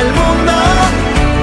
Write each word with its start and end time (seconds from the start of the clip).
el 0.00 0.08
mundo. 0.12 0.52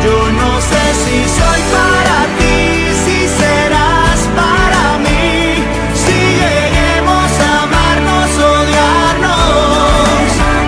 Yo 0.06 0.18
no 0.42 0.52
sé 0.70 0.84
si 1.04 1.18
soy 1.40 1.62
para 1.78 2.18
ti, 2.38 2.58
si 3.04 3.18
serás 3.40 4.20
para 4.40 4.84
mí, 5.06 5.64
si 6.04 6.18
lleguemos 6.42 7.30
a 7.48 7.52
amarnos, 7.64 8.30
odiarnos. 8.52 10.28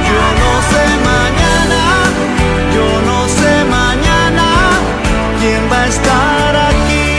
Yo 0.09 0.23
no 0.41 0.51
sé 0.71 0.83
mañana, 1.11 1.81
yo 2.75 2.87
no 3.09 3.19
sé 3.37 3.53
mañana 3.79 4.47
quién 5.39 5.61
va 5.71 5.79
a 5.81 5.87
estar 5.87 6.51
aquí. 6.71 7.09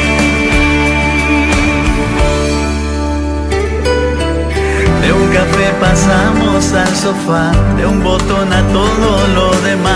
De 5.02 5.08
un 5.12 5.26
café 5.38 5.66
pasamos 5.80 6.72
al 6.72 6.94
sofá, 6.96 7.46
de 7.76 7.84
un 7.86 8.02
botón 8.02 8.52
a 8.52 8.62
todo 8.68 9.26
lo 9.34 9.50
demás. 9.60 9.95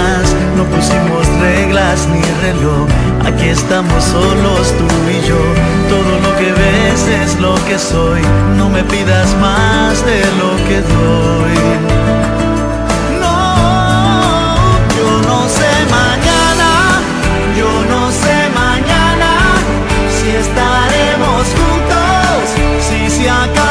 Ni 1.90 2.22
reloj, 2.40 2.86
aquí 3.26 3.48
estamos 3.48 4.04
solos 4.04 4.72
tú 4.78 4.86
y 5.10 5.26
yo. 5.26 5.42
Todo 5.88 6.20
lo 6.20 6.36
que 6.38 6.52
ves 6.52 7.02
es 7.08 7.40
lo 7.40 7.56
que 7.66 7.80
soy, 7.80 8.22
no 8.56 8.68
me 8.68 8.84
pidas 8.84 9.34
más 9.40 10.06
de 10.06 10.20
lo 10.38 10.56
que 10.68 10.80
doy. 10.82 11.56
No, 13.20 14.54
yo 14.96 15.10
no 15.30 15.48
sé 15.48 15.72
mañana, 15.90 16.70
yo 17.58 17.70
no 17.92 18.12
sé 18.12 18.36
mañana 18.54 19.30
si 20.16 20.30
estaremos 20.30 21.42
juntos, 21.58 22.38
si 22.88 23.10
se 23.10 23.28
acaba 23.28 23.69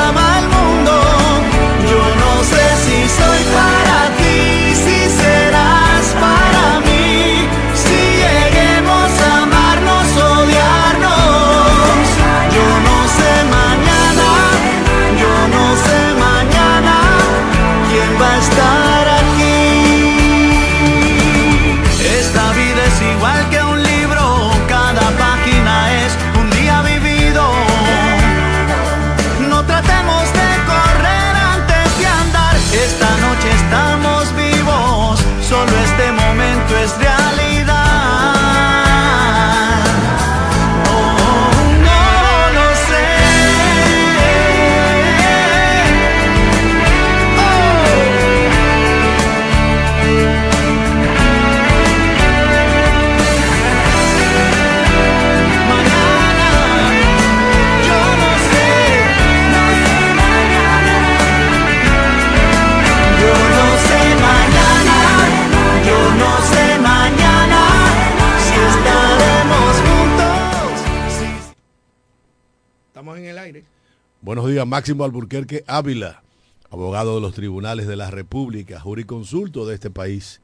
Máximo 74.69 75.03
Alburquerque 75.03 75.63
Ávila, 75.65 76.21
abogado 76.69 77.15
de 77.15 77.21
los 77.21 77.33
tribunales 77.33 77.87
de 77.87 77.95
la 77.95 78.11
República, 78.11 78.79
jurisconsulto 78.79 79.65
de 79.65 79.73
este 79.73 79.89
país. 79.89 80.41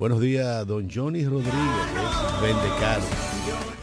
Buenos 0.00 0.20
días, 0.20 0.66
don 0.66 0.90
Johnny 0.90 1.24
Rodríguez, 1.24 1.52
Vendecaro, 2.42 3.04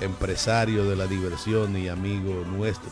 empresario 0.01 0.83
de 0.83 0.98
la 0.98 1.07
diversión 1.07 1.77
y 1.77 1.88
amigo 1.88 2.43
nuestro. 2.43 2.89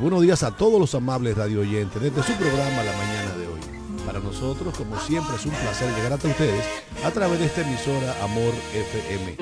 Buenos 0.00 0.22
días 0.22 0.42
a 0.44 0.56
todos 0.56 0.80
los 0.80 0.94
amables 0.94 1.36
radio 1.36 1.60
oyentes 1.60 2.00
desde 2.00 2.22
su 2.22 2.32
programa 2.38 2.84
La 2.84 2.96
Mañana 2.96 3.36
de 3.36 3.46
hoy. 3.46 3.60
Para 4.06 4.20
nosotros, 4.20 4.74
como 4.78 4.98
siempre, 5.00 5.36
es 5.36 5.44
un 5.44 5.52
placer 5.52 5.94
llegar 5.94 6.14
hasta 6.14 6.28
ustedes 6.28 6.64
a 7.04 7.10
través 7.10 7.38
de 7.38 7.44
esta 7.44 7.60
emisora 7.60 8.24
Amor 8.24 8.54
FM, 8.72 9.36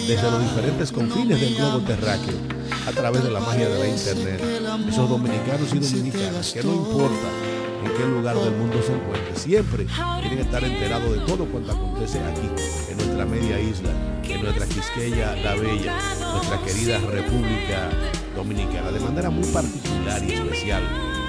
desde 0.08 0.30
los 0.30 0.40
diferentes 0.40 0.90
confines 0.92 1.38
del 1.38 1.56
globo 1.56 1.80
terráqueo 1.80 2.38
a 2.86 2.92
través 2.92 3.22
de 3.22 3.30
la 3.30 3.40
magia 3.40 3.68
de 3.68 3.78
la 3.78 3.86
internet. 3.86 4.40
Esos 4.88 5.10
dominicanos 5.10 5.74
y 5.74 5.78
dominicanas 5.78 6.54
que 6.54 6.62
no 6.62 6.72
importa 6.72 7.53
qué 7.96 8.06
lugar 8.06 8.36
del 8.36 8.54
mundo 8.54 8.80
se 8.82 8.92
encuentre, 8.92 9.36
siempre 9.36 9.86
quieren 10.20 10.38
estar 10.38 10.64
enterados 10.64 11.12
de 11.12 11.18
todo 11.20 11.46
cuanto 11.46 11.72
acontece 11.72 12.18
aquí, 12.20 12.48
en 12.90 12.96
nuestra 12.96 13.24
media 13.24 13.60
isla, 13.60 13.90
en 14.24 14.42
nuestra 14.42 14.66
Quisqueya 14.66 15.36
la 15.36 15.54
Bella, 15.54 15.96
nuestra 16.32 16.58
querida 16.62 16.98
República 16.98 17.90
Dominicana, 18.34 18.90
de 18.90 19.00
manera 19.00 19.30
muy 19.30 19.46
particular 19.48 20.22
y 20.24 20.32
especial 20.32 20.82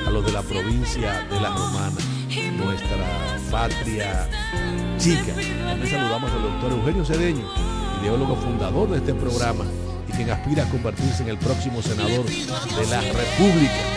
a 0.08 0.10
los 0.10 0.26
de 0.26 0.32
la 0.32 0.42
provincia 0.42 1.26
de 1.30 1.40
La 1.40 1.50
Romana, 1.50 1.98
nuestra 2.58 3.38
patria 3.52 4.28
chica. 4.98 5.34
También 5.34 5.90
saludamos 5.90 6.32
al 6.32 6.42
doctor 6.42 6.72
Eugenio 6.72 7.06
Cedeño, 7.06 7.46
ideólogo 8.02 8.36
fundador 8.36 8.90
de 8.90 8.98
este 8.98 9.14
programa 9.14 9.66
y 10.08 10.12
quien 10.14 10.30
aspira 10.30 10.64
a 10.64 10.70
convertirse 10.70 11.24
en 11.24 11.30
el 11.30 11.38
próximo 11.38 11.82
senador 11.82 12.26
de 12.26 12.88
la 12.90 13.02
República. 13.02 13.95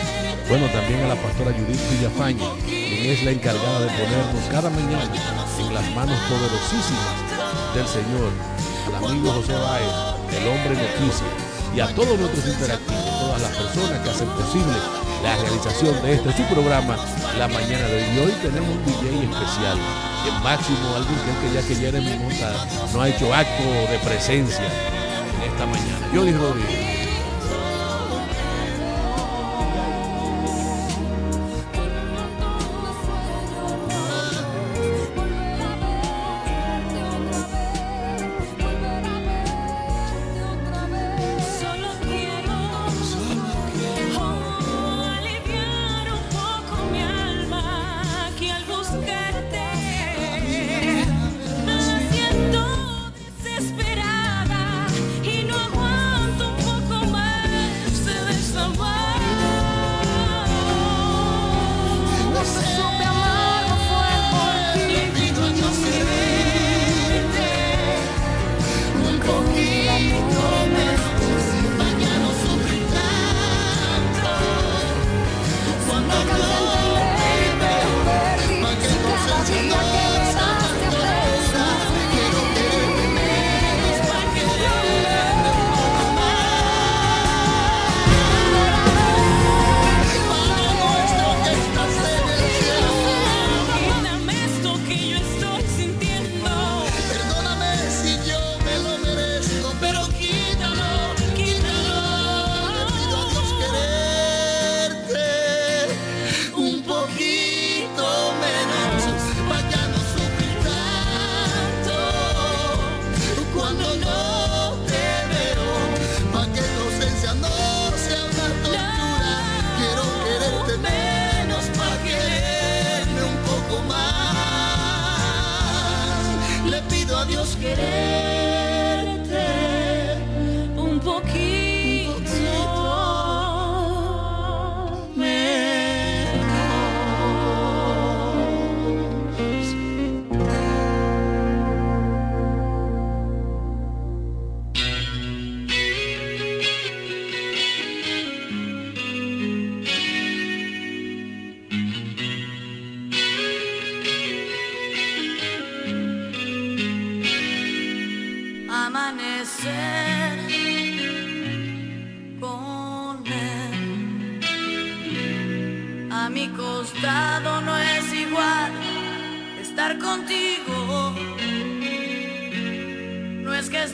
Bueno, 0.49 0.65
también 0.73 1.03
a 1.03 1.09
la 1.09 1.15
pastora 1.15 1.53
Judith 1.53 1.79
Villafaña, 1.91 2.43
quien 2.65 3.05
es 3.05 3.23
la 3.23 3.29
encargada 3.29 3.81
de 3.81 3.85
ponernos 3.85 4.43
cada 4.49 4.69
mañana 4.71 5.13
en 5.59 5.73
las 5.75 5.85
manos 5.93 6.17
poderosísimas 6.25 7.75
del 7.75 7.85
Señor, 7.85 8.33
al 8.87 9.05
amigo 9.05 9.31
José 9.31 9.53
Báez, 9.53 9.93
el 10.41 10.47
hombre 10.47 10.73
noticia, 10.73 11.29
y 11.75 11.79
a 11.79 11.93
todos 11.93 12.17
nuestros 12.17 12.47
interactivos, 12.47 13.19
todas 13.19 13.41
las 13.43 13.51
personas 13.51 13.99
que 14.01 14.09
hacen 14.09 14.27
posible 14.29 14.73
la 15.21 15.35
realización 15.35 16.01
de 16.01 16.13
este 16.13 16.33
su 16.33 16.43
programa 16.51 16.97
la 17.37 17.47
mañana 17.47 17.87
de 17.87 17.95
hoy. 17.97 18.09
Y 18.15 18.19
hoy 18.19 18.33
tenemos 18.41 18.69
un 18.69 18.85
DJ 18.85 19.29
especial, 19.29 19.77
el 20.25 20.43
máximo 20.43 20.95
Alburquerque, 20.95 21.53
ya 21.53 21.61
que 21.61 21.75
Jeremy 21.75 22.17
Monta 22.17 22.65
no 22.91 23.01
ha 23.01 23.09
hecho 23.09 23.31
acto 23.31 23.63
de 23.91 23.99
presencia 23.99 24.65
en 24.65 25.51
esta 25.51 25.65
mañana. 25.67 26.09
Jody 26.11 26.33
Rodríguez. 26.33 26.88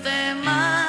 No 0.06 0.85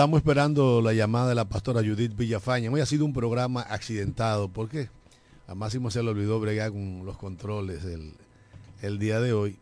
estamos 0.00 0.16
esperando 0.16 0.80
la 0.80 0.94
llamada 0.94 1.28
de 1.28 1.34
la 1.34 1.44
pastora 1.44 1.82
Judith 1.82 2.16
Villafaña. 2.16 2.70
Hoy 2.70 2.80
ha 2.80 2.86
sido 2.86 3.04
un 3.04 3.12
programa 3.12 3.60
accidentado. 3.60 4.48
¿Por 4.48 4.70
qué? 4.70 4.88
A 5.46 5.54
Máximo 5.54 5.90
se 5.90 6.02
le 6.02 6.08
olvidó 6.08 6.40
bregar 6.40 6.70
con 6.70 7.04
los 7.04 7.18
controles 7.18 7.84
el, 7.84 8.14
el 8.80 8.98
día 8.98 9.20
de 9.20 9.34
hoy. 9.34 9.58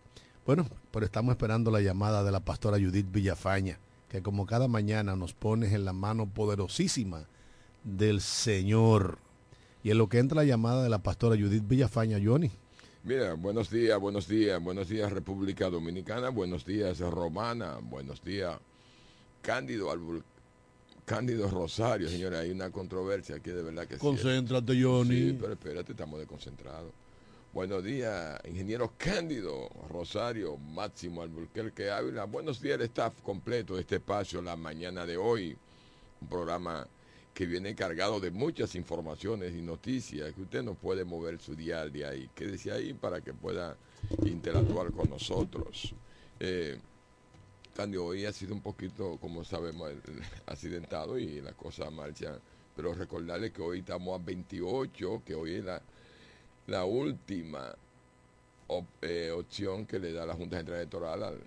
Bueno, 0.47 0.69
pero 0.93 1.05
estamos 1.05 1.33
esperando 1.33 1.73
la 1.73 1.81
llamada 1.81 2.23
de 2.23 2.31
la 2.31 2.39
pastora 2.39 2.79
Judith 2.79 3.11
Villafaña, 3.11 3.81
que 4.09 4.23
como 4.23 4.47
cada 4.47 4.69
mañana 4.69 5.17
nos 5.17 5.35
pones 5.35 5.73
en 5.73 5.85
la 5.85 5.93
mano 5.93 6.33
poderosísima 6.33 7.27
del 7.83 8.21
Señor. 8.21 9.19
Y 9.83 9.91
en 9.91 9.99
lo 9.99 10.09
que 10.09 10.21
entra 10.21 10.37
la 10.37 10.45
llamada 10.45 10.85
de 10.85 10.89
la 10.89 11.03
pastora 11.03 11.35
Judith 11.35 11.67
Villafaña, 11.67 12.21
Johnny. 12.25 12.53
Mira, 13.03 13.35
buenos 13.35 13.71
días, 13.71 13.99
buenos 13.99 14.29
días, 14.29 14.63
buenos 14.63 14.89
días 14.89 15.11
República 15.11 15.69
Dominicana, 15.69 16.29
buenos 16.29 16.65
días 16.65 17.01
Romana, 17.01 17.79
buenos 17.83 18.23
días 18.23 18.61
Cándido 19.43 19.91
Albul 19.91 20.23
Cándido 21.05 21.49
Rosario, 21.49 22.07
señores, 22.07 22.39
hay 22.39 22.51
una 22.51 22.71
controversia 22.71 23.37
aquí 23.37 23.49
de 23.49 23.63
verdad 23.63 23.87
que 23.87 23.95
sí. 23.95 24.01
Concéntrate, 24.01 24.83
Johnny. 24.83 25.31
Sí, 25.31 25.39
pero 25.41 25.55
espérate, 25.55 25.93
estamos 25.93 26.19
desconcentrados. 26.19 26.93
Buenos 27.55 27.83
días, 27.83 28.39
ingeniero 28.47 28.93
Cándido 28.99 29.71
Rosario, 29.89 30.59
Máximo 30.59 31.23
Alburquerque 31.23 31.91
Ávila. 31.91 32.25
Buenos 32.25 32.61
días, 32.61 32.75
el 32.79 32.83
staff 32.83 33.23
completo 33.23 33.75
de 33.77 33.81
este 33.81 33.97
espacio 33.97 34.43
la 34.43 34.55
mañana 34.55 35.07
de 35.07 35.17
hoy. 35.17 35.57
Un 36.21 36.29
programa 36.29 36.87
que 37.33 37.47
viene 37.47 37.75
cargado 37.75 38.21
de 38.21 38.31
muchas 38.31 38.75
informaciones 38.75 39.55
y 39.55 39.63
noticias 39.63 40.35
que 40.35 40.43
usted 40.43 40.63
no 40.63 40.75
puede 40.75 41.05
mover 41.05 41.41
su 41.41 41.55
día 41.55 41.81
al 41.81 41.91
día 41.91 42.15
y 42.15 42.29
quédese 42.35 42.71
ahí 42.71 42.93
para 42.93 43.23
que 43.23 43.33
pueda 43.33 43.79
interactuar 44.27 44.93
con 44.93 45.09
nosotros. 45.09 45.95
Eh, 46.39 46.79
Candio, 47.79 48.07
hoy 48.07 48.25
ha 48.27 48.33
sido 48.33 48.55
un 48.55 48.61
poquito, 48.61 49.19
como 49.21 49.45
sabemos, 49.45 49.89
accidentado 50.47 51.17
y 51.17 51.41
las 51.41 51.55
cosas 51.55 51.93
marchan. 51.93 52.41
Pero 52.75 52.93
recordarle 52.93 53.53
que 53.53 53.63
hoy 53.63 53.79
estamos 53.79 54.21
a 54.21 54.25
28, 54.25 55.23
que 55.25 55.37
hoy 55.37 55.55
es 55.55 55.65
la, 55.65 55.81
la 56.67 56.85
última 56.85 57.73
eh, 59.01 59.31
opción 59.31 59.87
que 59.87 60.01
le 60.01 60.13
da 60.13 60.27
la 60.27 60.35
Junta 60.35 60.57
Central 60.57 60.79
Electoral 60.79 61.23
al- 61.23 61.41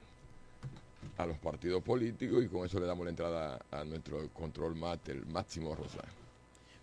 a 1.17 1.25
los 1.25 1.37
partidos 1.37 1.83
políticos 1.83 2.41
y 2.45 2.47
con 2.47 2.65
eso 2.65 2.79
le 2.79 2.85
damos 2.85 3.03
la 3.03 3.09
entrada 3.09 3.59
a 3.69 3.83
nuestro 3.83 4.29
control 4.29 4.73
máster, 4.77 5.25
Máximo 5.25 5.75
Rosario. 5.75 6.20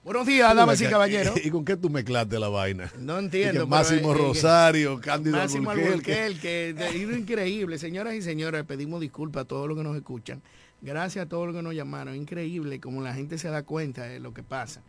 Buenos 0.08 0.26
días, 0.26 0.56
damas 0.56 0.80
y 0.80 0.86
caballeros. 0.86 1.34
¿Y 1.44 1.50
con 1.50 1.66
qué 1.66 1.76
tú 1.76 1.90
mezclaste 1.90 2.38
la 2.38 2.48
vaina? 2.48 2.90
No 2.98 3.18
entiendo. 3.18 3.52
que 3.52 3.58
pero, 3.58 3.66
Máximo 3.66 4.14
eh, 4.14 4.16
eh, 4.16 4.18
Rosario, 4.18 5.00
Cándido 5.02 5.36
Máximo 5.36 5.70
de- 5.74 6.94
y 6.94 7.04
lo 7.04 7.14
increíble. 7.14 7.76
Señoras 7.78 8.14
y 8.14 8.22
señores, 8.22 8.64
pedimos 8.64 9.02
disculpas 9.02 9.42
a 9.42 9.44
todos 9.44 9.68
los 9.68 9.76
que 9.76 9.84
nos 9.84 9.94
escuchan. 9.94 10.40
Gracias 10.80 11.26
a 11.26 11.28
todos 11.28 11.48
los 11.48 11.54
que 11.54 11.60
nos 11.60 11.74
llamaron. 11.74 12.16
Increíble 12.16 12.80
como 12.80 13.02
la 13.02 13.12
gente 13.12 13.36
se 13.36 13.50
da 13.50 13.64
cuenta 13.64 14.04
de 14.04 14.18
lo 14.18 14.32
que 14.32 14.42
pasa. 14.42 14.80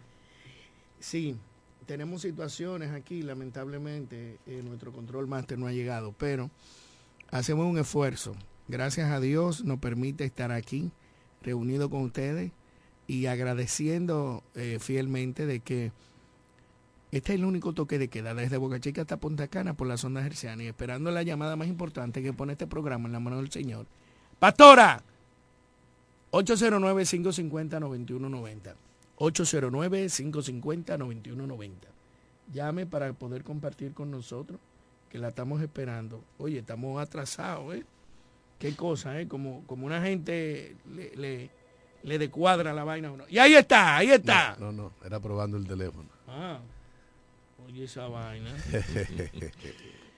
Sí, 1.01 1.35
tenemos 1.85 2.21
situaciones 2.21 2.93
aquí, 2.93 3.21
lamentablemente, 3.21 4.37
eh, 4.47 4.61
nuestro 4.63 4.93
control 4.93 5.27
máster 5.27 5.59
no 5.59 5.67
ha 5.67 5.73
llegado, 5.73 6.15
pero 6.17 6.49
hacemos 7.29 7.65
un 7.65 7.77
esfuerzo. 7.77 8.37
Gracias 8.69 9.11
a 9.11 9.19
Dios 9.19 9.65
nos 9.65 9.79
permite 9.79 10.23
estar 10.23 10.53
aquí, 10.53 10.93
reunido 11.41 11.89
con 11.89 12.03
ustedes 12.03 12.53
y 13.09 13.25
agradeciendo 13.25 14.43
eh, 14.53 14.77
fielmente 14.79 15.47
de 15.47 15.61
que 15.61 15.91
este 17.11 17.33
es 17.33 17.39
el 17.39 17.45
único 17.45 17.73
toque 17.73 17.97
de 17.97 18.07
queda 18.07 18.35
desde 18.35 18.57
Boca 18.57 18.79
Chica 18.79 19.01
hasta 19.01 19.17
Punta 19.17 19.47
Cana 19.47 19.73
por 19.73 19.87
la 19.87 19.97
zona 19.97 20.23
herciana 20.23 20.61
y 20.61 20.67
esperando 20.67 21.09
la 21.09 21.23
llamada 21.23 21.55
más 21.55 21.67
importante 21.67 22.21
que 22.21 22.33
pone 22.33 22.51
este 22.51 22.67
programa 22.67 23.07
en 23.07 23.13
la 23.13 23.19
mano 23.19 23.37
del 23.37 23.49
Señor. 23.49 23.87
Pastora, 24.37 25.01
809-550-9190. 26.31 28.75
809-550-9190. 29.17 31.71
Llame 32.53 32.85
para 32.85 33.11
poder 33.13 33.43
compartir 33.43 33.95
con 33.95 34.11
nosotros, 34.11 34.59
que 35.09 35.17
la 35.17 35.29
estamos 35.29 35.63
esperando. 35.63 36.23
Oye, 36.37 36.59
estamos 36.59 37.01
atrasados, 37.01 37.73
¿eh? 37.73 37.85
Qué 38.59 38.75
cosa, 38.75 39.19
¿eh? 39.19 39.27
Como, 39.27 39.63
como 39.65 39.87
una 39.87 39.99
gente 39.99 40.75
le, 40.93 41.15
le, 41.15 41.49
le 42.03 42.17
decuadra 42.19 42.73
la 42.73 42.83
vaina 42.83 43.09
a 43.09 43.11
uno. 43.11 43.25
Y 43.29 43.37
ahí 43.39 43.55
está, 43.55 43.97
ahí 43.97 44.11
está. 44.11 44.55
No, 44.59 44.71
no, 44.71 44.93
era 45.05 45.19
probando 45.19 45.57
el 45.57 45.67
teléfono. 45.67 46.09
Ah, 46.27 46.59
oye 47.65 47.83
esa 47.85 48.07
vaina. 48.07 48.51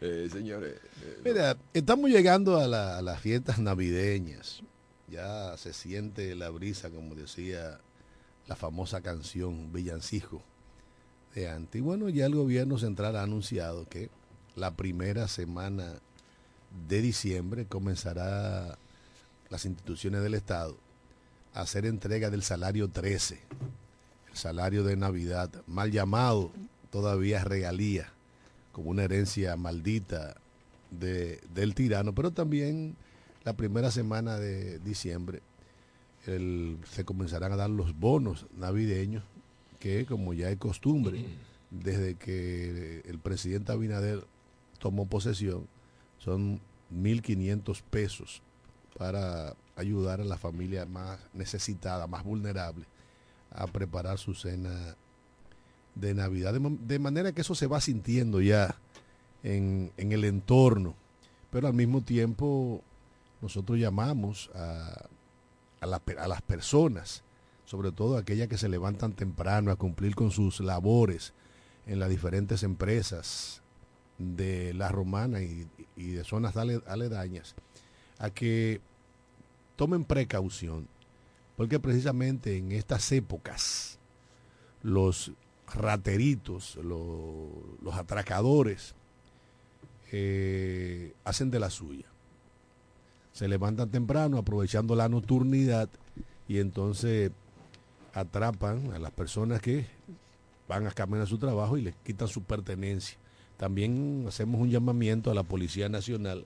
Eh, 0.04 0.30
señores, 0.32 0.78
eh, 1.04 1.22
Mira, 1.24 1.56
estamos 1.76 2.10
llegando 2.10 2.58
a, 2.60 2.66
la- 2.68 2.98
a 2.98 3.04
las 3.04 3.20
fiestas 3.22 3.60
navideñas. 3.60 4.64
Ya 5.08 5.56
se 5.58 5.74
siente 5.74 6.34
la 6.34 6.50
brisa, 6.50 6.90
como 6.90 7.14
decía 7.14 7.80
la 8.48 8.56
famosa 8.56 9.02
canción 9.02 9.72
Villancico 9.72 10.42
de 11.36 11.50
antes. 11.50 11.78
Y 11.80 11.84
bueno, 11.84 12.10
ya 12.10 12.26
el 12.26 12.34
gobierno 12.34 12.80
central 12.80 13.16
ha 13.16 13.22
anunciado 13.22 13.88
que 13.90 14.10
la 14.56 14.72
primera 14.72 15.28
semana 15.28 15.94
de 16.88 17.02
diciembre 17.02 17.68
comenzará 17.68 18.80
las 19.50 19.66
instituciones 19.66 20.24
del 20.24 20.34
Estado 20.34 20.78
hacer 21.54 21.86
entrega 21.86 22.30
del 22.30 22.44
salario 22.44 22.90
13, 22.90 23.40
el 24.30 24.38
salario 24.38 24.84
de 24.84 24.96
Navidad, 24.96 25.50
mal 25.68 25.92
llamado 25.92 26.52
todavía 26.90 27.44
regalía, 27.44 28.12
como 28.72 28.90
una 28.90 29.04
herencia 29.04 29.56
maldita 29.58 30.36
de, 30.92 31.42
del 31.54 31.76
tirano, 31.76 32.14
pero 32.14 32.32
también 32.32 32.96
la 33.44 33.54
primera 33.54 33.92
semana 33.92 34.38
de 34.38 34.80
diciembre 34.80 35.42
se 36.24 37.04
comenzarán 37.04 37.52
a 37.52 37.56
dar 37.56 37.70
los 37.70 37.98
bonos 37.98 38.46
navideños, 38.56 39.24
que 39.80 40.06
como 40.06 40.34
ya 40.34 40.52
es 40.52 40.58
costumbre, 40.58 41.26
desde 41.72 42.16
que 42.16 43.02
el 43.08 43.18
presidente 43.18 43.72
Abinader 43.72 44.26
tomó 44.78 45.08
posesión, 45.08 45.68
son 46.20 46.60
1.500 46.94 47.82
pesos 47.90 48.44
para 48.98 49.56
ayudar 49.82 50.22
a 50.22 50.26
la 50.26 50.38
familia 50.38 50.86
más 50.86 51.20
necesitada, 51.34 52.08
más 52.08 52.24
vulnerable, 52.24 52.86
a 53.52 53.68
preparar 53.68 54.18
su 54.18 54.34
cena 54.34 54.96
de 55.96 56.14
Navidad. 56.14 56.54
De, 56.54 56.60
ma- 56.60 56.78
de 56.80 57.00
manera 57.00 57.32
que 57.32 57.42
eso 57.42 57.56
se 57.56 57.68
va 57.68 57.82
sintiendo 57.82 58.42
ya 58.42 58.76
en, 59.44 59.92
el 59.98 60.24
entorno, 60.24 60.96
pero 61.50 61.68
al 61.68 61.74
mismo 61.74 62.02
tiempo 62.02 62.82
nosotros 63.42 63.80
llamamos 63.80 64.50
a, 64.56 65.08
las 65.82 66.42
personas, 66.44 67.24
sobre 67.66 67.92
todo 67.92 68.18
aquellas 68.18 68.48
que 68.48 68.58
se 68.58 68.70
levantan 68.70 69.14
temprano 69.14 69.72
a 69.72 69.76
cumplir 69.76 70.16
con 70.16 70.32
sus 70.32 70.60
labores 70.60 71.34
en 71.88 72.00
las 72.00 72.10
diferentes 72.10 72.64
empresas 72.64 73.62
de 74.20 74.74
la 74.76 74.90
romana 74.90 75.42
y, 75.42 75.68
de 75.96 76.24
zonas 76.24 76.56
ale- 76.56 76.84
aledañas, 76.86 77.56
a 78.20 78.30
que 78.30 78.82
tomen 79.82 80.04
precaución, 80.06 80.88
porque 81.58 81.80
precisamente 81.80 82.56
en 82.56 82.72
estas 82.72 83.12
épocas 83.12 83.98
los 84.84 85.32
rateritos, 85.74 86.76
lo- 86.76 87.50
los 87.82 87.96
atracadores, 87.96 88.94
eh, 90.12 91.16
hacen 91.24 91.50
de 91.50 91.60
la 91.60 91.72
suya. 91.72 92.06
Se 93.34 93.48
levantan 93.48 93.90
temprano 93.90 94.38
aprovechando 94.38 94.94
la 94.94 95.10
nocturnidad 95.10 95.90
y 96.48 96.60
entonces 96.60 97.32
atrapan 98.14 98.92
a 98.94 99.00
las 99.00 99.10
personas 99.10 99.62
que 99.62 99.88
van 100.68 100.86
a 100.86 100.92
caminar 100.92 101.24
a 101.24 101.26
su 101.26 101.40
trabajo 101.40 101.76
y 101.76 101.82
les 101.82 101.96
quitan 102.04 102.28
su 102.28 102.44
pertenencia. 102.44 103.18
También 103.58 104.26
hacemos 104.28 104.62
un 104.62 104.70
llamamiento 104.70 105.32
a 105.32 105.34
la 105.34 105.42
Policía 105.42 105.90
Nacional 105.90 106.46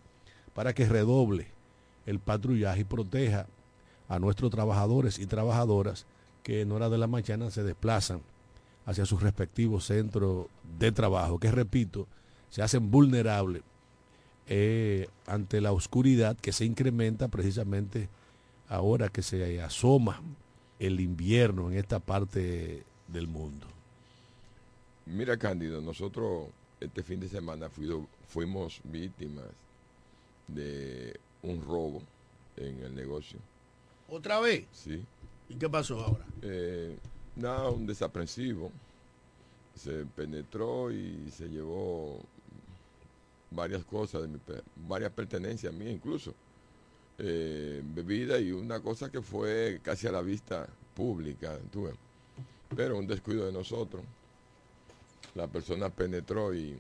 para 0.54 0.72
que 0.74 0.88
redoble 0.88 1.54
el 2.06 2.20
patrullaje 2.20 2.82
y 2.82 2.86
proteja 2.86 3.48
a 4.08 4.20
nuestros 4.20 4.52
trabajadores 4.52 5.20
y 5.20 5.26
trabajadoras 5.26 6.06
que 6.44 6.62
en 6.62 6.72
hora 6.72 6.90
de 6.90 6.98
la 6.98 7.08
mañana 7.08 7.50
se 7.50 7.64
desplazan 7.64 8.22
hacia 8.86 9.06
sus 9.06 9.22
respectivos 9.22 9.86
centros 9.86 10.48
de 10.78 10.92
trabajo, 10.92 11.40
que 11.40 11.52
repito, 11.52 12.08
se 12.50 12.62
hacen 12.62 12.92
vulnerables 12.92 13.64
eh, 14.48 15.08
ante 15.26 15.60
la 15.60 15.72
oscuridad 15.72 16.38
que 16.38 16.52
se 16.52 16.66
incrementa 16.66 17.28
precisamente 17.28 18.10
ahora 18.70 19.10
que 19.10 19.24
se 19.24 19.62
asoma 19.62 20.22
el 20.78 21.00
invierno 21.00 21.72
en 21.72 21.78
esta 21.78 22.00
parte 22.00 22.84
del 23.08 23.28
mundo. 23.28 23.66
Mira, 25.08 25.38
Cándido, 25.38 25.82
nosotros 25.82 26.48
este 26.80 27.02
fin 27.02 27.20
de 27.20 27.30
semana 27.30 27.70
fuimos 28.28 28.82
víctimas 28.84 29.46
de 30.48 31.20
un 31.46 31.62
robo 31.62 32.02
en 32.58 32.82
el 32.84 32.96
negocio. 32.96 33.40
¿Otra 34.10 34.40
vez? 34.40 34.66
Sí. 34.72 35.04
¿Y 35.50 35.56
qué 35.56 35.70
pasó 35.70 36.04
ahora? 36.04 36.26
Eh, 36.42 36.98
nada, 37.36 37.70
un 37.70 37.86
desaprensivo. 37.86 38.72
Se 39.76 40.06
penetró 40.06 40.92
y 40.92 41.32
se 41.32 41.48
llevó 41.48 42.20
varias 43.52 43.84
cosas, 43.84 44.24
de 44.24 44.28
mi 44.28 44.40
varias 44.88 45.12
pertenencias 45.12 45.74
mías 45.74 45.94
incluso. 45.94 46.34
Eh, 47.18 47.82
bebida 47.84 48.40
y 48.40 48.52
una 48.52 48.80
cosa 48.82 49.10
que 49.10 49.22
fue 49.22 49.80
casi 49.84 50.08
a 50.08 50.12
la 50.12 50.22
vista 50.22 50.68
pública, 50.94 51.58
tú 51.72 51.84
ves. 51.84 51.96
Pero 52.76 52.98
un 52.98 53.08
descuido 53.08 53.46
de 53.46 53.52
nosotros. 53.52 54.04
La 55.36 55.48
persona 55.48 55.90
penetró 55.90 56.54
y 56.54 56.76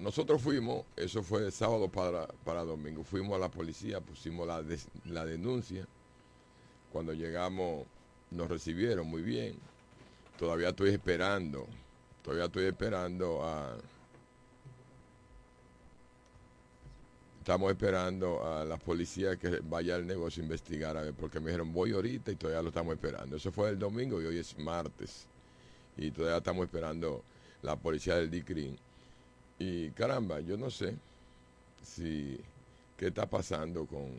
Nosotros 0.00 0.42
fuimos, 0.42 0.84
eso 0.96 1.22
fue 1.22 1.42
de 1.42 1.50
sábado 1.50 1.88
para, 1.88 2.26
para 2.44 2.64
domingo, 2.64 3.04
fuimos 3.04 3.36
a 3.36 3.38
la 3.38 3.50
policía, 3.50 4.00
pusimos 4.00 4.46
la, 4.46 4.62
la 5.06 5.24
denuncia. 5.24 5.86
Cuando 6.92 7.12
llegamos 7.12 7.86
nos 8.34 8.48
recibieron 8.48 9.06
muy 9.06 9.22
bien. 9.22 9.56
Todavía 10.38 10.70
estoy 10.70 10.90
esperando, 10.90 11.66
todavía 12.22 12.46
estoy 12.46 12.64
esperando 12.64 13.42
a... 13.42 13.76
Estamos 17.38 17.70
esperando 17.70 18.42
a 18.42 18.64
la 18.64 18.78
policía 18.78 19.36
que 19.36 19.60
vaya 19.62 19.96
al 19.96 20.06
negocio 20.06 20.42
a 20.42 20.44
investigar, 20.44 20.96
a 20.96 21.02
ver, 21.02 21.12
porque 21.12 21.40
me 21.40 21.50
dijeron 21.50 21.74
voy 21.74 21.92
ahorita 21.92 22.32
y 22.32 22.36
todavía 22.36 22.62
lo 22.62 22.68
estamos 22.68 22.94
esperando. 22.94 23.36
Eso 23.36 23.52
fue 23.52 23.68
el 23.68 23.78
domingo 23.78 24.20
y 24.20 24.24
hoy 24.24 24.38
es 24.38 24.58
martes. 24.58 25.26
Y 25.98 26.10
todavía 26.10 26.38
estamos 26.38 26.64
esperando 26.64 27.22
la 27.60 27.76
policía 27.76 28.16
del 28.16 28.30
DICRIN. 28.30 28.78
Y 29.58 29.90
caramba, 29.90 30.40
yo 30.40 30.56
no 30.56 30.70
sé 30.70 30.94
si 31.82 32.38
qué 32.96 33.08
está 33.08 33.26
pasando 33.26 33.86
con 33.86 34.10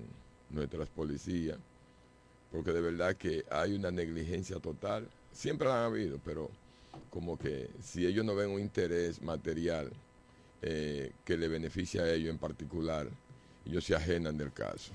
nuestras 0.50 0.88
policías, 0.89 1.58
porque 2.52 2.71
de 2.71 2.82
verdad 2.82 3.15
que 3.15 3.43
hay 3.50 3.74
una 3.74 3.91
negligencia 3.91 4.60
total. 4.60 5.08
Siempre 5.34 5.67
la 5.67 5.80
han 5.80 5.91
habido, 5.91 6.19
pero 6.24 6.50
como 7.10 7.38
que 7.38 7.69
si 7.84 8.06
ellos 8.06 8.26
no 8.26 8.36
ven 8.36 8.50
un 8.50 8.62
interés 8.62 9.21
material 9.21 9.91
eh, 10.62 11.12
que 11.26 11.38
le 11.38 11.48
beneficie 11.48 12.02
a 12.02 12.10
ellos 12.10 12.30
en 12.30 12.38
particular, 12.38 13.08
ellos 13.65 13.84
se 13.84 13.95
ajenan 13.95 14.38
del 14.38 14.52
caso. 14.54 14.91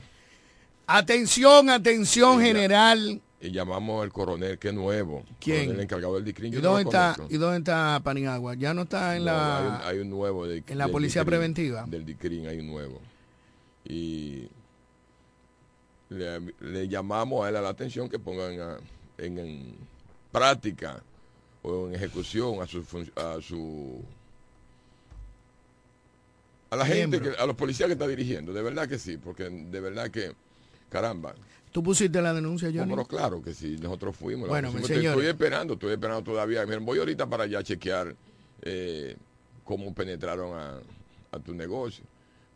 Atención, 0.86 1.70
atención 1.70 2.40
general. 2.40 3.20
Y 3.42 3.50
llamamos 3.52 4.02
al 4.02 4.12
coronel, 4.12 4.58
que 4.58 4.68
es 4.68 4.74
nuevo. 4.74 5.24
¿Quién? 5.40 5.64
Coronel 5.66 5.80
encargado 5.84 6.14
del 6.16 6.24
DICRIN. 6.26 6.52
¿Y 6.52 6.56
no 6.56 6.62
dónde 6.62 6.82
está. 6.82 7.16
¿Y 7.30 7.36
dónde 7.38 7.58
está 7.58 8.00
Paniagua? 8.04 8.54
Ya 8.54 8.74
no 8.74 8.82
está 8.82 9.16
en 9.16 9.24
No, 9.24 9.32
la... 9.32 9.58
hay, 9.58 9.66
un, 9.66 9.88
hay 9.88 9.98
un 10.00 10.10
nuevo 10.10 10.46
en 10.46 10.62
la 10.76 10.84
del 10.84 10.92
policía 10.92 11.22
DICRIN, 11.22 11.26
preventiva. 11.38 11.84
Del 11.86 12.04
DICRIN 12.04 12.46
hay 12.48 12.58
un 12.58 12.66
nuevo. 12.66 13.00
Y 13.86 14.46
le, 16.10 16.40
le 16.60 16.88
llamamos 16.88 17.44
a 17.44 17.48
él 17.48 17.56
a 17.56 17.62
la 17.62 17.70
atención 17.70 18.08
que 18.10 18.18
pongan 18.18 18.60
a- 18.60 18.78
en, 19.16 19.38
en 19.38 19.74
práctica 20.32 21.02
o 21.62 21.88
en 21.88 21.94
ejecución 21.94 22.60
a 22.60 22.66
su 22.66 22.80
a 23.16 23.40
su 23.40 24.02
a 26.70 26.76
la 26.76 26.86
gente 26.86 27.20
que, 27.20 27.30
a 27.30 27.46
los 27.46 27.56
policías 27.56 27.86
que 27.88 27.94
está 27.94 28.06
dirigiendo, 28.06 28.52
de 28.52 28.62
verdad 28.62 28.88
que 28.88 28.98
sí, 28.98 29.16
porque 29.16 29.44
de 29.50 29.80
verdad 29.80 30.10
que 30.10 30.32
caramba, 30.88 31.34
¿Tú 31.72 31.82
pusiste 31.82 32.20
la 32.20 32.34
denuncia, 32.34 32.68
Johnny? 32.68 32.80
Cómo 32.80 32.96
no, 32.96 33.04
claro 33.04 33.40
que 33.42 33.54
sí, 33.54 33.76
nosotros 33.80 34.16
fuimos. 34.16 34.48
Bueno, 34.48 34.72
mis 34.72 34.86
señores. 34.86 35.10
Estoy 35.10 35.26
esperando, 35.26 35.74
estoy 35.74 35.92
esperando 35.92 36.22
todavía. 36.22 36.64
Miren, 36.66 36.84
voy 36.84 36.98
ahorita 36.98 37.26
para 37.28 37.44
allá 37.44 37.60
a 37.60 37.62
chequear 37.62 38.14
eh, 38.62 39.16
cómo 39.64 39.94
penetraron 39.94 40.58
a, 40.58 40.80
a 41.30 41.38
tu 41.38 41.54
negocio. 41.54 42.04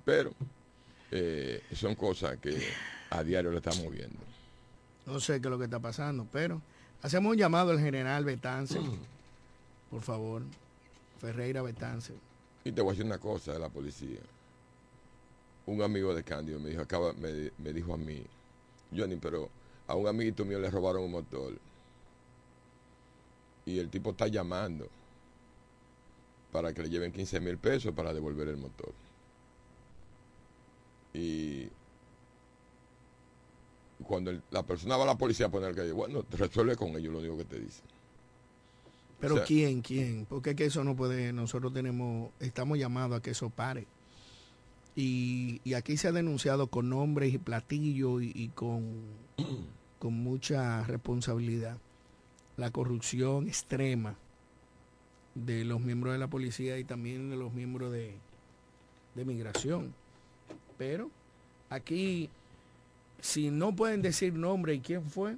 Pero 0.05 0.33
eh, 1.13 1.63
son 1.75 1.95
cosas 1.95 2.39
que 2.39 2.61
a 3.11 3.23
diario 3.23 3.53
le 3.53 3.59
estamos 3.59 3.89
viendo. 3.91 4.19
No 5.07 5.21
sé 5.21 5.41
qué 5.41 5.47
es 5.47 5.51
lo 5.51 5.59
que 5.59 5.65
está 5.65 5.79
pasando, 5.79 6.27
pero 6.33 6.61
hacemos 7.03 7.33
un 7.33 7.39
llamado 7.39 7.71
al 7.71 7.79
general 7.79 8.25
Betance. 8.25 8.81
Por 9.91 10.03
favor. 10.03 10.43
Ferreira 11.21 11.63
Betance. 11.63 12.13
Y 12.65 12.73
te 12.73 12.81
voy 12.83 12.91
a 12.91 12.93
decir 12.93 13.07
una 13.07 13.19
cosa 13.19 13.53
de 13.53 13.61
la 13.61 13.69
policía. 13.69 14.19
Un 15.67 15.81
amigo 15.83 16.15
de 16.15 16.25
Cándido 16.25 16.59
me 16.59 16.71
dijo, 16.71 16.83
acaba, 16.83 17.13
me, 17.15 17.51
me 17.59 17.73
dijo 17.73 17.95
a 17.95 17.97
mí, 17.97 18.23
Johnny, 18.97 19.17
pero 19.17 19.49
a 19.87 19.95
un 19.95 20.07
amiguito 20.07 20.45
mío 20.45 20.59
le 20.59 20.71
robaron 20.71 21.03
un 21.05 21.11
motor. 21.13 21.55
Y 23.67 23.79
el 23.79 23.89
tipo 23.91 24.11
está 24.11 24.27
llamando 24.29 24.89
para 26.53 26.73
que 26.73 26.83
le 26.83 26.89
lleven 26.91 27.13
15 27.13 27.41
mil 27.41 27.59
pesos 27.59 27.93
para 27.95 28.13
devolver 28.13 28.49
el 28.49 28.57
motor. 28.57 28.93
Y 31.13 31.69
cuando 34.07 34.31
el- 34.31 34.43
la 34.51 34.63
persona 34.63 34.97
va 34.97 35.05
a 35.05 35.09
la 35.09 35.15
policía 35.19 35.47
a 35.47 35.51
poner 35.51 35.75
que 35.75 35.91
bueno, 35.93 36.23
te 36.25 36.37
resuelve 36.37 36.77
con 36.77 36.91
ellos 36.97 37.13
lo 37.13 37.21
único 37.21 37.37
que 37.39 37.45
te 37.45 37.59
dicen. 37.61 37.85
Pero 39.21 39.35
O 39.35 39.37
sea- 39.39 39.47
¿quién? 39.47 39.81
¿Quién? 39.81 40.27
Porque 40.29 40.51
es 40.51 40.57
que 40.57 40.67
eso 40.67 40.85
no 40.85 40.95
puede, 40.95 41.33
nosotros 41.33 41.73
tenemos, 41.73 42.31
estamos 42.41 42.79
llamados 42.79 43.17
a 43.19 43.23
que 43.23 43.31
eso 43.31 43.49
pare. 43.49 43.87
Y, 44.97 45.61
y 45.65 45.75
aquí 45.75 45.97
se 45.97 46.09
ha 46.09 46.13
denunciado 46.13 46.69
con 46.69 46.89
nombres 46.89 47.35
y 47.35 47.39
platillos 47.39 48.23
y, 48.23 48.33
y 48.35 48.49
con, 48.49 48.85
con 49.99 50.13
mucha 50.15 50.85
responsabilidad 50.85 51.79
la 52.57 52.71
corrupción 52.71 53.49
extrema 53.49 54.15
de 55.35 55.65
los 55.65 55.81
miembros 55.81 56.13
de 56.13 56.19
la 56.21 56.29
policía 56.29 56.79
y 56.79 56.85
también 56.85 57.29
de 57.31 57.37
los 57.37 57.53
miembros 57.53 57.91
de, 57.93 58.15
de 59.17 59.25
migración. 59.25 59.93
Pero 60.79 61.11
aquí, 61.71 62.31
si 63.21 63.51
no 63.51 63.75
pueden 63.75 64.01
decir 64.03 64.33
nombre 64.35 64.75
y 64.75 64.81
quién 64.81 65.03
fue, 65.11 65.37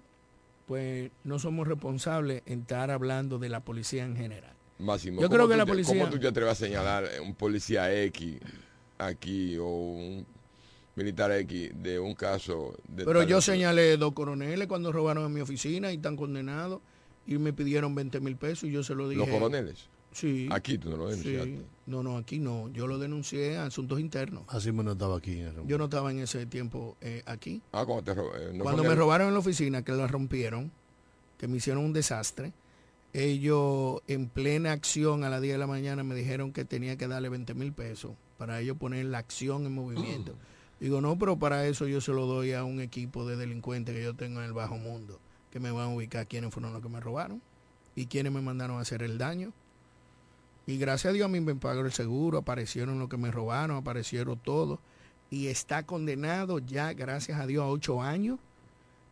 pues 0.67 1.11
no 1.25 1.39
somos 1.39 1.67
responsables 1.67 2.43
en 2.45 2.61
estar 2.61 2.91
hablando 2.91 3.39
de 3.39 3.49
la 3.49 3.61
policía 3.61 4.05
en 4.05 4.17
general. 4.17 4.53
Máximo, 4.79 5.23
Yo 5.23 5.29
¿cómo 5.29 5.37
creo 5.39 5.49
que 5.49 5.57
la 5.57 5.65
policía- 5.65 5.99
¿Cómo 5.99 6.11
tú 6.11 6.19
te 6.19 6.29
atreves 6.29 6.53
a 6.53 6.55
señalar 6.67 7.05
un 7.23 7.35
policía 7.35 7.91
X 8.05 8.39
aquí 8.99 9.57
o 9.59 9.67
un 9.67 10.27
militar 10.95 11.31
X 11.33 11.71
de 11.83 11.99
un 11.99 12.15
caso 12.15 12.75
de 12.89 13.05
Pero 13.05 13.23
yo 13.23 13.41
señalé 13.41 13.97
dos 13.97 14.13
coroneles 14.13 14.67
cuando 14.67 14.93
robaron 14.93 15.27
en 15.27 15.33
mi 15.33 15.41
oficina 15.41 15.93
y 15.93 15.97
están 15.97 16.17
condenados 16.17 16.81
y 17.27 17.39
me 17.39 17.53
pidieron 17.53 17.95
20 17.95 18.21
mil 18.21 18.37
pesos 18.37 18.65
y 18.65 18.73
yo 18.73 18.83
se 18.83 18.95
lo 18.95 19.09
dije. 19.09 19.21
Los 19.21 19.29
coroneles. 19.31 19.89
Sí. 20.13 20.49
Aquí 20.51 20.79
tú 20.79 20.89
no 20.89 20.97
lo 20.97 21.09
denunciaste. 21.09 21.57
sí. 21.59 21.67
No, 21.87 22.03
no, 22.03 22.17
aquí 22.17 22.39
no. 22.39 22.69
Yo 22.71 22.87
lo 22.87 22.99
denuncié 22.99 23.59
a 23.59 23.67
asuntos 23.67 24.01
internos. 24.01 24.45
Así 24.49 24.73
me 24.73 24.83
notaba 24.83 25.19
aquí. 25.19 25.41
en 25.41 25.69
Yo 25.69 25.77
no 25.77 25.85
estaba 25.85 26.11
en 26.11 26.21
ese 26.21 26.47
tiempo 26.47 26.97
eh, 27.03 27.23
aquí. 27.27 27.61
Ah, 27.73 27.85
cuando 27.85 28.03
te 28.03 28.19
eh, 28.19 28.53
no 28.55 28.65
Cuando 28.65 28.83
me 28.83 28.91
el- 28.91 28.97
robaron 28.97 29.29
en 29.29 29.35
la 29.35 29.41
oficina, 29.41 29.83
que 29.83 29.93
la 29.93 30.07
rompieron, 30.07 30.73
que 31.37 31.49
me 31.49 31.59
hicieron 31.59 31.85
un 31.85 31.93
desastre, 31.93 32.55
ellos 33.13 34.01
en 34.09 34.29
plena 34.29 34.73
acción 34.73 35.23
a 35.25 35.29
las 35.29 35.43
10 35.43 35.55
de 35.55 35.59
la 35.59 35.67
mañana 35.67 36.03
me 36.03 36.15
dijeron 36.15 36.53
que 36.53 36.65
tenía 36.65 36.97
que 36.97 37.09
darle 37.09 37.29
20 37.29 37.55
mil 37.55 37.73
pesos 37.73 38.13
para 38.39 38.61
ellos 38.61 38.77
poner 38.77 39.07
la 39.07 39.19
acción 39.19 39.67
en 39.67 39.73
movimiento. 39.73 40.35
Digo, 40.81 41.01
no, 41.01 41.19
pero 41.19 41.39
para 41.39 41.67
eso 41.67 41.87
yo 41.87 42.01
se 42.01 42.13
lo 42.13 42.27
doy 42.27 42.53
a 42.53 42.65
un 42.65 42.81
equipo 42.81 43.27
de 43.27 43.37
delincuentes 43.37 43.95
que 43.95 44.03
yo 44.03 44.15
tengo 44.15 44.41
en 44.41 44.47
el 44.47 44.53
bajo 44.53 44.77
mundo, 44.77 45.19
que 45.51 45.59
me 45.59 45.71
van 45.71 45.85
a 45.87 45.95
ubicar 45.95 46.27
quiénes 46.27 46.53
fueron 46.53 46.73
los 46.73 46.83
que 46.83 46.89
me 46.89 47.01
robaron 47.01 47.41
y 47.95 48.07
quiénes 48.07 48.33
me 48.33 48.43
mandaron 48.43 48.77
a 48.77 48.81
hacer 48.83 49.03
el 49.03 49.17
daño. 49.17 49.53
Y 50.67 50.79
gracias 50.79 51.13
a 51.13 51.15
Dios 51.15 51.27
a 51.27 51.29
mí 51.29 51.41
me 51.41 51.55
pagó 51.55 51.81
el 51.81 51.93
seguro, 51.93 52.39
aparecieron 52.39 52.99
los 52.99 53.09
que 53.09 53.17
me 53.17 53.31
robaron, 53.31 53.77
aparecieron 53.77 54.39
todos. 54.39 54.81
Y 55.31 55.47
está 55.47 55.85
condenado 55.85 56.59
ya, 56.59 56.93
gracias 56.93 57.41
a 57.41 57.47
Dios, 57.47 57.65
a 57.65 57.69
ocho 57.69 58.03
años. 58.03 58.39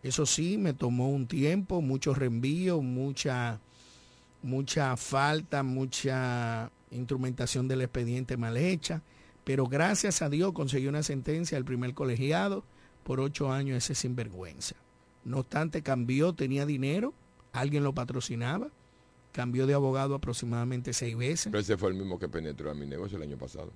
Eso 0.03 0.27
sí, 0.27 0.59
me 0.59 0.75
tomó 0.75 1.09
un 1.09 1.27
tiempo, 1.27 1.81
mucho 1.81 2.13
reenvío, 2.13 2.83
mucha, 2.83 3.59
mucha 4.43 4.97
falta, 4.97 5.63
mucha 5.63 6.71
instrumentación 6.91 7.69
del 7.69 7.83
expediente 7.83 8.37
mal 8.37 8.57
hecha. 8.57 9.01
Pero 9.45 9.67
gracias 9.67 10.23
a 10.23 10.29
Dios 10.31 10.53
conseguí 10.53 10.87
una 10.87 11.03
sentencia 11.03 11.57
del 11.59 11.65
primer 11.65 11.95
colegiado 11.95 12.65
por 13.03 13.21
ocho 13.21 13.53
años 13.53 13.77
ese 13.79 13.95
sinvergüenza. 13.95 14.75
No 15.25 15.39
obstante, 15.39 15.83
cambió, 15.83 16.33
tenía 16.33 16.65
dinero, 16.67 17.13
alguien 17.53 17.85
lo 17.85 17.93
patrocinaba, 17.95 18.69
cambió 19.33 19.67
de 19.67 19.75
abogado 19.75 20.15
aproximadamente 20.15 20.93
seis 20.93 21.17
veces. 21.17 21.47
Pero 21.51 21.59
ese 21.61 21.77
fue 21.77 21.91
el 21.91 21.97
mismo 21.97 22.19
que 22.19 22.29
penetró 22.29 22.71
a 22.71 22.75
mi 22.75 22.87
negocio 22.87 23.17
el 23.19 23.23
año 23.25 23.37
pasado. 23.37 23.71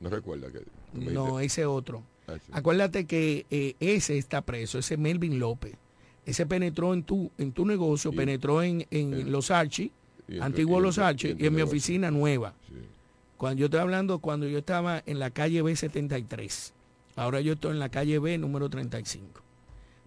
No 0.00 0.10
recuerda 0.10 0.48
que... 0.50 0.62
No, 0.92 1.40
ese 1.40 1.64
otro. 1.64 2.02
Ah, 2.26 2.34
sí. 2.44 2.50
Acuérdate 2.52 3.06
que 3.06 3.46
eh, 3.50 3.76
ese 3.80 4.18
está 4.18 4.42
preso, 4.42 4.78
ese 4.78 4.96
Melvin 4.96 5.38
López. 5.38 5.74
ese 6.26 6.44
penetró 6.44 6.92
en 6.92 7.04
tu, 7.04 7.30
en 7.38 7.52
tu 7.52 7.64
negocio, 7.64 8.12
Y- 8.12 8.16
penetró 8.16 8.62
en, 8.62 8.86
en 8.90 9.14
en- 9.14 9.32
Los 9.32 9.46
tu- 9.46 9.54
antiguo 10.40 10.80
Los 10.80 10.96
tu- 10.96 11.00
y 11.02 11.04
en 11.04 11.16
tu 11.16 11.26
y 11.26 11.30
en 11.30 11.36
mi 11.36 11.58
negocio. 11.58 11.64
oficina 11.66 12.10
nueva. 12.10 12.54
Cuando 13.36 13.60
yo 13.60 13.66
estoy 13.66 13.80
hablando, 13.80 14.18
cuando 14.18 14.46
yo 14.46 14.58
estaba 14.58 15.02
en 15.06 15.18
la 15.18 15.30
calle 15.30 15.62
B73. 15.62 16.72
Ahora 17.16 17.40
yo 17.40 17.54
estoy 17.54 17.72
en 17.72 17.78
la 17.78 17.88
calle 17.90 18.18
B 18.18 18.38
número 18.38 18.68
35. 18.68 19.40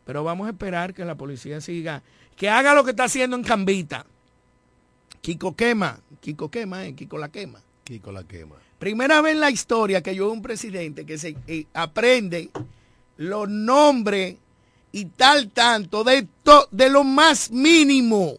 Pero 0.05 0.23
vamos 0.23 0.47
a 0.47 0.51
esperar 0.51 0.93
que 0.93 1.05
la 1.05 1.15
policía 1.15 1.61
siga, 1.61 2.01
que 2.35 2.49
haga 2.49 2.73
lo 2.73 2.83
que 2.83 2.91
está 2.91 3.03
haciendo 3.05 3.35
en 3.35 3.43
Cambita. 3.43 4.05
Kiko 5.21 5.55
quema, 5.55 5.99
Kiko 6.21 6.49
quema, 6.49 6.85
eh, 6.85 6.95
Kiko 6.95 7.17
la 7.17 7.29
quema. 7.29 7.61
Kiko 7.83 8.11
la 8.11 8.23
quema. 8.23 8.55
Primera 8.79 9.21
vez 9.21 9.33
en 9.33 9.41
la 9.41 9.51
historia 9.51 10.01
que 10.01 10.15
yo 10.15 10.25
veo 10.25 10.33
un 10.33 10.41
presidente 10.41 11.05
que 11.05 11.17
se 11.17 11.35
eh, 11.47 11.65
aprende 11.73 12.49
los 13.17 13.49
nombres 13.49 14.37
y 14.91 15.05
tal 15.05 15.49
tanto 15.51 16.03
de, 16.03 16.25
to- 16.43 16.67
de 16.71 16.89
lo 16.89 17.03
más 17.03 17.51
mínimo. 17.51 18.37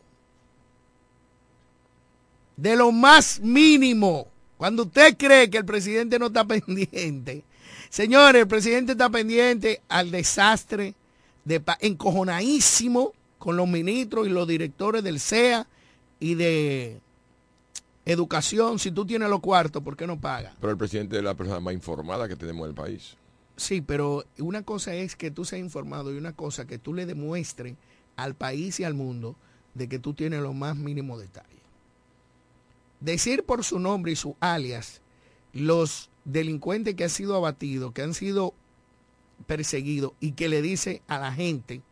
De 2.57 2.77
lo 2.77 2.91
más 2.93 3.41
mínimo. 3.41 4.27
Cuando 4.61 4.83
usted 4.83 5.17
cree 5.17 5.49
que 5.49 5.57
el 5.57 5.65
presidente 5.65 6.19
no 6.19 6.27
está 6.27 6.45
pendiente. 6.47 7.45
Señores, 7.89 8.43
el 8.43 8.47
presidente 8.47 8.93
está 8.93 9.09
pendiente 9.09 9.81
al 9.89 10.11
desastre, 10.11 10.95
de, 11.47 11.63
encojonadísimo 11.81 13.15
con 13.39 13.57
los 13.57 13.67
ministros 13.67 14.27
y 14.27 14.31
los 14.31 14.47
directores 14.47 15.03
del 15.03 15.19
CEA 15.19 15.67
y 16.19 16.35
de 16.35 17.01
educación. 18.05 18.79
Si 18.79 18.91
tú 18.91 19.07
tienes 19.07 19.31
los 19.31 19.41
cuartos, 19.41 19.83
¿por 19.83 19.97
qué 19.97 20.07
no 20.07 20.21
pagas? 20.21 20.53
Pero 20.61 20.73
el 20.73 20.77
presidente 20.77 21.17
es 21.17 21.25
la 21.25 21.33
persona 21.33 21.61
más 21.61 21.73
informada 21.73 22.29
que 22.29 22.37
tenemos 22.37 22.65
en 22.65 22.69
el 22.69 22.75
país. 22.75 23.17
Sí, 23.57 23.81
pero 23.81 24.27
una 24.41 24.63
cosa 24.63 24.95
es 24.95 25.17
que 25.17 25.31
tú 25.31 25.47
seas 25.47 25.61
informado 25.61 26.13
y 26.13 26.19
una 26.19 26.35
cosa 26.35 26.67
que 26.67 26.77
tú 26.77 26.93
le 26.93 27.07
demuestres 27.07 27.77
al 28.15 28.35
país 28.35 28.79
y 28.79 28.85
al 28.85 28.93
mundo 28.93 29.37
de 29.73 29.89
que 29.89 29.99
tú 29.99 30.13
tienes 30.13 30.43
los 30.43 30.55
más 30.55 30.77
mínimos 30.77 31.19
detalles. 31.19 31.60
Decir 33.01 33.45
por 33.45 33.65
su 33.65 33.79
nombre 33.79 34.13
y 34.13 34.17
su 34.17 34.37
alias 34.41 35.01
los 35.53 36.11
delincuentes 36.25 36.95
que 36.95 37.05
han 37.05 37.11
sido 37.11 37.35
abatidos, 37.37 37.93
que 37.93 38.03
han 38.03 38.15
sido 38.15 38.55
perseguidos 39.47 40.13
y 40.21 40.33
que 40.33 40.49
le 40.49 40.63
dice 40.63 41.03
a 41.09 41.19
la 41.19 41.33
gente, 41.33 41.83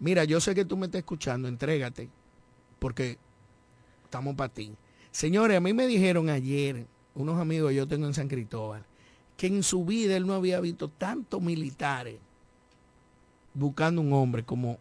mira, 0.00 0.24
yo 0.24 0.40
sé 0.40 0.54
que 0.54 0.64
tú 0.64 0.76
me 0.76 0.86
estás 0.86 1.00
escuchando, 1.00 1.48
entrégate, 1.48 2.08
porque 2.78 3.18
estamos 4.04 4.34
para 4.34 4.52
ti. 4.52 4.74
Señores, 5.10 5.56
a 5.56 5.60
mí 5.60 5.72
me 5.72 5.86
dijeron 5.86 6.28
ayer, 6.30 6.86
unos 7.14 7.38
amigos 7.40 7.70
que 7.70 7.76
yo 7.76 7.86
tengo 7.86 8.06
en 8.06 8.14
San 8.14 8.28
Cristóbal, 8.28 8.84
que 9.36 9.46
en 9.46 9.62
su 9.62 9.84
vida 9.84 10.16
él 10.16 10.26
no 10.26 10.34
había 10.34 10.60
visto 10.60 10.88
tantos 10.88 11.42
militares 11.42 12.18
buscando 13.54 14.00
un 14.00 14.12
hombre 14.12 14.44
como, 14.44 14.78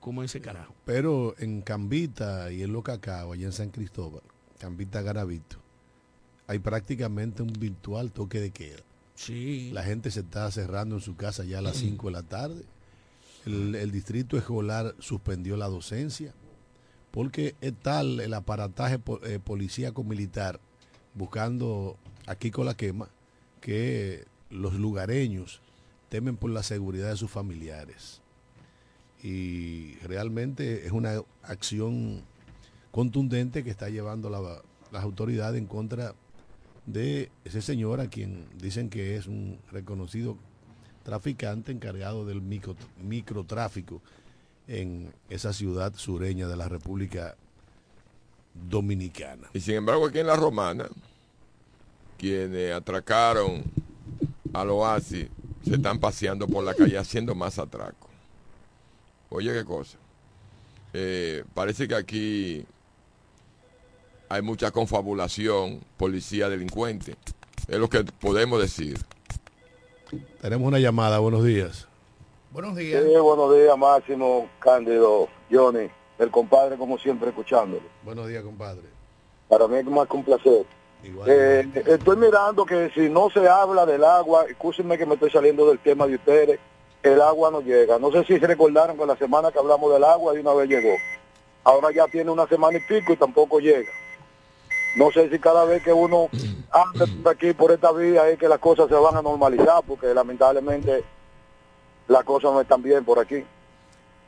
como 0.00 0.22
ese 0.22 0.40
carajo. 0.40 0.74
Pero 0.84 1.34
en 1.38 1.62
Cambita 1.62 2.50
y 2.52 2.62
en 2.62 2.72
Los 2.72 2.82
Cacao, 2.82 3.32
allá 3.32 3.46
en 3.46 3.52
San 3.52 3.70
Cristóbal, 3.70 4.22
Cambita 4.64 5.02
Garavito, 5.02 5.58
hay 6.46 6.58
prácticamente 6.58 7.42
un 7.42 7.52
virtual 7.52 8.10
toque 8.12 8.40
de 8.40 8.50
queda. 8.50 8.80
Sí. 9.14 9.70
La 9.74 9.82
gente 9.82 10.10
se 10.10 10.20
está 10.20 10.50
cerrando 10.50 10.94
en 10.94 11.02
su 11.02 11.16
casa 11.16 11.44
ya 11.44 11.58
a 11.58 11.60
las 11.60 11.76
5 11.76 12.06
de 12.06 12.12
la 12.12 12.22
tarde. 12.22 12.64
El, 13.44 13.74
el 13.74 13.92
distrito 13.92 14.38
escolar 14.38 14.94
suspendió 15.00 15.58
la 15.58 15.68
docencia 15.68 16.32
porque 17.10 17.56
es 17.60 17.74
tal 17.74 18.20
el 18.20 18.32
aparataje 18.32 18.98
eh, 19.24 19.38
policíaco 19.38 20.02
militar 20.02 20.60
buscando 21.12 21.98
aquí 22.26 22.50
con 22.50 22.64
la 22.64 22.74
quema 22.74 23.10
que 23.60 24.24
los 24.48 24.72
lugareños 24.72 25.60
temen 26.08 26.38
por 26.38 26.48
la 26.48 26.62
seguridad 26.62 27.10
de 27.10 27.18
sus 27.18 27.30
familiares. 27.30 28.22
Y 29.22 29.96
realmente 29.96 30.86
es 30.86 30.92
una 30.92 31.20
acción 31.42 32.24
contundente 32.94 33.64
que 33.64 33.70
está 33.70 33.88
llevando 33.88 34.30
la- 34.30 34.62
las 34.92 35.02
autoridades 35.02 35.58
en 35.58 35.66
contra 35.66 36.14
de 36.86 37.28
ese 37.44 37.60
señor 37.60 37.98
a 38.00 38.06
quien 38.08 38.46
dicen 38.56 38.88
que 38.88 39.16
es 39.16 39.26
un 39.26 39.58
reconocido 39.72 40.36
traficante 41.02 41.72
encargado 41.72 42.24
del 42.24 42.40
micro, 42.40 42.76
microtráfico 43.02 44.00
en 44.68 45.12
esa 45.28 45.52
ciudad 45.52 45.92
sureña 45.96 46.46
de 46.46 46.56
la 46.56 46.68
República 46.68 47.34
Dominicana. 48.70 49.48
Y 49.52 49.58
sin 49.60 49.74
embargo, 49.74 50.06
aquí 50.06 50.20
en 50.20 50.28
la 50.28 50.36
Romana, 50.36 50.86
quienes 52.16 52.72
atracaron 52.72 53.64
al 54.52 54.70
oasis 54.70 55.26
se 55.64 55.74
están 55.74 55.98
paseando 55.98 56.46
por 56.46 56.62
la 56.62 56.74
calle 56.74 56.96
haciendo 56.96 57.34
más 57.34 57.58
atracos. 57.58 58.10
Oye, 59.30 59.52
qué 59.52 59.64
cosa. 59.64 59.98
Eh, 60.92 61.42
parece 61.54 61.88
que 61.88 61.94
aquí 61.96 62.64
hay 64.28 64.42
mucha 64.42 64.70
confabulación, 64.70 65.80
policía, 65.96 66.48
delincuente. 66.48 67.16
Es 67.68 67.78
lo 67.78 67.88
que 67.88 68.04
podemos 68.04 68.60
decir. 68.60 68.98
Tenemos 70.40 70.66
una 70.68 70.78
llamada, 70.78 71.18
buenos 71.18 71.44
días. 71.44 71.88
Buenos 72.52 72.76
Sí, 72.76 72.84
días. 72.84 73.02
buenos 73.20 73.54
días, 73.54 73.76
Máximo, 73.76 74.48
Cándido, 74.60 75.28
Johnny, 75.50 75.88
el 76.18 76.30
compadre, 76.30 76.76
como 76.76 76.98
siempre, 76.98 77.30
escuchándolo. 77.30 77.82
Buenos 78.04 78.28
días, 78.28 78.44
compadre. 78.44 78.82
Para 79.48 79.66
mí 79.66 79.76
es 79.78 79.84
más 79.86 80.08
que 80.08 80.16
un 80.16 80.24
placer. 80.24 80.64
Igual. 81.02 81.28
Eh, 81.30 81.68
estoy 81.86 82.16
mirando 82.16 82.64
que 82.64 82.90
si 82.94 83.08
no 83.10 83.28
se 83.30 83.46
habla 83.48 83.84
del 83.84 84.04
agua, 84.04 84.44
escúchenme 84.48 84.96
que 84.96 85.04
me 85.04 85.14
estoy 85.14 85.30
saliendo 85.30 85.66
del 85.68 85.78
tema 85.80 86.06
de 86.06 86.14
ustedes, 86.14 86.58
el 87.02 87.20
agua 87.20 87.50
no 87.50 87.60
llega. 87.60 87.98
No 87.98 88.10
sé 88.10 88.24
si 88.24 88.38
se 88.38 88.46
recordaron 88.46 88.96
que 88.96 89.04
la 89.04 89.16
semana 89.16 89.50
que 89.52 89.58
hablamos 89.58 89.92
del 89.92 90.04
agua 90.04 90.32
de 90.32 90.40
una 90.40 90.54
vez 90.54 90.68
llegó. 90.68 90.94
Ahora 91.64 91.88
ya 91.94 92.06
tiene 92.06 92.30
una 92.30 92.46
semana 92.46 92.78
y 92.78 92.80
pico 92.82 93.12
y 93.12 93.16
tampoco 93.16 93.58
llega. 93.58 93.90
No 94.96 95.10
sé 95.10 95.28
si 95.30 95.38
cada 95.38 95.64
vez 95.64 95.82
que 95.82 95.92
uno 95.92 96.28
anda 96.70 97.06
por 97.22 97.32
aquí 97.32 97.52
por 97.52 97.72
esta 97.72 97.92
vía 97.92 98.28
es 98.28 98.38
que 98.38 98.48
las 98.48 98.58
cosas 98.58 98.88
se 98.88 98.94
van 98.94 99.16
a 99.16 99.22
normalizar, 99.22 99.82
porque 99.86 100.12
lamentablemente 100.14 101.04
las 102.08 102.24
cosas 102.24 102.52
no 102.52 102.60
están 102.60 102.82
bien 102.82 103.04
por 103.04 103.18
aquí. 103.18 103.44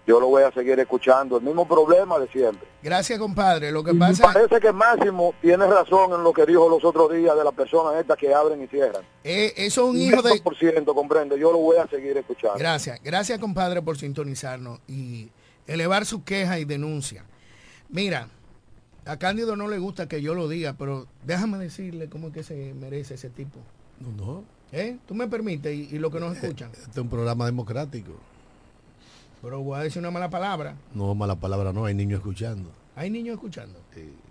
Yo 0.07 0.21
lo 0.21 0.29
voy 0.29 0.45
a 0.45 0.53
seguir 0.53 0.79
escuchando, 0.79 1.39
el 1.39 1.43
mismo 1.43 1.67
problema 1.67 2.17
de 2.21 2.29
siempre. 2.29 2.69
Gracias, 2.81 3.19
compadre. 3.19 3.73
Lo 3.73 3.83
que 3.83 3.93
pasa 3.93 4.33
parece 4.33 4.61
que 4.61 4.71
Máximo 4.73 5.35
tiene 5.43 5.67
razón 5.67 6.13
en 6.13 6.23
lo 6.23 6.33
que 6.33 6.47
dijo 6.47 6.69
los 6.69 6.85
otros 6.85 7.13
días 7.13 7.37
de 7.37 7.43
las 7.43 7.53
personas 7.53 7.97
estas 8.01 8.17
que 8.17 8.33
abren 8.33 8.63
y 8.63 8.69
cierran. 8.69 9.03
es 9.25 9.53
eso 9.57 9.83
es 9.83 9.89
un 9.89 10.01
hijo 10.01 10.23
de... 10.23 10.41
por 10.41 10.57
ciento, 10.57 10.95
comprende. 10.95 11.37
Yo 11.37 11.51
lo 11.51 11.59
voy 11.59 11.79
a 11.79 11.89
seguir 11.89 12.17
escuchando. 12.17 12.57
Gracias, 12.57 13.03
gracias 13.03 13.41
compadre 13.41 13.83
por 13.83 13.99
sintonizarnos 13.99 14.79
y 14.87 15.29
elevar 15.67 16.07
su 16.07 16.23
queja 16.23 16.61
y 16.61 16.65
denuncia. 16.65 17.25
Mira, 17.89 18.29
a 19.07 19.17
Cándido 19.19 19.57
no 19.57 19.69
le 19.69 19.79
gusta 19.79 20.09
que 20.09 20.21
yo 20.23 20.35
lo 20.35 20.49
diga, 20.49 20.75
pero 20.75 21.07
déjame 21.25 21.59
decirle 21.59 22.09
cómo 22.09 22.29
es 22.29 22.35
que 22.35 22.43
se 22.43 22.75
merece 22.75 23.15
ese 23.15 23.31
tipo. 23.31 23.59
No, 24.01 24.25
no. 24.27 24.45
¿Eh? 24.73 24.99
¿Tú 25.07 25.15
me 25.15 25.29
permites? 25.29 25.75
Y, 25.75 25.95
y 25.95 25.99
lo 25.99 26.11
que 26.11 26.21
nos 26.21 26.37
escuchan. 26.37 26.71
Este 26.73 26.91
es 26.91 26.99
un 26.99 27.09
programa 27.09 27.47
democrático. 27.47 28.13
Pero 29.43 29.61
voy 29.63 29.79
a 29.79 29.83
decir 29.83 30.01
una 30.01 30.11
mala 30.11 30.29
palabra. 30.29 30.75
No, 30.95 31.15
mala 31.15 31.37
palabra, 31.37 31.73
no, 31.73 31.85
hay 31.85 31.95
niños 31.95 32.19
escuchando. 32.19 32.69
¿Hay 32.97 33.11
niños 33.11 33.35
escuchando? 33.35 33.79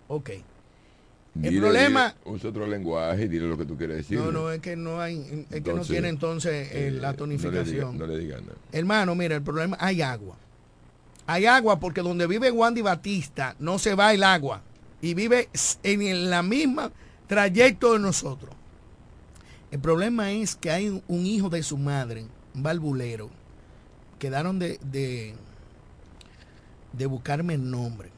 Ok. 0.08 0.32
Dile, 1.36 1.60
problema- 1.60 2.16
dile, 2.24 2.36
usa 2.36 2.50
otro 2.50 2.66
lenguaje 2.66 3.26
y 3.26 3.28
dile 3.28 3.48
lo 3.48 3.58
que 3.58 3.66
tú 3.66 3.78
quieres 3.78 3.98
decir. 3.98 4.18
No, 4.18 4.32
no, 4.32 4.52
es 4.52 4.62
que 4.62 4.76
no 4.76 5.02
hay, 5.02 5.46
es 5.52 5.62
que 5.62 5.74
no 5.74 5.82
tiene 5.82 6.08
entonces 6.10 6.70
eh, 6.72 6.92
la 6.92 7.12
No 7.12 7.18
tonificación. 7.18 7.94
le, 7.94 8.00
no 8.00 8.08
le 8.08 8.18
digas 8.20 8.42
nada. 8.42 8.56
Hermano, 8.72 9.16
mira, 9.16 9.36
el 9.36 9.42
problema, 9.42 9.78
hay 9.80 10.02
agua. 10.02 10.38
Hay 11.28 11.46
agua 11.46 11.80
porque 11.80 12.02
donde 12.02 12.28
vive 12.28 12.52
Wandy 12.52 12.82
Batista 12.82 13.56
no 13.60 13.80
se 13.80 13.96
va 13.96 14.14
el 14.14 14.24
agua. 14.24 14.62
Y 15.02 15.14
vive 15.14 15.50
en 15.84 16.30
la 16.30 16.42
misma 16.44 16.92
trayecto 17.28 17.94
de 17.94 18.00
nosotros. 18.00 18.54
El 19.72 19.80
problema 19.80 20.32
es 20.32 20.56
que 20.56 20.72
hay 20.72 21.02
un, 21.08 21.26
hijo 21.26 21.50
de 21.50 21.64
su 21.64 21.78
madre, 21.78 22.26
un 22.54 22.64
balbulero, 22.64 23.30
quedaron 24.20 24.58
de, 24.58 24.80
de, 24.84 25.36
de 26.94 27.06
buscarme 27.06 27.56
el 27.56 27.70
nombre. 27.70 28.10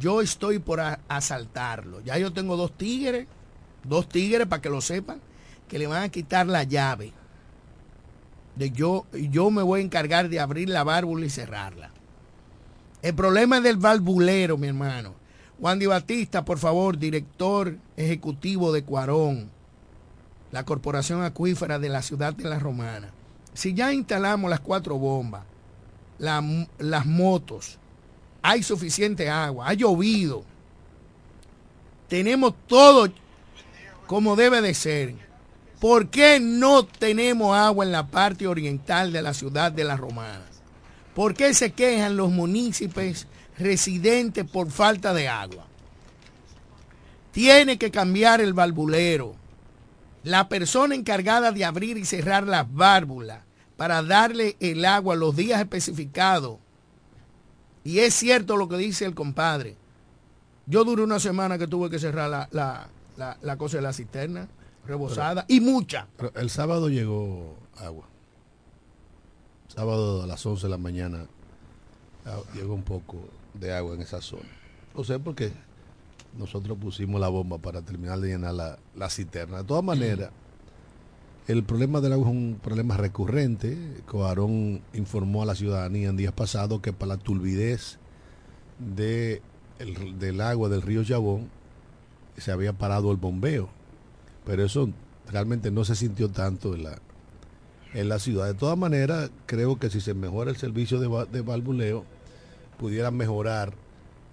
Yo 0.00 0.22
estoy 0.22 0.58
por 0.58 0.80
asaltarlo. 1.08 2.00
Ya 2.00 2.16
yo 2.18 2.32
tengo 2.32 2.56
dos 2.56 2.72
tigres, 2.76 3.26
dos 3.84 4.08
tigres 4.08 4.46
para 4.46 4.62
que 4.62 4.70
lo 4.70 4.80
sepan, 4.80 5.20
que 5.68 5.78
le 5.78 5.86
van 5.86 6.04
a 6.04 6.08
quitar 6.08 6.46
la 6.46 6.62
llave 6.62 7.12
de 8.58 8.72
yo, 8.72 9.06
yo 9.12 9.50
me 9.50 9.62
voy 9.62 9.80
a 9.80 9.84
encargar 9.84 10.28
de 10.28 10.40
abrir 10.40 10.68
la 10.68 10.82
válvula 10.82 11.24
y 11.24 11.30
cerrarla. 11.30 11.90
El 13.02 13.14
problema 13.14 13.58
es 13.58 13.62
del 13.62 13.76
valvulero, 13.76 14.56
mi 14.56 14.66
hermano. 14.68 15.14
Juan 15.60 15.78
Di 15.78 15.86
Batista, 15.86 16.44
por 16.44 16.58
favor, 16.58 16.98
director 16.98 17.76
ejecutivo 17.96 18.72
de 18.72 18.84
Cuarón, 18.84 19.50
la 20.52 20.64
Corporación 20.64 21.22
Acuífera 21.22 21.78
de 21.78 21.88
la 21.88 22.02
ciudad 22.02 22.32
de 22.34 22.44
La 22.48 22.58
Romana. 22.58 23.10
Si 23.54 23.74
ya 23.74 23.92
instalamos 23.92 24.50
las 24.50 24.60
cuatro 24.60 24.98
bombas, 24.98 25.42
la- 26.18 26.66
las 26.78 27.06
motos, 27.06 27.78
hay 28.42 28.62
suficiente 28.62 29.28
agua, 29.30 29.68
ha 29.68 29.74
llovido, 29.74 30.44
tenemos 32.08 32.54
todo 32.66 33.08
como 34.06 34.36
debe 34.36 34.60
de 34.60 34.74
ser. 34.74 35.14
¿Por 35.80 36.08
qué 36.08 36.40
no 36.40 36.84
tenemos 36.84 37.56
agua 37.56 37.84
en 37.84 37.92
la 37.92 38.06
parte 38.06 38.46
oriental 38.46 39.12
de 39.12 39.22
la 39.22 39.34
ciudad 39.34 39.70
de 39.70 39.84
La 39.84 39.96
Romana? 39.96 40.42
¿Por 41.18 41.34
qué 41.34 41.52
se 41.52 41.72
quejan 41.72 42.16
los 42.16 42.30
municipios 42.30 43.26
residentes 43.58 44.48
por 44.48 44.70
falta 44.70 45.12
de 45.12 45.26
agua? 45.26 45.66
Tiene 47.32 47.76
que 47.76 47.90
cambiar 47.90 48.40
el 48.40 48.52
valvulero. 48.54 49.34
La 50.22 50.48
persona 50.48 50.94
encargada 50.94 51.50
de 51.50 51.64
abrir 51.64 51.98
y 51.98 52.04
cerrar 52.04 52.46
las 52.46 52.72
válvulas 52.72 53.40
para 53.76 54.00
darle 54.04 54.56
el 54.60 54.84
agua 54.84 55.16
los 55.16 55.34
días 55.34 55.60
especificados. 55.60 56.58
Y 57.82 57.98
es 57.98 58.14
cierto 58.14 58.56
lo 58.56 58.68
que 58.68 58.76
dice 58.76 59.04
el 59.04 59.16
compadre. 59.16 59.76
Yo 60.66 60.84
duré 60.84 61.02
una 61.02 61.18
semana 61.18 61.58
que 61.58 61.66
tuve 61.66 61.90
que 61.90 61.98
cerrar 61.98 62.30
la, 62.30 62.48
la- 62.52 62.86
la- 63.16 63.38
la 63.42 63.56
cosa 63.56 63.78
de 63.78 63.82
la 63.82 63.92
cisterna, 63.92 64.46
rebosada, 64.86 65.44
y 65.48 65.58
mucha. 65.60 66.06
Pero 66.16 66.30
el 66.36 66.48
sábado 66.48 66.88
llegó 66.88 67.56
agua. 67.76 68.06
Sábado 69.78 70.24
a 70.24 70.26
las 70.26 70.44
11 70.44 70.66
de 70.66 70.70
la 70.70 70.76
mañana 70.76 71.26
ah, 72.26 72.40
llegó 72.52 72.74
un 72.74 72.82
poco 72.82 73.18
de 73.54 73.72
agua 73.72 73.94
en 73.94 74.02
esa 74.02 74.20
zona. 74.20 74.48
O 74.96 75.04
sea, 75.04 75.20
porque 75.20 75.52
nosotros 76.36 76.76
pusimos 76.78 77.20
la 77.20 77.28
bomba 77.28 77.58
para 77.58 77.80
terminar 77.82 78.18
de 78.18 78.26
llenar 78.30 78.54
la, 78.54 78.76
la 78.96 79.08
cisterna. 79.08 79.58
De 79.58 79.62
todas 79.64 79.84
maneras, 79.84 80.30
el 81.46 81.62
problema 81.62 82.00
del 82.00 82.14
agua 82.14 82.26
es 82.26 82.32
un 82.34 82.58
problema 82.60 82.96
recurrente. 82.96 84.02
Coarón 84.06 84.82
informó 84.94 85.44
a 85.44 85.46
la 85.46 85.54
ciudadanía 85.54 86.08
en 86.08 86.16
días 86.16 86.32
pasados 86.32 86.80
que 86.80 86.92
para 86.92 87.14
la 87.14 87.16
turbidez 87.18 88.00
de 88.80 89.42
el- 89.78 90.18
del 90.18 90.40
agua 90.40 90.68
del 90.68 90.82
río 90.82 91.04
Chabón 91.04 91.48
se 92.36 92.50
había 92.50 92.72
parado 92.72 93.12
el 93.12 93.16
bombeo 93.16 93.68
pero 94.44 94.64
eso 94.64 94.88
realmente 95.30 95.70
no 95.70 95.84
se 95.84 95.94
sintió 95.94 96.30
tanto 96.30 96.74
en 96.74 96.82
la, 96.84 96.98
en 97.98 98.08
la 98.08 98.18
ciudad. 98.18 98.46
De 98.46 98.54
todas 98.54 98.78
maneras, 98.78 99.30
creo 99.46 99.78
que 99.78 99.90
si 99.90 100.00
se 100.00 100.14
mejora 100.14 100.50
el 100.50 100.56
servicio 100.56 101.00
de, 101.00 101.26
de 101.30 101.40
valvuleo, 101.42 102.04
pudiera 102.78 103.10
mejorar 103.10 103.72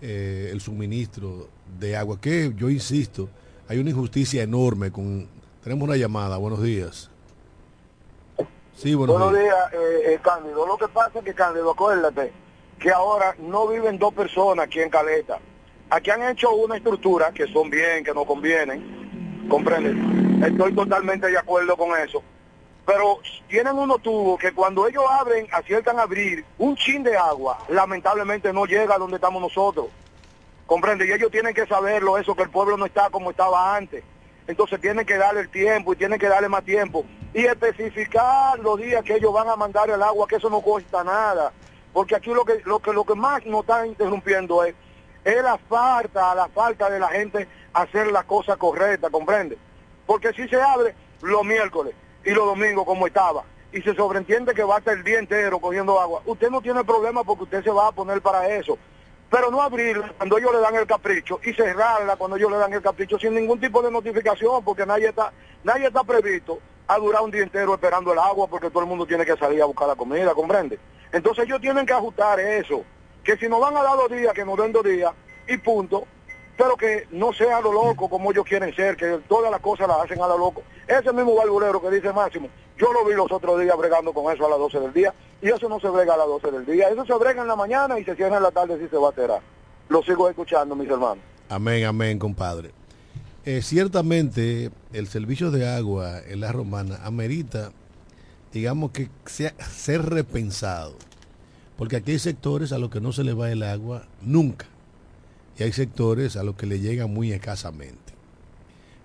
eh, 0.01 0.49
el 0.51 0.61
suministro 0.61 1.47
de 1.79 1.97
agua, 1.97 2.19
que 2.21 2.53
yo 2.55 2.69
insisto, 2.69 3.27
hay 3.67 3.79
una 3.79 3.89
injusticia 3.89 4.43
enorme 4.43 4.91
con... 4.91 5.27
Tenemos 5.63 5.87
una 5.87 5.97
llamada, 5.97 6.37
buenos 6.37 6.61
días. 6.61 7.09
Sí, 8.75 8.93
buenos, 8.93 9.17
Buenos 9.17 9.33
días. 9.39 9.71
días, 9.71 9.81
eh, 9.81 10.13
eh, 10.13 10.19
Cándido. 10.21 10.67
Lo 10.67 10.77
que 10.77 10.87
pasa 10.89 11.19
es 11.19 11.25
que, 11.25 11.33
Cándido, 11.33 11.71
acuérdate 11.71 12.31
que 12.77 12.91
ahora 12.91 13.35
no 13.39 13.67
viven 13.67 13.97
dos 13.97 14.13
personas 14.13 14.65
aquí 14.67 14.79
en 14.79 14.89
Caleta. 14.89 15.39
Aquí 15.89 16.11
han 16.11 16.21
hecho 16.23 16.53
una 16.53 16.75
estructura 16.77 17.31
que 17.31 17.47
son 17.47 17.69
bien, 17.69 18.03
que 18.03 18.13
no 18.13 18.25
convienen. 18.25 19.47
¿Comprendes? 19.49 19.95
Estoy 20.45 20.73
totalmente 20.75 21.27
de 21.27 21.37
acuerdo 21.37 21.75
con 21.77 21.97
eso. 21.99 22.21
Pero 22.85 23.19
tienen 23.47 23.77
unos 23.77 24.01
tubos 24.01 24.39
que 24.39 24.53
cuando 24.53 24.87
ellos 24.87 25.03
abren, 25.09 25.47
aciertan 25.51 25.97
a 25.99 26.03
abrir 26.03 26.45
un 26.59 26.75
chin 26.75 27.01
de 27.01 27.17
agua, 27.17 27.57
lamentablemente 27.67 28.53
no 28.53 28.65
llega 28.65 28.95
a 28.95 28.99
donde 28.99 29.15
estamos 29.15 29.41
nosotros. 29.41 29.87
¿Comprende? 30.67 31.07
Y 31.07 31.11
ellos 31.11 31.31
tienen 31.31 31.53
que 31.53 31.65
saberlo, 31.65 32.17
eso, 32.17 32.35
que 32.35 32.43
el 32.43 32.49
pueblo 32.49 32.77
no 32.77 32.85
está 32.85 33.09
como 33.09 33.31
estaba 33.31 33.75
antes. 33.75 34.03
Entonces 34.47 34.79
tienen 34.79 35.05
que 35.05 35.17
darle 35.17 35.41
el 35.41 35.49
tiempo 35.49 35.93
y 35.93 35.95
tienen 35.95 36.19
que 36.19 36.27
darle 36.27 36.47
más 36.47 36.63
tiempo. 36.63 37.05
Y 37.33 37.45
especificar 37.45 38.59
los 38.59 38.77
días 38.77 39.03
que 39.03 39.15
ellos 39.15 39.33
van 39.33 39.49
a 39.49 39.55
mandar 39.55 39.89
el 39.89 40.01
agua, 40.01 40.27
que 40.27 40.35
eso 40.35 40.49
no 40.49 40.61
cuesta 40.61 41.03
nada. 41.03 41.51
Porque 41.91 42.15
aquí 42.15 42.31
lo 42.31 42.45
que, 42.45 42.61
lo 42.65 42.79
que, 42.79 42.93
lo 42.93 43.03
que 43.03 43.15
más 43.15 43.43
nos 43.45 43.61
está 43.61 43.85
interrumpiendo 43.85 44.63
es, 44.63 44.75
es 45.23 45.41
la 45.41 45.57
falta, 45.57 46.35
la 46.35 46.47
falta 46.49 46.89
de 46.89 46.99
la 46.99 47.07
gente 47.07 47.47
hacer 47.73 48.07
la 48.07 48.23
cosa 48.23 48.57
correcta, 48.57 49.09
¿comprende? 49.09 49.57
Porque 50.05 50.31
si 50.33 50.47
se 50.47 50.61
abre 50.61 50.93
los 51.21 51.43
miércoles 51.43 51.95
y 52.25 52.31
los 52.31 52.45
domingos 52.45 52.85
como 52.85 53.07
estaba, 53.07 53.43
y 53.71 53.81
se 53.81 53.93
sobreentiende 53.93 54.53
que 54.53 54.63
va 54.63 54.75
a 54.75 54.79
estar 54.79 54.97
el 54.97 55.03
día 55.03 55.19
entero 55.19 55.59
cogiendo 55.59 55.99
agua, 55.99 56.21
usted 56.25 56.49
no 56.49 56.61
tiene 56.61 56.83
problema 56.83 57.23
porque 57.23 57.43
usted 57.43 57.63
se 57.63 57.71
va 57.71 57.87
a 57.87 57.91
poner 57.91 58.21
para 58.21 58.47
eso. 58.49 58.77
Pero 59.29 59.51
no 59.51 59.61
abrirla 59.61 60.13
cuando 60.17 60.37
ellos 60.37 60.53
le 60.53 60.59
dan 60.59 60.75
el 60.75 60.85
capricho 60.85 61.39
y 61.43 61.51
cerrarla 61.53 62.15
cuando 62.15 62.37
ellos 62.37 62.51
le 62.51 62.57
dan 62.57 62.71
el 62.73 62.81
capricho 62.81 63.17
sin 63.17 63.33
ningún 63.33 63.59
tipo 63.59 63.81
de 63.81 63.91
notificación 63.91 64.63
porque 64.63 64.85
nadie 64.85 65.09
está, 65.09 65.33
nadie 65.63 65.87
está 65.87 66.03
previsto 66.03 66.59
a 66.87 66.97
durar 66.97 67.23
un 67.23 67.31
día 67.31 67.43
entero 67.43 67.73
esperando 67.73 68.13
el 68.13 68.19
agua 68.19 68.47
porque 68.47 68.69
todo 68.69 68.83
el 68.83 68.89
mundo 68.89 69.05
tiene 69.05 69.25
que 69.25 69.35
salir 69.35 69.61
a 69.61 69.65
buscar 69.65 69.87
la 69.87 69.95
comida, 69.95 70.33
¿comprende? 70.33 70.79
Entonces 71.11 71.45
ellos 71.45 71.59
tienen 71.59 71.85
que 71.85 71.93
ajustar 71.93 72.39
eso, 72.39 72.83
que 73.23 73.35
si 73.37 73.49
nos 73.49 73.59
van 73.59 73.75
a 73.75 73.83
dar 73.83 73.97
dos 73.97 74.09
días, 74.09 74.33
que 74.33 74.45
nos 74.45 74.57
den 74.57 74.71
dos 74.71 74.83
días 74.83 75.11
y 75.47 75.57
punto, 75.57 76.05
pero 76.57 76.75
que 76.77 77.07
no 77.11 77.33
sea 77.33 77.61
lo 77.61 77.71
loco 77.71 78.09
como 78.09 78.31
ellos 78.31 78.45
quieren 78.45 78.73
ser, 78.75 78.95
que 78.95 79.19
todas 79.27 79.51
las 79.51 79.59
cosas 79.59 79.87
las 79.87 79.99
hacen 79.99 80.21
a 80.21 80.27
lo 80.27 80.37
loco. 80.37 80.63
Ese 80.87 81.11
mismo 81.11 81.35
valvulero 81.35 81.81
que 81.81 81.91
dice 81.91 82.13
Máximo, 82.13 82.49
yo 82.77 82.91
lo 82.93 83.05
vi 83.05 83.13
los 83.13 83.31
otros 83.31 83.59
días 83.59 83.77
bregando 83.77 84.13
con 84.13 84.33
eso 84.33 84.45
a 84.45 84.49
las 84.49 84.59
12 84.59 84.79
del 84.79 84.93
día, 84.93 85.13
y 85.41 85.49
eso 85.49 85.67
no 85.69 85.79
se 85.79 85.89
brega 85.89 86.13
a 86.13 86.17
las 86.17 86.27
12 86.27 86.51
del 86.51 86.65
día, 86.65 86.89
eso 86.89 87.05
se 87.05 87.13
brega 87.13 87.41
en 87.41 87.47
la 87.47 87.55
mañana 87.55 87.99
y 87.99 88.05
se 88.05 88.15
cierra 88.15 88.37
en 88.37 88.43
la 88.43 88.51
tarde 88.51 88.79
si 88.79 88.87
se 88.87 88.97
va 88.97 89.09
a 89.09 89.13
cerrar. 89.13 89.41
Lo 89.89 90.01
sigo 90.01 90.29
escuchando, 90.29 90.75
mis 90.75 90.89
hermanos. 90.89 91.23
Amén, 91.49 91.85
amén, 91.85 92.17
compadre. 92.17 92.71
Eh, 93.45 93.61
ciertamente, 93.61 94.71
el 94.91 95.07
servicio 95.07 95.51
de 95.51 95.69
agua 95.69 96.19
en 96.27 96.39
la 96.39 96.51
romana 96.51 96.99
amerita, 97.03 97.71
digamos 98.51 98.91
que 98.91 99.09
sea, 99.25 99.53
ser 99.59 100.01
repensado. 100.01 100.95
Porque 101.77 101.97
aquí 101.97 102.11
hay 102.11 102.19
sectores 102.19 102.71
a 102.71 102.79
los 102.79 102.89
que 102.89 103.01
no 103.01 103.11
se 103.11 103.23
le 103.23 103.33
va 103.33 103.51
el 103.51 103.61
agua 103.61 104.07
nunca. 104.21 104.65
Y 105.57 105.63
hay 105.63 105.71
sectores 105.71 106.35
a 106.35 106.43
los 106.43 106.55
que 106.55 106.65
le 106.65 106.79
llega 106.79 107.07
muy 107.07 107.31
escasamente. 107.31 108.13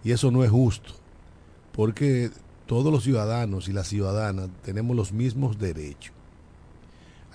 Y 0.03 0.13
eso 0.13 0.31
no 0.31 0.45
es 0.45 0.51
justo. 0.51 0.95
Porque 1.73 2.31
todos 2.67 2.93
los 2.93 3.05
ciudadanos 3.05 3.69
y 3.69 3.73
las 3.73 3.89
ciudadanas 3.89 4.49
tenemos 4.63 4.97
los 4.97 5.13
mismos 5.13 5.59
derechos. 5.59 6.15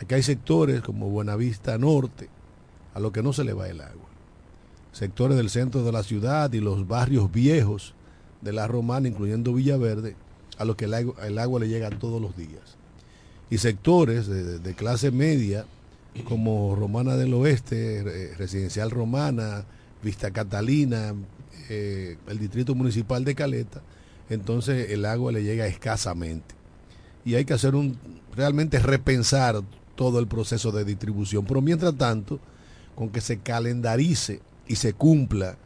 Aquí 0.01 0.15
hay 0.15 0.23
sectores 0.23 0.81
como 0.81 1.09
Buenavista 1.09 1.77
Norte, 1.77 2.29
a 2.93 2.99
los 2.99 3.11
que 3.11 3.23
no 3.23 3.31
se 3.31 3.43
le 3.43 3.53
va 3.53 3.69
el 3.69 3.81
agua 3.81 4.05
sectores 4.95 5.35
del 5.35 5.49
centro 5.49 5.83
de 5.83 5.91
la 5.91 6.03
ciudad 6.03 6.53
y 6.53 6.61
los 6.61 6.87
barrios 6.87 7.29
viejos 7.29 7.93
de 8.39 8.53
la 8.53 8.65
Romana, 8.65 9.09
incluyendo 9.09 9.53
Villaverde, 9.53 10.15
a 10.57 10.63
los 10.63 10.77
que 10.77 10.85
el 10.85 10.93
agua, 10.93 11.15
el 11.27 11.37
agua 11.37 11.59
le 11.59 11.67
llega 11.67 11.89
todos 11.89 12.21
los 12.21 12.37
días. 12.37 12.77
Y 13.49 13.57
sectores 13.57 14.25
de, 14.27 14.57
de 14.57 14.73
clase 14.73 15.11
media, 15.11 15.65
como 16.23 16.75
Romana 16.75 17.17
del 17.17 17.33
Oeste, 17.33 18.33
Residencial 18.37 18.89
Romana, 18.89 19.65
Vista 20.01 20.31
Catalina, 20.31 21.13
eh, 21.69 22.17
el 22.27 22.39
Distrito 22.39 22.75
Municipal 22.75 23.25
de 23.25 23.35
Caleta, 23.35 23.81
entonces 24.29 24.91
el 24.91 25.05
agua 25.05 25.31
le 25.31 25.43
llega 25.43 25.67
escasamente. 25.67 26.55
Y 27.25 27.35
hay 27.35 27.45
que 27.45 27.53
hacer 27.53 27.75
un, 27.75 27.97
realmente 28.35 28.79
repensar 28.79 29.61
todo 29.95 30.19
el 30.19 30.27
proceso 30.27 30.71
de 30.71 30.85
distribución. 30.85 31.45
Pero 31.45 31.61
mientras 31.61 31.95
tanto, 31.95 32.39
con 32.95 33.09
que 33.09 33.21
se 33.21 33.39
calendarice 33.39 34.41
y 34.67 34.75
se 34.75 34.93
cumpla 34.93 35.57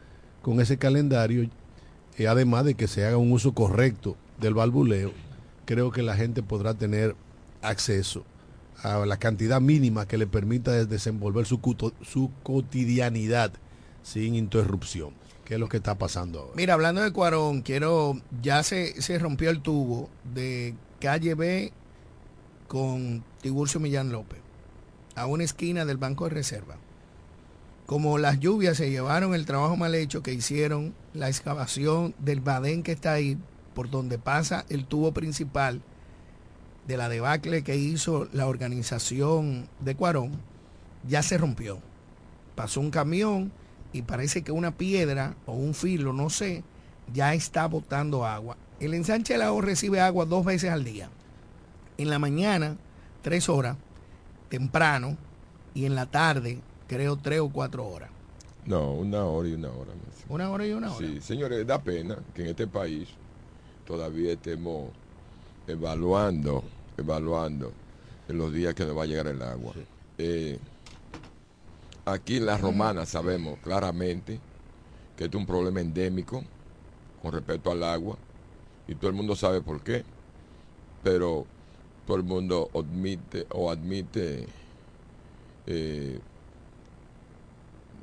con 0.42 0.60
ese 0.60 0.78
calendario, 0.78 1.48
eh, 2.16 2.28
además 2.28 2.64
de 2.64 2.74
que 2.74 2.88
se 2.88 3.04
haga 3.04 3.18
un 3.18 3.32
uso 3.32 3.52
correcto 3.52 4.16
del 4.40 4.54
valvuleo, 4.54 5.12
creo 5.66 5.90
que 5.90 6.02
la 6.02 6.16
gente 6.16 6.42
podrá 6.42 6.74
tener 6.74 7.14
acceso 7.62 8.24
a 8.82 9.04
la 9.06 9.16
cantidad 9.18 9.60
mínima 9.60 10.06
que 10.06 10.18
le 10.18 10.26
permita 10.26 10.72
des- 10.72 10.88
desenvolver 10.88 11.46
su, 11.46 11.60
su 12.02 12.30
cotidianidad 12.42 13.52
sin 14.02 14.34
interrupción, 14.34 15.12
que 15.44 15.54
es 15.54 15.60
lo 15.60 15.68
que 15.68 15.76
está 15.78 15.96
pasando 15.96 16.40
ahora. 16.40 16.52
Mira, 16.56 16.74
hablando 16.74 17.02
de 17.02 17.12
Cuarón, 17.12 17.62
quiero, 17.62 18.20
ya 18.42 18.62
se, 18.62 19.00
se 19.02 19.18
rompió 19.18 19.50
el 19.50 19.60
tubo 19.60 20.08
de 20.34 20.74
calle 21.00 21.34
B 21.34 21.72
con 22.68 23.24
Tiburcio 23.42 23.80
Millán 23.80 24.12
López, 24.12 24.38
a 25.16 25.26
una 25.26 25.44
esquina 25.44 25.84
del 25.84 25.96
Banco 25.96 26.24
de 26.24 26.30
Reserva. 26.30 26.76
Como 27.86 28.18
las 28.18 28.38
lluvias 28.38 28.76
se 28.76 28.90
llevaron 28.90 29.34
el 29.34 29.46
trabajo 29.46 29.76
mal 29.76 29.94
hecho 29.96 30.22
que 30.22 30.32
hicieron, 30.32 30.94
la 31.12 31.28
excavación 31.28 32.14
del 32.18 32.40
badén 32.40 32.82
que 32.84 32.92
está 32.92 33.12
ahí, 33.12 33.36
por 33.74 33.90
donde 33.90 34.18
pasa 34.18 34.64
el 34.68 34.84
tubo 34.84 35.12
principal 35.12 35.82
de 36.86 36.96
la 36.96 37.08
debacle 37.08 37.62
que 37.62 37.76
hizo 37.76 38.28
la 38.32 38.46
organización 38.46 39.68
de 39.80 39.94
Cuarón, 39.94 40.32
ya 41.08 41.22
se 41.22 41.38
rompió. 41.38 41.78
Pasó 42.54 42.80
un 42.80 42.90
camión 42.90 43.52
y 43.92 44.02
parece 44.02 44.42
que 44.42 44.52
una 44.52 44.76
piedra 44.76 45.34
o 45.46 45.52
un 45.52 45.74
filo, 45.74 46.12
no 46.12 46.30
sé, 46.30 46.62
ya 47.12 47.34
está 47.34 47.66
botando 47.66 48.26
agua. 48.26 48.56
El 48.78 48.94
ensanche 48.94 49.34
de 49.34 49.38
la 49.38 49.52
O 49.52 49.60
recibe 49.60 50.00
agua 50.00 50.24
dos 50.24 50.44
veces 50.44 50.70
al 50.70 50.84
día. 50.84 51.10
En 51.98 52.08
la 52.08 52.18
mañana, 52.18 52.76
tres 53.22 53.48
horas, 53.48 53.76
temprano, 54.48 55.16
y 55.74 55.84
en 55.84 55.94
la 55.94 56.06
tarde, 56.06 56.60
creo, 56.86 57.16
tres 57.16 57.40
o 57.40 57.50
cuatro 57.50 57.86
horas. 57.86 58.10
No, 58.66 58.92
una 58.94 59.24
hora 59.24 59.48
y 59.48 59.52
una 59.54 59.68
hora. 59.68 59.92
Una 60.28 60.50
hora 60.50 60.66
y 60.66 60.72
una 60.72 60.92
hora. 60.92 61.06
Sí, 61.06 61.20
señores, 61.20 61.66
da 61.66 61.82
pena 61.82 62.18
que 62.34 62.42
en 62.42 62.48
este 62.48 62.66
país 62.66 63.08
todavía 63.84 64.32
estemos 64.32 64.90
evaluando, 65.66 66.64
evaluando 66.96 67.72
en 68.28 68.38
los 68.38 68.52
días 68.52 68.74
que 68.74 68.84
nos 68.84 68.96
va 68.96 69.04
a 69.04 69.06
llegar 69.06 69.26
el 69.26 69.42
agua. 69.42 69.74
Eh, 70.18 70.58
aquí 72.04 72.36
en 72.36 72.46
la 72.46 72.56
romana 72.56 73.06
sabemos 73.06 73.58
claramente 73.60 74.38
que 75.16 75.24
este 75.24 75.36
es 75.36 75.40
un 75.40 75.46
problema 75.46 75.80
endémico 75.80 76.44
con 77.22 77.32
respecto 77.32 77.70
al 77.70 77.82
agua 77.82 78.16
y 78.88 78.94
todo 78.94 79.10
el 79.10 79.16
mundo 79.16 79.36
sabe 79.36 79.60
por 79.60 79.82
qué, 79.82 80.04
pero 81.02 81.46
todo 82.06 82.16
el 82.16 82.24
mundo 82.24 82.70
admite 82.74 83.46
o 83.50 83.70
admite 83.70 84.46
eh, 85.66 86.18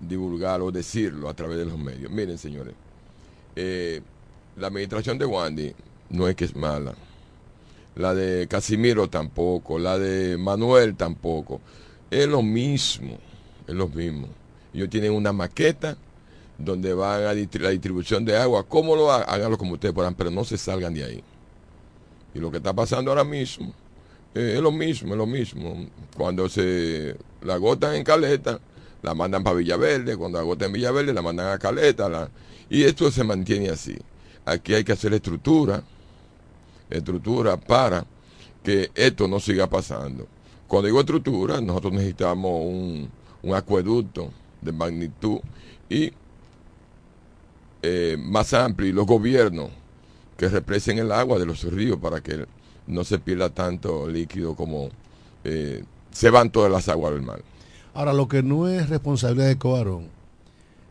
divulgar 0.02 0.62
o 0.62 0.72
decirlo 0.72 1.30
a 1.30 1.34
través 1.34 1.58
de 1.58 1.65
los 1.65 1.78
medios. 1.78 2.12
Miren, 2.12 2.38
señores, 2.38 2.74
eh, 3.56 4.02
la 4.56 4.67
administración 4.67 5.17
de 5.17 5.25
Wandy 5.25 5.73
no 6.10 6.27
es 6.27 6.36
que 6.36 6.46
es 6.46 6.56
mala. 6.56 6.96
La 7.98 8.13
de 8.13 8.48
Casimiro 8.48 9.10
tampoco, 9.10 9.79
la 9.79 9.98
de 9.98 10.37
Manuel 10.37 10.95
tampoco. 10.95 11.60
Es 12.12 12.27
lo 12.27 12.43
mismo, 12.43 13.17
es 13.65 13.73
lo 13.73 13.87
mismo. 13.87 14.27
Ellos 14.73 14.89
tienen 14.89 15.12
una 15.13 15.33
maqueta 15.33 15.98
donde 16.60 16.93
van 16.93 17.23
a 17.23 17.33
la 17.33 17.69
distribución 17.69 18.23
de 18.23 18.37
agua. 18.37 18.63
¿Cómo 18.67 18.95
lo 18.95 19.12
hagan? 19.12 19.27
Háganlo 19.27 19.58
como 19.58 19.73
ustedes 19.73 19.95
puedan, 19.95 20.13
pero 20.13 20.29
no 20.29 20.43
se 20.43 20.58
salgan 20.60 20.93
de 20.93 21.04
ahí. 21.04 21.23
Y 22.35 22.39
lo 22.39 22.52
que 22.52 22.58
está 22.58 22.71
pasando 22.71 23.10
ahora 23.10 23.23
mismo 23.23 23.73
eh, 24.35 24.54
es 24.58 24.62
lo 24.62 24.71
mismo, 24.71 25.13
es 25.13 25.17
lo 25.17 25.25
mismo. 25.25 25.87
Cuando 26.15 26.48
se 26.50 27.15
la 27.41 27.56
agotan 27.56 27.95
en 27.95 28.04
Caleta, 28.04 28.60
la 29.02 29.15
mandan 29.15 29.43
para 29.43 29.56
Villaverde. 29.56 30.15
Cuando 30.15 30.37
agotan 30.37 30.67
en 30.67 30.73
Villaverde, 30.73 31.13
la 31.13 31.23
mandan 31.23 31.52
a 31.52 31.58
Caleta. 31.58 32.29
y 32.69 32.83
esto 32.83 33.10
se 33.10 33.23
mantiene 33.23 33.69
así. 33.69 33.98
Aquí 34.45 34.75
hay 34.75 34.83
que 34.83 34.91
hacer 34.93 35.13
estructura, 35.13 35.83
estructura 36.90 37.58
para 37.58 38.06
que 38.63 38.92
esto 38.96 39.27
no 39.27 39.40
siga 39.40 39.67
pasando. 39.67 40.27
Cuando 40.67 40.88
digo 40.88 41.00
estructura, 41.00 41.62
nosotros 41.62 41.94
necesitamos 41.94 42.52
un, 42.65 43.10
un 43.44 43.56
acueducto 43.56 44.31
de 44.62 44.71
magnitud 44.71 45.40
y 45.90 46.12
eh, 47.81 48.17
más 48.19 48.54
amplio 48.54 48.90
y 48.90 48.92
los 48.92 49.06
gobiernos 49.06 49.69
que 50.35 50.50
represen 50.50 50.98
el 50.98 51.12
agua 51.12 51.40
de 51.40 51.46
los 51.46 51.63
ríos 51.63 51.98
para 51.98 52.21
que 52.21 52.46
no 52.85 53.04
se 53.04 53.19
pierda 53.19 53.50
tanto 53.50 54.08
líquido 54.08 54.56
como 54.56 54.90
eh, 55.44 55.83
se 56.12 56.29
van 56.29 56.52
todas 56.52 56.71
las 56.71 56.90
aguas 56.90 57.13
del 57.13 57.21
mar. 57.21 57.42
Ahora, 57.94 58.13
lo 58.13 58.27
que 58.27 58.44
no 58.44 58.67
es 58.67 58.90
responsabilidad 58.90 59.48
de 59.48 59.58
Cobarón 59.58 60.10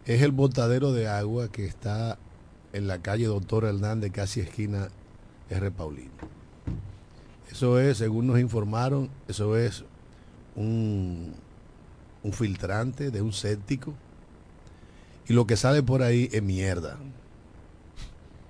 es 0.06 0.22
el 0.22 0.32
botadero 0.32 0.92
de 0.92 1.08
agua 1.08 1.50
que 1.50 1.64
está 1.64 2.18
en 2.72 2.86
la 2.86 2.98
calle 3.02 3.26
Doctor 3.26 3.64
Hernández, 3.64 4.12
casi 4.12 4.40
esquina 4.40 4.88
R. 5.50 5.70
Paulino. 5.70 6.10
Eso 7.50 7.80
es, 7.80 7.98
según 7.98 8.26
nos 8.26 8.38
informaron, 8.38 9.08
eso 9.28 9.56
es 9.56 9.84
un, 10.54 11.34
un 12.22 12.32
filtrante 12.32 13.10
de 13.10 13.22
un 13.22 13.32
séptico. 13.32 13.94
Y 15.28 15.32
lo 15.32 15.46
que 15.46 15.56
sale 15.56 15.82
por 15.82 16.02
ahí 16.02 16.28
es 16.32 16.42
mierda. 16.42 16.98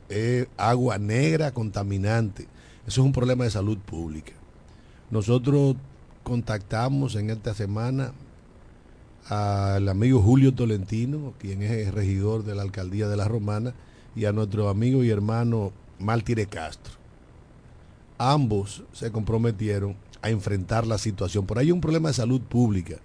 Es 0.09 0.49
agua 0.57 0.99
negra 0.99 1.53
contaminante. 1.53 2.45
Eso 2.87 3.01
es 3.01 3.07
un 3.07 3.13
problema 3.13 3.45
de 3.45 3.51
salud 3.51 3.79
pública. 3.79 4.33
Nosotros 5.11 5.77
contactamos 6.23 7.15
en 7.15 7.31
esta 7.31 7.55
semana 7.55 8.13
al 9.29 9.89
amigo 9.89 10.21
Julio 10.21 10.55
Tolentino, 10.55 11.35
quien 11.39 11.63
es 11.63 11.71
el 11.71 11.93
regidor 11.93 12.45
de 12.45 12.55
la 12.55 12.63
alcaldía 12.63 13.09
de 13.09 13.17
La 13.17 13.29
Romana, 13.29 13.75
y 14.15 14.25
a 14.25 14.33
nuestro 14.33 14.69
amigo 14.69 15.05
y 15.05 15.11
hermano 15.11 15.73
Maltire 15.99 16.47
Castro. 16.47 16.95
Ambos 18.19 18.83
se 18.93 19.11
comprometieron 19.11 19.97
a 20.23 20.31
enfrentar 20.31 20.87
la 20.87 20.99
situación. 20.99 21.47
Por 21.47 21.59
ahí 21.59 21.67
hay 21.67 21.73
un 21.73 21.81
problema 21.81 22.09
de 22.09 22.15
salud 22.15 22.41
pública. 22.41 22.97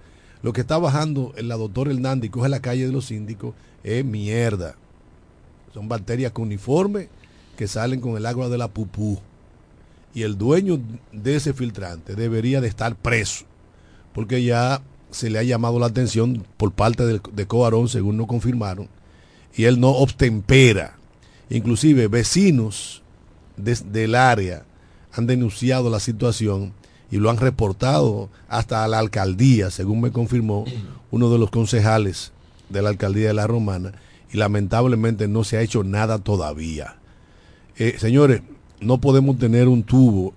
Lo 0.42 0.54
que 0.54 0.62
está 0.62 0.78
bajando 0.78 1.34
en 1.36 1.48
la 1.48 1.58
doctor 1.58 1.90
Hernández 1.90 2.28
y 2.28 2.32
coge 2.32 2.50
la 2.50 2.62
calle 2.62 2.86
de 2.88 2.92
los 2.94 3.06
síndicos 3.06 3.54
es 3.84 4.04
mierda. 4.06 4.76
Son 5.74 5.88
bacterias 5.88 6.32
cuniformes 6.32 7.10
que 7.58 7.68
salen 7.68 8.02
con 8.02 8.18
el 8.18 8.26
agua 8.26 8.50
de 8.50 8.58
la 8.58 8.68
pupú. 8.70 9.20
Y 10.14 10.24
el 10.24 10.38
dueño 10.38 10.80
de 11.12 11.36
ese 11.36 11.54
filtrante 11.54 12.16
debería 12.16 12.60
de 12.60 12.68
estar 12.68 12.96
preso. 12.96 13.46
Porque 14.14 14.44
ya 14.44 14.82
se 15.12 15.30
le 15.30 15.40
ha 15.40 15.44
llamado 15.44 15.78
la 15.80 15.86
atención 15.88 16.46
por 16.58 16.72
parte 16.72 17.06
del- 17.06 17.22
de, 17.34 17.46
Coarón, 17.46 17.88
según 17.88 18.18
nos 18.18 18.28
confirmaron, 18.28 18.88
y 19.56 19.66
él 19.66 19.80
no 19.80 19.90
obtempera. 19.90 20.98
Inclusive 21.52 22.08
vecinos 22.08 23.04
del 23.58 24.16
área 24.16 24.64
han 25.12 25.28
denunciado 25.28 25.90
la 25.90 26.00
situación 26.00 26.72
y 27.12 27.18
lo 27.18 27.30
han 27.30 27.38
reportado 27.38 28.30
hasta 28.48 28.86
a 28.86 28.88
la 28.88 29.00
alcaldía, 29.00 29.70
según 29.70 30.00
me 30.00 30.12
confirmó 30.12 30.64
uno 31.12 31.30
de 31.30 31.38
los 31.38 31.52
concejales 31.52 32.32
de 32.70 32.82
la 32.82 32.88
alcaldía 32.88 33.28
de 33.28 33.34
La 33.34 33.48
Romana, 33.48 33.92
y 34.32 34.38
lamentablemente 34.38 35.28
no 35.28 35.44
se 35.44 35.58
ha 35.58 35.62
hecho 35.62 35.84
nada 35.84 36.20
todavía. 36.20 36.96
Eh, 37.78 37.98
señores, 38.00 38.42
no 38.80 39.00
podemos 39.00 39.38
tener 39.38 39.68
un 39.68 39.84
tubo 39.84 40.34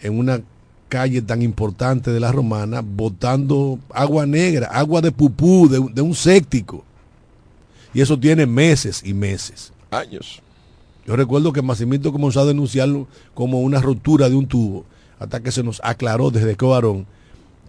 en 0.00 0.16
una 0.16 0.40
calle 0.88 1.20
tan 1.20 1.42
importante 1.42 2.12
de 2.12 2.20
la 2.20 2.30
romana 2.30 2.80
botando 2.80 3.80
agua 3.92 4.24
negra, 4.24 4.68
agua 4.68 5.00
de 5.00 5.10
pupú, 5.10 5.68
de, 5.68 5.84
de 5.92 6.00
un 6.00 6.14
séptico. 6.14 6.84
Y 7.92 8.00
eso 8.00 8.16
tiene 8.16 8.46
meses 8.46 9.02
y 9.04 9.14
meses. 9.14 9.72
Años. 9.90 10.43
Yo 11.06 11.16
recuerdo 11.16 11.52
que 11.52 11.62
Massimito 11.62 12.12
comenzó 12.12 12.40
a 12.40 12.46
denunciarlo 12.46 13.06
como 13.34 13.60
una 13.60 13.80
rotura 13.80 14.28
de 14.28 14.36
un 14.36 14.46
tubo, 14.46 14.86
hasta 15.18 15.42
que 15.42 15.52
se 15.52 15.62
nos 15.62 15.80
aclaró 15.84 16.30
desde 16.30 16.56
Cobarón 16.56 17.06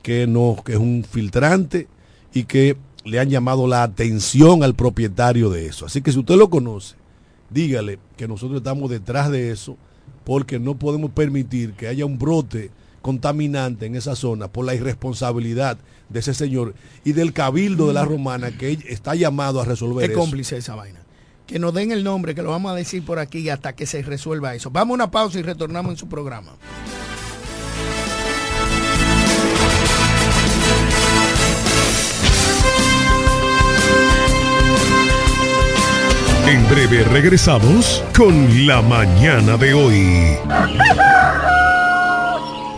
que 0.01 0.27
no, 0.27 0.57
que 0.63 0.73
es 0.73 0.77
un 0.77 1.03
filtrante 1.03 1.87
y 2.33 2.43
que 2.43 2.77
le 3.05 3.19
han 3.19 3.29
llamado 3.29 3.67
la 3.67 3.81
atención 3.83 4.63
al 4.63 4.75
propietario 4.75 5.49
de 5.49 5.65
eso. 5.65 5.87
Así 5.87 6.01
que 6.01 6.11
si 6.11 6.19
usted 6.19 6.35
lo 6.35 6.49
conoce, 6.49 6.95
dígale 7.49 7.99
que 8.17 8.27
nosotros 8.27 8.57
estamos 8.57 8.89
detrás 8.89 9.31
de 9.31 9.51
eso 9.51 9.77
porque 10.23 10.59
no 10.59 10.75
podemos 10.75 11.11
permitir 11.11 11.73
que 11.73 11.87
haya 11.87 12.05
un 12.05 12.19
brote 12.19 12.71
contaminante 13.01 13.85
en 13.85 13.95
esa 13.95 14.15
zona 14.15 14.47
por 14.47 14.65
la 14.65 14.73
irresponsabilidad 14.73 15.77
de 16.09 16.19
ese 16.19 16.33
señor 16.33 16.73
y 17.03 17.13
del 17.13 17.33
cabildo 17.33 17.87
de 17.87 17.93
la 17.93 18.05
romana 18.05 18.57
que 18.57 18.79
está 18.87 19.15
llamado 19.15 19.61
a 19.61 19.65
resolver 19.65 20.09
eso. 20.09 20.19
cómplice 20.19 20.57
esa 20.57 20.75
vaina. 20.75 21.04
Que 21.47 21.59
nos 21.59 21.73
den 21.73 21.91
el 21.91 22.03
nombre, 22.03 22.33
que 22.33 22.41
lo 22.41 22.49
vamos 22.49 22.71
a 22.71 22.75
decir 22.75 23.05
por 23.05 23.19
aquí 23.19 23.49
hasta 23.49 23.73
que 23.73 23.85
se 23.85 24.01
resuelva 24.01 24.55
eso. 24.55 24.71
Vamos 24.71 24.93
a 24.93 24.95
una 24.95 25.11
pausa 25.11 25.39
y 25.39 25.43
retornamos 25.43 25.91
en 25.91 25.97
su 25.97 26.07
programa. 26.09 26.51
En 36.47 36.69
breve 36.69 37.03
regresamos 37.05 38.03
con 38.15 38.67
la 38.67 38.81
mañana 38.81 39.57
de 39.57 39.73
hoy. 39.73 40.37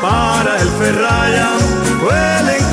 para 0.00 0.60
el 0.60 0.68
ferraya, 0.70 1.50
huele. 2.02 2.53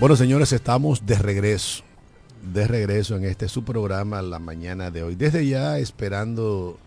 Bueno, 0.00 0.16
señores, 0.16 0.54
estamos 0.54 1.04
de 1.04 1.16
regreso. 1.16 1.84
De 2.54 2.66
regreso 2.66 3.16
en 3.16 3.24
este 3.24 3.48
su 3.48 3.64
programa 3.64 4.22
la 4.22 4.38
mañana 4.38 4.90
de 4.90 5.02
hoy. 5.02 5.14
Desde 5.14 5.46
ya 5.46 5.78
esperando 5.78 6.78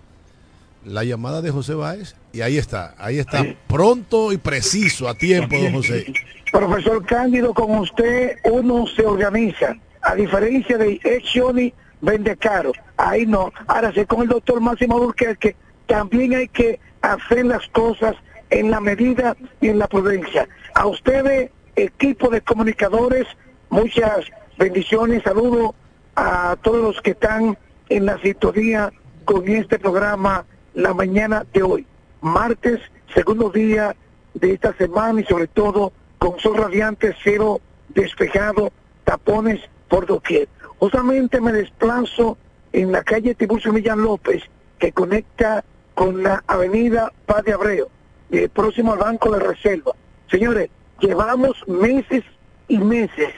la 0.84 1.03
llamada 1.03 1.43
de 1.43 1.51
José 1.51 1.76
Báez. 1.76 2.16
Y 2.32 2.41
ahí 2.41 2.57
está, 2.57 2.95
ahí 2.97 3.20
está, 3.20 3.45
pronto 3.68 4.34
y 4.34 4.38
preciso, 4.38 5.07
a 5.07 5.14
tiempo, 5.14 5.55
don 5.59 5.74
José. 5.74 6.11
Profesor 6.51 7.05
Cándido, 7.05 7.53
con 7.53 7.78
usted 7.78 8.38
uno 8.45 8.88
se 8.88 9.05
organiza. 9.05 9.78
A 10.01 10.16
diferencia 10.16 10.80
de 10.80 10.99
Johnny 11.32 11.72
vende 12.01 12.36
caro. 12.36 12.72
Ahí 12.97 13.28
no. 13.28 13.53
Ahora 13.68 13.93
sí, 13.93 14.03
con 14.05 14.24
el 14.24 14.30
doctor 14.30 14.59
Máximo 14.59 14.97
Burquerque 14.97 15.55
también 15.86 16.34
hay 16.34 16.47
que 16.47 16.80
hacer 17.03 17.45
las 17.45 17.68
cosas 17.68 18.16
en 18.49 18.72
la 18.72 18.80
medida 18.80 19.38
y 19.61 19.68
en 19.68 19.78
la 19.78 19.88
prudencia. 19.88 20.49
A 20.74 20.88
ustedes, 20.88 21.51
equipo 21.76 22.30
de 22.30 22.41
comunicadores, 22.41 23.28
muchas 23.69 24.26
bendiciones. 24.57 25.24
Saludo 25.24 25.76
a 26.15 26.55
todos 26.61 26.82
los 26.82 27.01
que 27.01 27.11
están 27.11 27.57
en 27.89 28.05
la 28.05 28.19
sintonía 28.19 28.91
con 29.26 29.47
este 29.47 29.80
programa 29.80 30.45
la 30.74 30.93
mañana 30.93 31.45
de 31.53 31.63
hoy. 31.63 31.88
Martes, 32.21 32.80
segundo 33.13 33.49
día 33.49 33.95
de 34.34 34.53
esta 34.53 34.74
semana 34.74 35.21
y 35.21 35.26
sobre 35.26 35.47
todo 35.47 35.93
con 36.17 36.39
sol 36.39 36.57
radiante, 36.57 37.15
cero 37.24 37.61
despejado, 37.89 38.71
tapones 39.03 39.61
por 39.88 40.05
doquier. 40.05 40.47
Justamente 40.80 41.41
me 41.41 41.51
desplazo 41.51 42.38
en 42.71 42.91
la 42.91 43.03
calle 43.03 43.36
Tiburcio 43.36 43.71
Millán 43.71 44.01
López, 44.01 44.43
que 44.80 44.91
conecta 44.91 45.63
con 45.93 46.24
la 46.24 46.43
avenida 46.47 47.11
Paz 47.26 47.43
de 47.43 47.53
Abreu, 47.53 47.88
eh, 48.32 48.49
próximo 48.49 48.93
al 48.93 48.99
Banco 48.99 49.32
de 49.32 49.39
Reserva. 49.39 49.91
Señores, 50.30 50.69
llevamos 51.00 51.68
meses 51.68 52.24
y 52.68 52.78
meses 52.78 53.34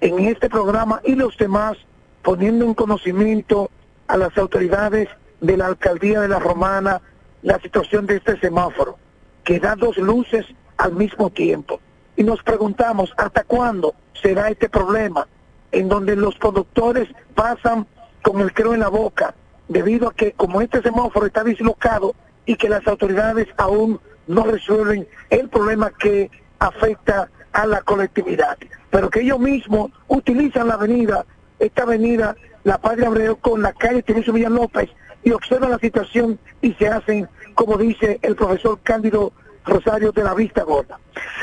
en 0.00 0.18
este 0.20 0.48
programa 0.48 1.00
y 1.04 1.14
los 1.14 1.36
demás 1.36 1.76
poniendo 2.22 2.64
en 2.64 2.74
conocimiento 2.74 3.70
a 4.08 4.16
las 4.16 4.36
autoridades 4.38 5.08
de 5.40 5.56
la 5.56 5.66
alcaldía 5.66 6.20
de 6.20 6.28
la 6.28 6.38
Romana 6.38 7.00
la 7.42 7.60
situación 7.60 8.06
de 8.06 8.16
este 8.16 8.40
semáforo, 8.40 8.98
que 9.44 9.60
da 9.60 9.76
dos 9.76 9.98
luces 9.98 10.46
al 10.78 10.94
mismo 10.94 11.28
tiempo. 11.28 11.78
Y 12.16 12.24
nos 12.24 12.42
preguntamos, 12.42 13.12
¿hasta 13.18 13.44
cuándo 13.44 13.94
será 14.14 14.48
este 14.48 14.70
problema? 14.70 15.28
En 15.70 15.88
donde 15.88 16.16
los 16.16 16.36
conductores 16.36 17.08
pasan 17.34 17.86
con 18.22 18.40
el 18.40 18.54
creo 18.54 18.72
en 18.72 18.80
la 18.80 18.88
boca, 18.88 19.34
debido 19.68 20.08
a 20.08 20.14
que 20.14 20.32
como 20.32 20.62
este 20.62 20.80
semáforo 20.80 21.26
está 21.26 21.44
dislocado 21.44 22.14
y 22.46 22.56
que 22.56 22.70
las 22.70 22.86
autoridades 22.86 23.48
aún 23.58 24.00
no 24.26 24.44
resuelven 24.44 25.06
el 25.28 25.48
problema 25.50 25.90
que 25.90 26.30
afecta 26.58 27.30
a 27.52 27.66
la 27.66 27.82
colectividad, 27.82 28.58
pero 28.90 29.10
que 29.10 29.20
ellos 29.20 29.38
mismos 29.38 29.90
utilizan 30.08 30.68
la 30.68 30.74
avenida, 30.74 31.24
esta 31.58 31.82
avenida, 31.82 32.36
la 32.64 32.78
Padre 32.78 33.06
Abreu, 33.06 33.36
con 33.36 33.62
la 33.62 33.72
calle 33.72 34.02
Teresio 34.02 34.32
Villan 34.32 34.58
y 35.22 35.30
observan 35.32 35.70
la 35.70 35.78
situación 35.78 36.38
y 36.60 36.72
se 36.74 36.88
hacen, 36.88 37.28
como 37.54 37.76
dice 37.78 38.18
el 38.22 38.36
profesor 38.36 38.78
Cándido 38.82 39.32
Rosario 39.64 40.12
de 40.12 40.24
la 40.24 40.34
Vista 40.34 40.62
Gorda. 40.62 40.98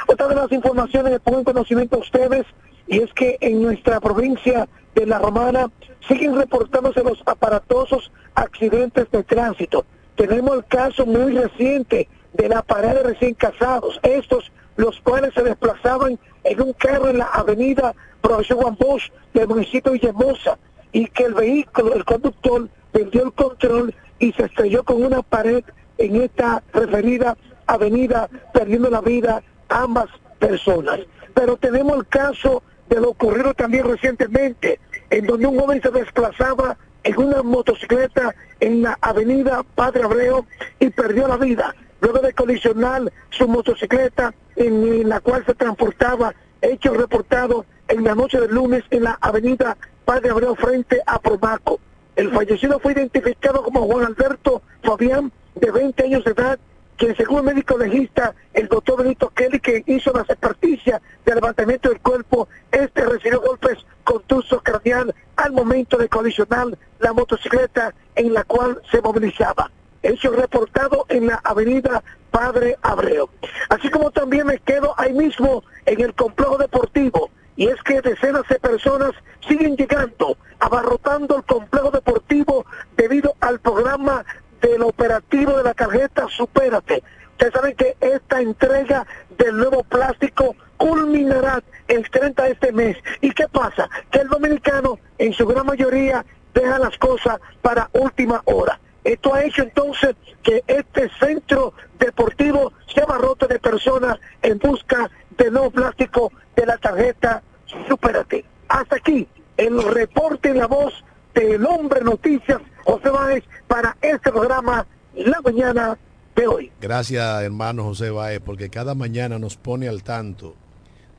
Otra 0.08 0.28
de 0.28 0.36
las 0.36 0.52
informaciones 0.52 1.14
que 1.14 1.20
pongo 1.20 1.40
en 1.40 1.46
conocimiento 1.46 1.98
a 1.98 2.00
ustedes, 2.00 2.46
y 2.88 3.00
es 3.00 3.14
que 3.14 3.38
en 3.42 3.62
nuestra 3.62 4.00
provincia 4.00 4.68
de 4.96 5.06
La 5.06 5.20
Romana 5.20 5.72
siguen 6.08 6.36
reportándose 6.36 7.04
los 7.04 7.22
aparatosos 7.26 8.12
accidentes 8.36 9.10
de 9.12 9.24
tránsito. 9.24 9.86
Tenemos 10.16 10.58
el 10.58 10.66
caso 10.66 11.06
muy 11.06 11.38
reciente 11.38 12.10
de 12.34 12.50
la 12.50 12.62
pareja 12.62 12.96
de 12.96 13.04
recién 13.04 13.34
casados. 13.34 14.00
Estos, 14.04 14.52
los 14.76 15.00
cuales 15.02 15.34
se 15.34 15.44
desplazaban 15.44 16.18
en 16.44 16.62
un 16.62 16.74
carro 16.74 17.10
en 17.10 17.20
la 17.20 17.26
avenida 17.26 17.94
Profesor 18.22 18.58
Juan 18.58 18.78
Bosch 18.80 19.12
del 19.34 19.48
municipio 19.48 19.92
de 19.92 19.98
Villahermosa 19.98 20.58
y 20.92 21.08
que 21.08 21.24
el 21.24 21.34
vehículo, 21.34 21.94
el 21.94 22.06
conductor, 22.06 22.68
perdió 22.92 23.24
el 23.26 23.34
control 23.34 23.94
y 24.20 24.32
se 24.34 24.46
estrelló 24.46 24.84
con 24.84 25.04
una 25.04 25.22
pared 25.22 25.64
en 25.98 26.16
esta 26.22 26.64
referida 26.74 27.38
avenida, 27.68 28.30
perdiendo 28.54 28.90
la 28.90 29.02
vida 29.02 29.44
ambas 29.70 30.08
personas. 30.40 31.00
Pero 31.34 31.58
tenemos 31.58 31.98
el 31.98 32.08
caso 32.08 32.64
de 32.90 33.00
lo 33.00 33.12
ocurrido 33.12 33.54
también 33.54 33.86
recientemente, 33.86 34.80
en 35.10 35.26
donde 35.26 35.48
un 35.48 35.60
joven 35.60 35.82
se 35.82 35.90
desplazaba 35.90 36.78
en 37.04 37.18
una 37.18 37.42
motocicleta 37.42 38.36
en 38.60 38.84
la 38.84 38.98
avenida 39.02 39.64
Padre 39.76 40.04
Abreu 40.04 40.46
y 40.80 40.90
perdió 40.90 41.28
la 41.28 41.38
vida 41.38 41.74
luego 42.02 42.20
de 42.20 42.34
colisionar 42.34 43.12
su 43.30 43.48
motocicleta 43.48 44.34
en 44.56 45.08
la 45.10 45.20
cual 45.20 45.46
se 45.46 45.54
transportaba, 45.54 46.34
hecho 46.62 46.94
reportado 46.94 47.66
en 47.88 48.04
la 48.04 48.16
noche 48.16 48.40
del 48.40 48.54
lunes 48.54 48.84
en 48.90 49.04
la 49.04 49.18
avenida 49.22 49.78
Padre 50.06 50.30
Abreu 50.30 50.56
frente 50.56 51.02
a 51.06 51.20
Promaco. 51.20 51.80
El 52.16 52.32
fallecido 52.32 52.80
fue 52.80 52.94
identificado 52.94 53.64
como 53.64 53.86
Juan 53.88 54.06
Alberto 54.06 54.62
Fabián, 54.84 55.32
de 55.56 55.72
20 55.72 56.04
años 56.04 56.24
de 56.24 56.32
edad, 56.32 56.60
quien 56.98 57.16
según 57.16 57.40
el 57.40 57.56
médico 57.56 57.78
legista, 57.78 58.36
el 58.54 58.68
doctor 58.68 59.02
Benito 59.02 59.30
Kelly, 59.30 59.60
que 59.60 59.84
hizo 59.88 60.12
la 60.12 60.22
experticia 60.22 61.02
de 61.26 61.36
levantamiento 61.36 61.90
del 61.90 62.00
cuerpo, 62.00 62.48
este 62.72 63.06
recibió 63.06 63.42
golpes 63.42 63.78
contusos 64.04 64.62
craneal 64.62 65.14
al 65.36 65.52
momento 65.52 65.98
de 65.98 66.10
colisionar 66.10 66.68
la 67.00 67.14
motocicleta 67.14 67.94
en 68.16 68.34
la 68.34 68.44
cual 68.44 68.82
se 68.92 69.02
movilizaba. 69.02 69.72
Hecho 70.04 70.32
reportado 70.32 71.06
en 71.10 71.28
la 71.28 71.42
avenida 71.44 72.04
Padre 72.32 72.78
Abreu. 72.82 73.30
Así 73.70 73.90
como 73.90 74.12
también 74.12 74.48
me 74.48 74.60
quedo 74.60 74.94
ahí 74.98 75.14
mismo 75.14 75.64
en 75.86 76.02
el 76.02 76.14
complejo 76.14 76.58
deportivo, 76.58 77.30
y 77.56 77.68
es 77.68 77.82
que 77.84 78.02
decenas 78.02 78.48
de 78.50 78.60
personas 78.60 79.12
siguen 79.48 79.76
llegando, 79.76 80.38
abarrotando 80.60 81.38
el 81.38 81.44
complejo 81.44 81.92
deportivo 81.92 82.66
debido 82.96 83.36
al 83.42 83.60
programa 83.60 84.26
del 84.62 84.82
operativo 84.84 85.58
de 85.58 85.64
la 85.64 85.74
tarjeta 85.74 86.28
Supérate. 86.30 87.04
Ustedes 87.32 87.54
saben 87.54 87.76
que 87.76 87.98
esta 88.00 88.42
entrega 88.42 89.06
del 89.38 89.58
nuevo 89.58 89.84
plástico 89.84 90.56
culminará 90.78 91.62
el 91.88 92.10
30 92.10 92.44
de 92.44 92.52
este 92.52 92.72
mes. 92.72 92.98
¿Y 93.20 93.32
qué 93.32 93.48
pasa? 93.48 93.90
Que 94.12 94.20
el 94.20 94.28
dominicano, 94.28 95.00
en 95.18 95.34
su 95.34 95.46
gran 95.46 95.66
mayoría, 95.66 96.26
deja 96.54 96.80
las 96.80 96.98
cosas 96.98 97.40
para 97.62 97.90
última 97.94 98.42
hora. 98.46 98.80
Esto 99.04 99.34
ha 99.34 99.44
hecho 99.44 99.64
entonces 99.64 100.16
que 100.44 100.64
este 100.68 101.10
centro 101.20 101.74
deportivo 102.00 102.74
se 102.94 103.02
abarrote 103.02 103.48
de 103.48 103.60
personas 103.60 104.20
en 104.42 104.60
busca 104.60 105.10
del 105.38 105.54
nuevo 105.54 105.72
plástico 105.72 106.32
de 106.56 106.66
la 106.66 106.78
tarjeta 106.78 107.42
Supérate. 107.88 108.46
Hasta 108.68 108.98
aquí 108.98 109.28
el 109.58 109.82
reporte 109.84 110.50
en 110.50 110.58
la 110.58 110.68
voz 110.68 110.94
del 111.34 111.66
hombre 111.66 112.02
noticias 112.02 112.62
José 112.84 113.10
Báez 113.10 113.44
para 113.68 113.98
este 114.02 114.32
programa 114.32 114.86
La 115.16 115.40
Mañana 115.42 115.98
de 116.36 116.48
hoy. 116.48 116.72
Gracias, 116.82 117.44
hermano 117.44 117.84
José 117.84 118.10
Báez, 118.10 118.42
porque 118.44 118.70
cada 118.70 118.96
mañana 118.96 119.40
nos 119.40 119.56
pone 119.56 119.88
al 119.88 120.04
tanto 120.04 120.56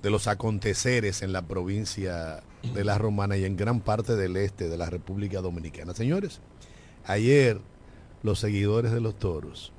de 0.02 0.10
los 0.10 0.26
aconteceres 0.26 1.22
en 1.22 1.32
la 1.32 1.42
provincia 1.42 2.42
de 2.74 2.84
La 2.84 2.98
Romana 2.98 3.36
y 3.36 3.44
en 3.44 3.56
gran 3.56 3.80
parte 3.80 4.16
del 4.16 4.36
este 4.36 4.68
de 4.68 4.76
la 4.76 4.90
República 4.90 5.40
Dominicana. 5.40 5.94
Señores, 5.94 6.40
ayer 7.04 7.60
los 8.22 8.38
seguidores 8.38 8.92
de 8.92 9.00
los 9.00 9.18
toros 9.18 9.72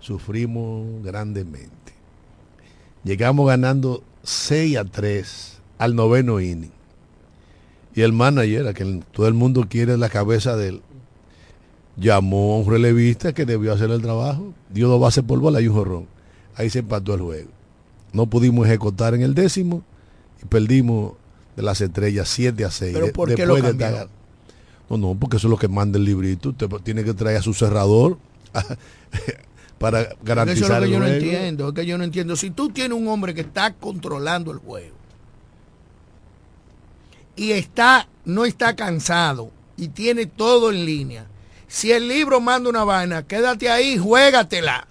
sufrimos 0.00 1.02
grandemente. 1.02 1.92
Llegamos 3.04 3.46
ganando 3.48 4.02
6 4.22 4.76
a 4.76 4.84
3 4.84 5.58
al 5.78 5.94
noveno 5.94 6.40
inning. 6.40 6.72
Y 7.94 8.02
el 8.02 8.12
manager, 8.12 8.68
a 8.68 8.74
quien 8.74 9.02
todo 9.12 9.26
el 9.26 9.34
mundo 9.34 9.66
quiere 9.68 9.96
la 9.96 10.08
cabeza 10.08 10.56
de 10.56 10.68
él, 10.68 10.82
llamó 11.96 12.54
a 12.54 12.58
un 12.58 12.70
relevista 12.70 13.32
que 13.32 13.44
debió 13.44 13.72
hacer 13.72 13.90
el 13.90 14.02
trabajo, 14.02 14.52
dio 14.70 14.88
dos 14.88 15.00
bases 15.00 15.24
por 15.24 15.40
bola 15.40 15.60
y 15.60 15.68
un 15.68 15.74
jorrón. 15.74 16.06
Ahí 16.54 16.70
se 16.70 16.80
empató 16.80 17.14
el 17.14 17.20
juego. 17.22 17.50
No 18.12 18.26
pudimos 18.26 18.66
ejecutar 18.66 19.14
en 19.14 19.22
el 19.22 19.34
décimo 19.34 19.82
y 20.42 20.46
perdimos 20.46 21.14
de 21.56 21.62
las 21.62 21.80
estrellas 21.80 22.28
7 22.28 22.64
a 22.64 22.70
6. 22.70 22.92
¿Pero 22.94 23.12
por 23.12 23.34
qué 23.34 23.46
lo 23.46 23.56
estar- 23.56 24.08
No, 24.90 24.96
no, 24.96 25.14
porque 25.14 25.36
eso 25.36 25.48
es 25.48 25.50
lo 25.50 25.58
que 25.58 25.68
manda 25.68 25.98
el 25.98 26.04
librito. 26.04 26.50
Usted 26.50 26.68
tiene 26.82 27.04
que 27.04 27.14
traer 27.14 27.38
a 27.38 27.42
su 27.42 27.54
cerrador 27.54 28.18
para 29.78 30.08
Porque 30.08 30.12
Eso 30.12 30.18
es 30.20 30.26
garantizar 30.26 30.80
lo 30.80 30.80
que 30.80 30.84
el 30.86 30.90
yo 30.92 30.98
no 31.00 31.06
entiendo, 31.06 31.68
es 31.68 31.74
que 31.74 31.86
yo 31.86 31.98
no 31.98 32.04
entiendo. 32.04 32.36
Si 32.36 32.50
tú 32.50 32.70
tienes 32.70 32.96
un 32.96 33.08
hombre 33.08 33.34
que 33.34 33.42
está 33.42 33.74
controlando 33.74 34.50
el 34.50 34.58
juego 34.58 34.96
y 37.36 37.52
está, 37.52 38.08
no 38.24 38.44
está 38.44 38.74
cansado 38.74 39.50
y 39.76 39.88
tiene 39.88 40.26
todo 40.26 40.70
en 40.70 40.84
línea, 40.84 41.26
si 41.68 41.92
el 41.92 42.08
libro 42.08 42.40
manda 42.40 42.70
una 42.70 42.84
vaina, 42.84 43.22
quédate 43.22 43.70
ahí, 43.70 43.98
juégatela. 43.98 44.88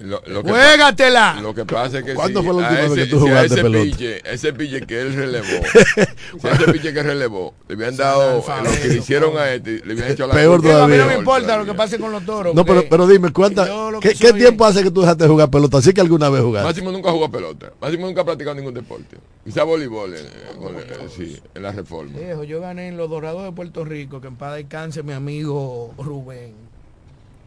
Lo, 0.00 0.22
lo 0.26 0.42
que 0.44 0.50
Juégatela. 0.50 1.34
pa- 1.36 1.40
Lo 1.42 1.54
que 1.54 1.64
pasa 1.64 1.98
es 1.98 2.04
que 2.04 2.14
¿Cuándo 2.14 2.40
si 2.40 2.46
fue 2.46 2.54
la 2.62 2.68
a 2.68 2.70
última 2.70 2.82
vez 2.88 2.92
ese, 2.92 3.00
que 3.04 3.06
tú 3.10 3.16
si 3.18 3.26
a 3.26 3.28
jugaste 3.28 3.54
ese 3.54 3.62
pelota? 3.62 3.84
piche, 3.84 4.32
ese 4.32 4.52
piche 4.52 4.80
que 4.86 5.00
él 5.00 5.14
relevó, 5.14 5.46
si 6.40 6.46
ese 6.48 6.72
piche 6.72 6.92
que 6.94 7.02
relevó, 7.02 7.54
le 7.68 7.74
habían 7.74 7.96
dado 7.96 8.36
lo 8.62 8.70
que 8.70 8.88
le 8.88 8.94
hicieron 8.98 9.36
a 9.36 9.52
este, 9.52 9.82
le 9.84 9.92
habían 9.94 10.10
hecho 10.12 10.26
la 10.26 10.34
Peor. 10.34 10.62
Digo, 10.62 10.74
a 10.76 10.86
mí 10.86 10.92
no 10.92 10.96
todavía. 10.98 11.06
me 11.06 11.18
importa 11.18 11.56
lo 11.56 11.64
que 11.64 11.74
pase 11.74 11.98
con 11.98 12.12
los 12.12 12.24
toros. 12.24 12.54
No, 12.54 12.64
pero, 12.64 12.84
pero 12.88 13.06
dime, 13.06 13.32
¿cuánta, 13.32 13.68
¿qué, 14.00 14.32
tiempo 14.32 14.64
hace 14.64 14.82
que 14.82 14.90
tú 14.90 15.00
dejaste 15.00 15.24
de 15.24 15.30
jugar 15.30 15.50
pelota? 15.50 15.78
Así 15.78 15.92
que 15.92 16.00
alguna 16.00 16.28
vez 16.28 16.42
jugaste. 16.42 16.66
Máximo 16.68 16.92
nunca 16.92 17.10
jugó 17.10 17.30
pelota. 17.30 17.72
Máximo 17.80 18.06
nunca 18.06 18.20
ha 18.20 18.24
practicado 18.24 18.54
ningún 18.54 18.74
deporte. 18.74 19.16
Quizá 19.44 19.64
voleibol, 19.64 20.14
eh, 20.14 20.18
con- 20.60 20.76
eh, 20.76 20.82
sí, 21.16 21.36
en 21.54 21.62
la 21.62 21.72
reforma. 21.72 22.16
Viejo, 22.18 22.44
yo 22.44 22.60
gané 22.60 22.88
en 22.88 22.96
los 22.96 23.08
Dorados 23.10 23.42
de 23.44 23.52
Puerto 23.52 23.84
Rico, 23.84 24.20
que 24.20 24.28
en 24.28 24.36
paz 24.36 24.54
descanse 24.56 25.02
mi 25.02 25.12
amigo 25.12 25.94
Rubén. 25.98 26.67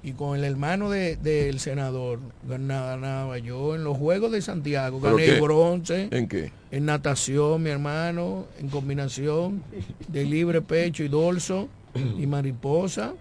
Y 0.03 0.13
con 0.13 0.35
el 0.37 0.43
hermano 0.43 0.89
de- 0.89 1.15
del 1.17 1.59
senador 1.59 2.19
ganaba, 2.47 3.37
yo 3.37 3.75
en 3.75 3.83
los 3.83 3.97
Juegos 3.97 4.31
de 4.31 4.41
Santiago. 4.41 4.99
¿Pero 5.01 5.15
Gané 5.15 5.27
qué? 5.27 5.39
bronce. 5.41 6.07
¿En 6.11 6.27
qué? 6.27 6.51
En 6.71 6.85
natación, 6.85 7.61
mi 7.61 7.69
hermano. 7.69 8.45
En 8.59 8.69
combinación 8.69 9.61
de 10.07 10.23
libre 10.25 10.61
pecho 10.61 11.03
y 11.03 11.07
dorso 11.07 11.67
y 12.17 12.25
mariposa. 12.25 13.13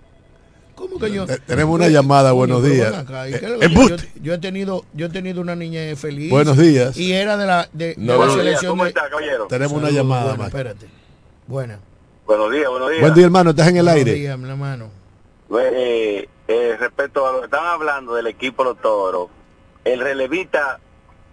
¿Cómo 0.75 0.99
que 0.99 1.13
yo? 1.13 1.27
Te- 1.27 1.39
tenemos 1.41 1.75
una 1.75 1.89
llamada, 1.89 2.33
buenos 2.33 2.65
días. 2.65 2.91
ven 2.93 3.01
acá, 3.01 3.29
¿y 3.29 3.33
qué 3.33 3.37
es 3.37 3.43
Eh, 3.43 3.57
yo, 3.61 3.67
embuste. 3.67 3.97
yo- 4.15 4.23
yo 4.23 4.33
he 4.35 4.39
tenido, 4.39 4.85
yo 4.95 5.07
he 5.07 5.11
tenido 5.11 5.43
una 5.43 5.55
niña 5.55 5.81
feliz. 5.97 6.31
Buenos 6.31 6.57
días. 6.57 6.97
Y 6.97 7.13
era 7.13 7.37
de 7.37 7.45
la, 7.47 7.69
de, 7.75 7.89
de 7.89 7.95
la 7.99 8.17
buenos 8.17 8.37
días, 8.37 8.47
selección 8.47 8.73
¿Cómo 8.73 8.85
de- 8.85 8.89
está, 8.89 9.11
caballero? 9.11 9.47
Tenemos 9.49 9.75
una 9.75 9.91
llamada, 9.91 10.29
bueno, 10.31 10.47
espérate. 10.47 10.87
Buena. 11.47 11.79
Buenos 12.27 12.51
días, 12.51 12.71
buenos 12.71 12.89
días. 12.89 13.01
Buen 13.03 13.13
día, 13.15 13.25
hermano. 13.27 13.51
¿Estás 13.51 13.69
en 13.69 13.77
el 13.77 13.83
Buenos 13.85 13.99
aire? 13.99 14.15
días, 14.15 14.39
mi 14.39 14.49
hermano. 14.49 14.87
Eh, 15.53 16.29
eh, 16.53 16.77
respecto 16.81 17.27
a 17.27 17.33
lo 17.33 17.39
que 17.39 17.45
estaban 17.45 17.69
hablando 17.69 18.15
del 18.15 18.27
equipo 18.27 18.65
Los 18.65 18.81
Toros, 18.81 19.29
el 19.85 20.01
relevista 20.01 20.81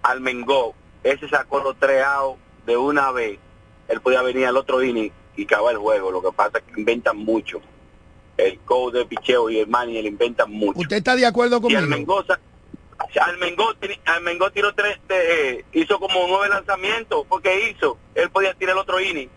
Almengó, 0.03 0.75
ese 1.03 1.27
sacó 1.27 1.59
los 1.59 1.75
tres 1.79 2.03
outs 2.03 2.39
de 2.67 2.77
una 2.77 3.11
vez, 3.11 3.39
él 3.87 3.99
podía 4.01 4.21
venir 4.21 4.45
al 4.45 4.57
otro 4.57 4.83
inning 4.83 5.11
y 5.35 5.43
acabar 5.45 5.73
el 5.73 5.79
juego. 5.79 6.11
Lo 6.11 6.21
que 6.21 6.31
pasa 6.31 6.59
es 6.59 6.63
que 6.65 6.79
inventan 6.79 7.17
mucho. 7.17 7.61
El 8.37 8.59
coach 8.59 8.93
de 8.93 9.05
picheo 9.05 9.49
y 9.49 9.59
el 9.59 9.67
manager 9.67 10.05
inventan 10.05 10.51
mucho. 10.51 10.79
¿Usted 10.79 10.97
está 10.97 11.15
de 11.15 11.25
acuerdo 11.25 11.57
Y 11.57 11.61
conmigo? 11.61 11.79
Almengó, 11.79 12.23
sa- 12.25 12.39
Almengó, 13.21 13.73
teni- 13.75 13.99
Almengó 14.05 14.51
tiró 14.51 14.73
tres, 14.75 14.99
eh, 15.09 15.65
hizo 15.73 15.99
como 15.99 16.25
nueve 16.27 16.49
lanzamientos, 16.49 17.25
porque 17.27 17.69
hizo, 17.71 17.97
él 18.13 18.29
podía 18.29 18.53
tirar 18.53 18.73
el 18.75 18.79
otro 18.81 18.99
inning. 18.99 19.29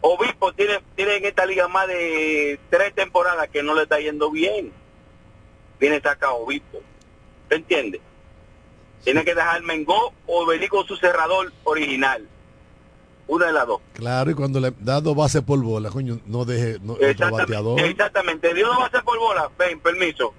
Obispo 0.00 0.52
tiene, 0.54 0.80
tiene 0.96 1.16
en 1.16 1.24
esta 1.26 1.44
liga 1.44 1.68
más 1.68 1.86
de 1.88 2.58
tres 2.70 2.94
temporadas 2.94 3.48
que 3.48 3.62
no 3.62 3.74
le 3.74 3.82
está 3.82 3.98
yendo 4.00 4.30
bien. 4.30 4.72
Viene 5.80 6.00
saca 6.00 6.32
Obispo. 6.32 6.78
¿Te 7.48 7.56
entiendes? 7.56 8.00
Tiene 9.04 9.24
que 9.24 9.34
dejar 9.34 9.62
Mengó 9.62 10.12
o 10.26 10.46
venir 10.46 10.68
con 10.68 10.86
su 10.86 10.96
cerrador 10.96 11.52
original. 11.64 12.26
Una 13.26 13.46
de 13.46 13.52
las 13.52 13.66
dos. 13.66 13.80
Claro, 13.92 14.30
y 14.30 14.34
cuando 14.34 14.58
le 14.58 14.72
da 14.80 15.00
dos 15.00 15.14
bases 15.14 15.42
por 15.42 15.62
bola, 15.62 15.90
coño, 15.90 16.18
no 16.26 16.44
deje 16.46 16.78
no, 16.82 16.94
otro 16.94 17.06
Exactamente, 17.06 17.42
bateador. 17.52 17.80
exactamente. 17.80 18.48
Va 18.64 18.84
a 18.84 18.86
hacer 18.86 19.02
por 19.04 19.18
bola. 19.18 19.50
Ven, 19.58 19.78
permiso. 19.80 20.32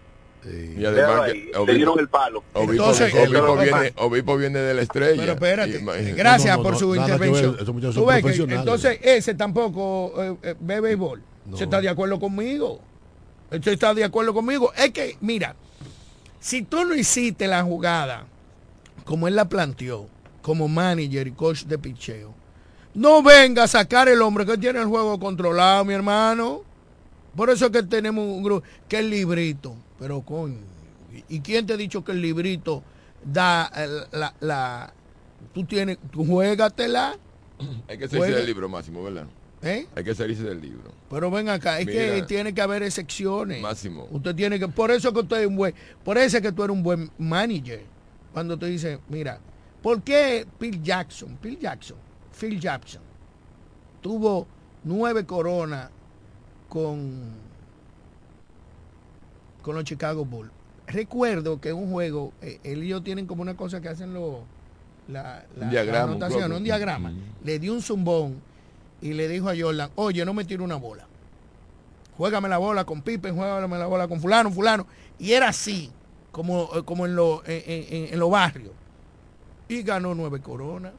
Sí. 0.43 0.75
Y 0.77 0.85
además 0.85 1.25
que 1.25 1.31
ahí. 1.31 1.41
Le 1.45 1.57
Obispo, 1.57 1.73
dieron 1.73 1.99
el 1.99 2.07
palo. 2.09 2.43
Obispo- 2.53 2.71
Entonces, 2.71 3.13
Obispo 3.13 3.61
eh, 3.61 3.63
viene, 3.63 3.93
Obispo 3.97 4.37
viene 4.37 4.59
de 4.59 4.73
la 4.73 4.81
estrella. 4.81 5.21
Pero 5.21 5.33
espérate, 5.33 5.71
Y- 5.71 5.75
imagínate. 5.75 6.13
gracias 6.13 6.57
no, 6.57 6.63
por 6.63 6.75
su 6.77 6.95
intervención. 6.95 7.55
ver, 7.57 7.65
Tú 7.93 8.05
ves 8.05 8.23
que 8.23 8.53
entonces 8.55 8.99
ese 9.03 9.35
tampoco 9.35 10.13
eh, 10.17 10.35
eh, 10.41 10.55
ve 10.59 10.79
béisbol. 10.81 11.21
No. 11.45 11.57
Se 11.57 11.65
está 11.65 11.81
de 11.81 11.89
acuerdo 11.89 12.19
conmigo. 12.19 12.81
Usted 13.51 13.71
está 13.73 13.93
de 13.93 14.03
acuerdo 14.03 14.33
conmigo. 14.33 14.71
Es 14.73 14.91
que, 14.91 15.17
mira, 15.21 15.55
si 16.39 16.61
tú 16.61 16.85
no 16.85 16.93
hiciste 16.95 17.47
la 17.47 17.63
jugada 17.63 18.25
como 19.05 19.27
él 19.27 19.35
la 19.35 19.49
planteó, 19.49 20.07
como 20.41 20.67
manager 20.67 21.27
y 21.27 21.31
coach 21.31 21.63
de 21.63 21.77
picheo, 21.77 22.33
no 22.93 23.23
venga 23.23 23.63
a 23.63 23.67
sacar 23.67 24.07
el 24.07 24.21
hombre 24.21 24.45
que 24.45 24.57
tiene 24.57 24.79
el 24.79 24.85
juego 24.85 25.19
controlado, 25.19 25.85
mi 25.85 25.93
hermano. 25.93 26.61
Por 27.35 27.49
eso 27.49 27.67
es 27.67 27.71
que 27.71 27.83
tenemos 27.83 28.23
un 28.25 28.43
grupo, 28.43 28.65
que 28.87 28.99
es 28.99 29.05
librito. 29.05 29.75
Pero 29.99 30.21
coño, 30.21 30.57
¿Y 31.27 31.41
quién 31.41 31.65
te 31.65 31.73
ha 31.73 31.77
dicho 31.77 32.03
que 32.03 32.11
el 32.11 32.21
librito 32.21 32.83
da 33.23 33.71
eh, 33.75 33.87
la... 34.11 34.33
la 34.39 34.93
tú 35.53 35.63
tienes, 35.63 35.97
tú 36.11 36.25
juégatela. 36.25 37.17
Hay 37.87 37.97
que 37.97 38.07
Juega. 38.07 38.37
del 38.37 38.45
libro, 38.45 38.69
Máximo, 38.69 39.03
¿verdad? 39.03 39.25
¿Eh? 39.61 39.87
Hay 39.95 40.03
que 40.03 40.15
salirse 40.15 40.43
del 40.43 40.61
libro. 40.61 40.91
Pero 41.09 41.29
ven 41.29 41.49
acá, 41.49 41.79
es 41.79 41.85
que 41.85 42.23
tiene 42.27 42.53
que 42.53 42.61
haber 42.61 42.83
excepciones. 42.83 43.61
Máximo. 43.61 44.07
Usted 44.11 44.35
tiene 44.35 44.57
que, 44.59 44.67
por 44.67 44.89
eso 44.91 45.11
que 45.11 45.19
usted 45.19 45.41
es 45.41 45.47
un 45.47 45.57
buen, 45.57 45.73
por 46.03 46.17
eso 46.17 46.37
es 46.37 46.43
que 46.43 46.51
tú 46.51 46.63
eres 46.63 46.75
un 46.75 46.83
buen 46.83 47.11
manager. 47.17 47.83
Cuando 48.31 48.57
te 48.57 48.67
dice, 48.67 48.99
mira, 49.09 49.39
¿por 49.81 50.01
qué 50.01 50.45
Phil 50.57 50.81
Jackson, 50.81 51.37
Phil 51.41 51.59
Jackson, 51.59 51.97
Phil 52.39 52.59
Jackson 52.59 53.01
tuvo 54.01 54.47
nueve 54.83 55.25
coronas 55.25 55.89
con 56.69 57.49
con 59.61 59.75
los 59.75 59.83
Chicago 59.83 60.23
Bulls? 60.23 60.51
Recuerdo 60.87 61.59
que 61.59 61.73
un 61.73 61.91
juego, 61.91 62.33
eh, 62.41 62.59
él 62.63 62.83
y 62.83 62.87
yo 62.87 63.03
tienen 63.03 63.27
como 63.27 63.41
una 63.41 63.57
cosa 63.57 63.81
que 63.81 63.89
hacen 63.89 64.13
los 64.13 64.37
la, 65.07 65.45
la, 65.57 65.65
Un 65.65 65.69
diagrama, 65.71 65.97
la 65.97 66.11
anotación, 66.11 66.51
un 66.51 66.63
diagrama. 66.63 67.13
Le 67.43 67.59
dio 67.59 67.73
un 67.73 67.81
zumbón 67.81 68.41
y 69.01 69.13
le 69.13 69.27
dijo 69.27 69.49
a 69.49 69.53
Jordan, 69.57 69.89
oye, 69.95 70.25
no 70.25 70.33
me 70.33 70.45
tiro 70.45 70.63
una 70.63 70.75
bola. 70.75 71.07
Juégame 72.17 72.49
la 72.49 72.57
bola 72.57 72.83
con 72.85 73.01
Pippen, 73.01 73.35
juégame 73.35 73.77
la 73.77 73.85
bola 73.87 74.07
con 74.07 74.19
fulano, 74.19 74.51
fulano. 74.51 74.85
Y 75.17 75.31
era 75.31 75.49
así, 75.49 75.89
como, 76.31 76.69
eh, 76.75 76.83
como 76.83 77.05
en 77.05 77.15
los 77.15 77.41
en, 77.47 77.63
en- 77.65 78.13
en 78.13 78.19
los 78.19 78.29
barrios. 78.29 78.73
Y 79.69 79.83
ganó 79.83 80.13
nueve 80.15 80.41
coronas. 80.41 80.91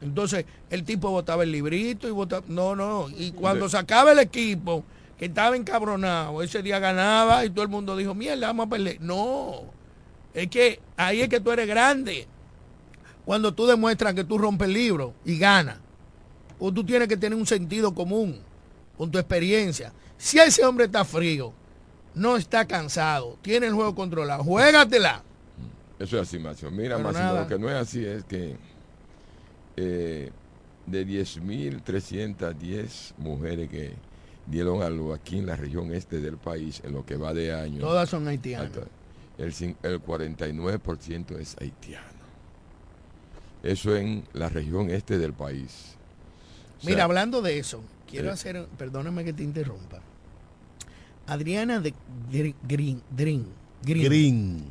Entonces, 0.00 0.44
el 0.70 0.84
tipo 0.84 1.10
botaba 1.10 1.42
el 1.42 1.52
librito 1.52 2.08
y 2.08 2.10
botaba... 2.12 2.44
No, 2.48 2.74
no. 2.76 3.08
Y 3.10 3.32
cuando 3.32 3.68
sacaba 3.68 4.12
el 4.12 4.18
equipo, 4.18 4.84
que 5.18 5.26
estaba 5.26 5.56
encabronado, 5.56 6.42
ese 6.42 6.62
día 6.62 6.78
ganaba 6.78 7.44
y 7.44 7.50
todo 7.50 7.62
el 7.62 7.68
mundo 7.70 7.96
dijo, 7.96 8.14
mierda, 8.14 8.46
vamos 8.48 8.66
a 8.66 8.70
perder. 8.70 9.00
No. 9.00 9.62
Es 10.32 10.48
que 10.48 10.80
ahí 10.96 11.20
es 11.22 11.28
que 11.28 11.40
tú 11.40 11.50
eres 11.52 11.66
grande. 11.66 12.26
Cuando 13.24 13.54
tú 13.54 13.66
demuestras 13.66 14.14
que 14.14 14.24
tú 14.24 14.36
rompes 14.38 14.68
el 14.68 14.74
libro 14.74 15.14
y 15.24 15.38
ganas. 15.38 15.78
O 16.66 16.72
tú 16.72 16.82
tienes 16.82 17.08
que 17.08 17.18
tener 17.18 17.38
un 17.38 17.46
sentido 17.46 17.94
común 17.94 18.40
con 18.96 19.10
tu 19.10 19.18
experiencia. 19.18 19.92
Si 20.16 20.38
ese 20.38 20.64
hombre 20.64 20.86
está 20.86 21.04
frío, 21.04 21.52
no 22.14 22.38
está 22.38 22.66
cansado, 22.66 23.36
tiene 23.42 23.66
el 23.66 23.74
juego 23.74 23.94
controlado, 23.94 24.42
juégatela. 24.42 25.22
Eso 25.98 26.16
es 26.16 26.22
así, 26.22 26.38
Máximo. 26.38 26.70
Mira, 26.70 26.96
nada. 26.96 27.42
lo 27.42 27.46
que 27.46 27.58
no 27.58 27.68
es 27.68 27.74
así 27.74 28.02
es 28.02 28.24
que 28.24 28.56
eh, 29.76 30.30
de 30.86 31.06
10.310 31.06 33.12
mujeres 33.18 33.68
que 33.68 33.92
dieron 34.46 34.82
a 34.82 34.88
luz 34.88 35.14
aquí 35.14 35.40
en 35.40 35.44
la 35.44 35.56
región 35.56 35.92
este 35.92 36.20
del 36.20 36.38
país, 36.38 36.80
en 36.82 36.94
lo 36.94 37.04
que 37.04 37.18
va 37.18 37.34
de 37.34 37.52
año, 37.52 37.82
Todas 37.82 38.08
son 38.08 38.26
haitianas. 38.26 38.70
El, 39.36 39.52
el 39.82 40.02
49% 40.02 41.38
es 41.38 41.58
haitiano. 41.60 42.24
Eso 43.62 43.94
en 43.94 44.24
la 44.32 44.48
región 44.48 44.88
este 44.88 45.18
del 45.18 45.34
país. 45.34 45.93
Sea, 46.84 46.90
Mira, 46.92 47.04
hablando 47.04 47.40
de 47.42 47.58
eso, 47.58 47.82
quiero 48.08 48.28
eh, 48.28 48.32
hacer, 48.32 48.66
perdóname 48.78 49.24
que 49.24 49.32
te 49.32 49.42
interrumpa. 49.42 50.00
Adriana 51.26 51.80
de 51.80 51.94
Gr- 52.30 52.54
Green, 52.68 53.02
Green, 53.16 53.46
Green. 53.82 54.04
Green. 54.04 54.64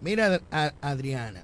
Mira, 0.00 0.40
a- 0.50 0.72
Adriana, 0.80 1.42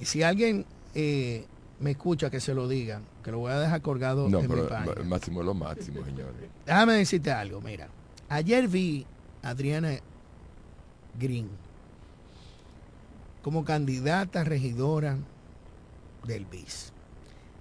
si 0.00 0.22
alguien 0.22 0.64
eh, 0.94 1.44
me 1.80 1.90
escucha 1.92 2.30
que 2.30 2.40
se 2.40 2.54
lo 2.54 2.68
diga, 2.68 3.00
que 3.24 3.30
lo 3.32 3.38
voy 3.38 3.52
a 3.52 3.58
dejar 3.58 3.82
colgado 3.82 4.28
No, 4.28 4.38
en 4.40 4.48
mi 4.48 4.54
pero 4.54 4.68
página. 4.68 4.94
ma- 4.96 5.04
máximo 5.04 5.40
es 5.40 5.46
lo 5.46 5.54
máximo, 5.54 6.04
señores. 6.04 6.34
Déjame 6.66 6.92
decirte 6.94 7.32
algo, 7.32 7.60
mira. 7.60 7.88
Ayer 8.28 8.68
vi 8.68 9.06
a 9.42 9.50
Adriana 9.50 9.98
Green 11.18 11.48
como 13.42 13.64
candidata 13.64 14.42
regidora 14.44 15.16
del 16.26 16.44
BIS, 16.46 16.92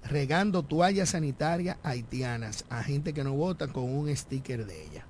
regando 0.06 0.64
toallas 0.64 1.10
sanitarias 1.10 1.78
haitianas 1.84 2.66
a 2.70 2.84
gente 2.84 3.14
que 3.14 3.24
no 3.24 3.34
vota 3.34 3.68
con 3.68 3.84
un 3.84 4.16
sticker 4.16 4.66
de 4.66 4.84
ella. 4.84 5.06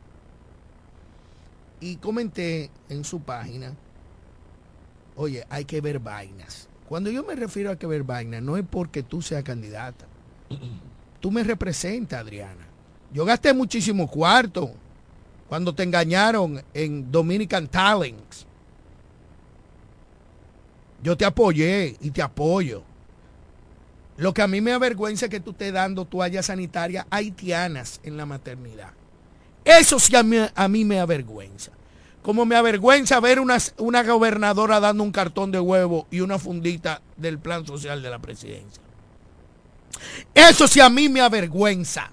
Y 1.79 1.97
comenté 1.97 2.71
en 2.89 3.03
su 3.03 3.19
página, 3.21 3.73
oye, 5.15 5.45
hay 5.49 5.65
que 5.65 5.81
ver 5.81 5.99
vainas. 5.99 6.69
Cuando 6.87 7.09
yo 7.11 7.23
me 7.23 7.35
refiero 7.35 7.71
a 7.71 7.75
que 7.77 7.87
ver 7.87 8.03
vainas, 8.03 8.41
no 8.41 8.57
es 8.57 8.65
porque 8.69 9.03
tú 9.03 9.21
seas 9.21 9.43
candidata. 9.43 10.05
Tú 11.21 11.31
me 11.31 11.43
representas, 11.43 12.21
Adriana. 12.21 12.67
Yo 13.11 13.25
gasté 13.25 13.51
muchísimo 13.51 14.07
cuarto 14.07 14.71
cuando 15.49 15.73
te 15.73 15.81
engañaron 15.81 16.63
en 16.71 17.11
Dominican 17.11 17.67
Talents. 17.67 18.45
Yo 21.01 21.17
te 21.17 21.25
apoyé 21.25 21.95
y 21.99 22.11
te 22.11 22.21
apoyo. 22.21 22.83
Lo 24.17 24.33
que 24.33 24.41
a 24.41 24.47
mí 24.47 24.61
me 24.61 24.71
avergüenza 24.71 25.25
es 25.25 25.31
que 25.31 25.39
tú 25.39 25.51
estés 25.51 25.73
dando 25.73 26.05
toallas 26.05 26.45
sanitarias 26.45 27.05
haitianas 27.09 27.99
en 28.03 28.15
la 28.17 28.25
maternidad. 28.25 28.91
Eso 29.63 29.99
sí 29.99 30.15
a 30.15 30.23
mí, 30.23 30.37
a 30.53 30.67
mí 30.67 30.85
me 30.85 30.99
avergüenza. 30.99 31.71
Como 32.21 32.45
me 32.45 32.55
avergüenza 32.55 33.19
ver 33.19 33.39
una, 33.39 33.57
una 33.77 34.03
gobernadora 34.03 34.79
dando 34.79 35.03
un 35.03 35.11
cartón 35.11 35.51
de 35.51 35.59
huevo 35.59 36.07
y 36.09 36.21
una 36.21 36.39
fundita 36.39 37.01
del 37.17 37.39
plan 37.39 37.65
social 37.65 38.01
de 38.01 38.09
la 38.09 38.19
presidencia. 38.19 38.81
Eso 40.33 40.67
sí 40.67 40.79
a 40.79 40.89
mí 40.89 41.09
me 41.09 41.21
avergüenza. 41.21 42.11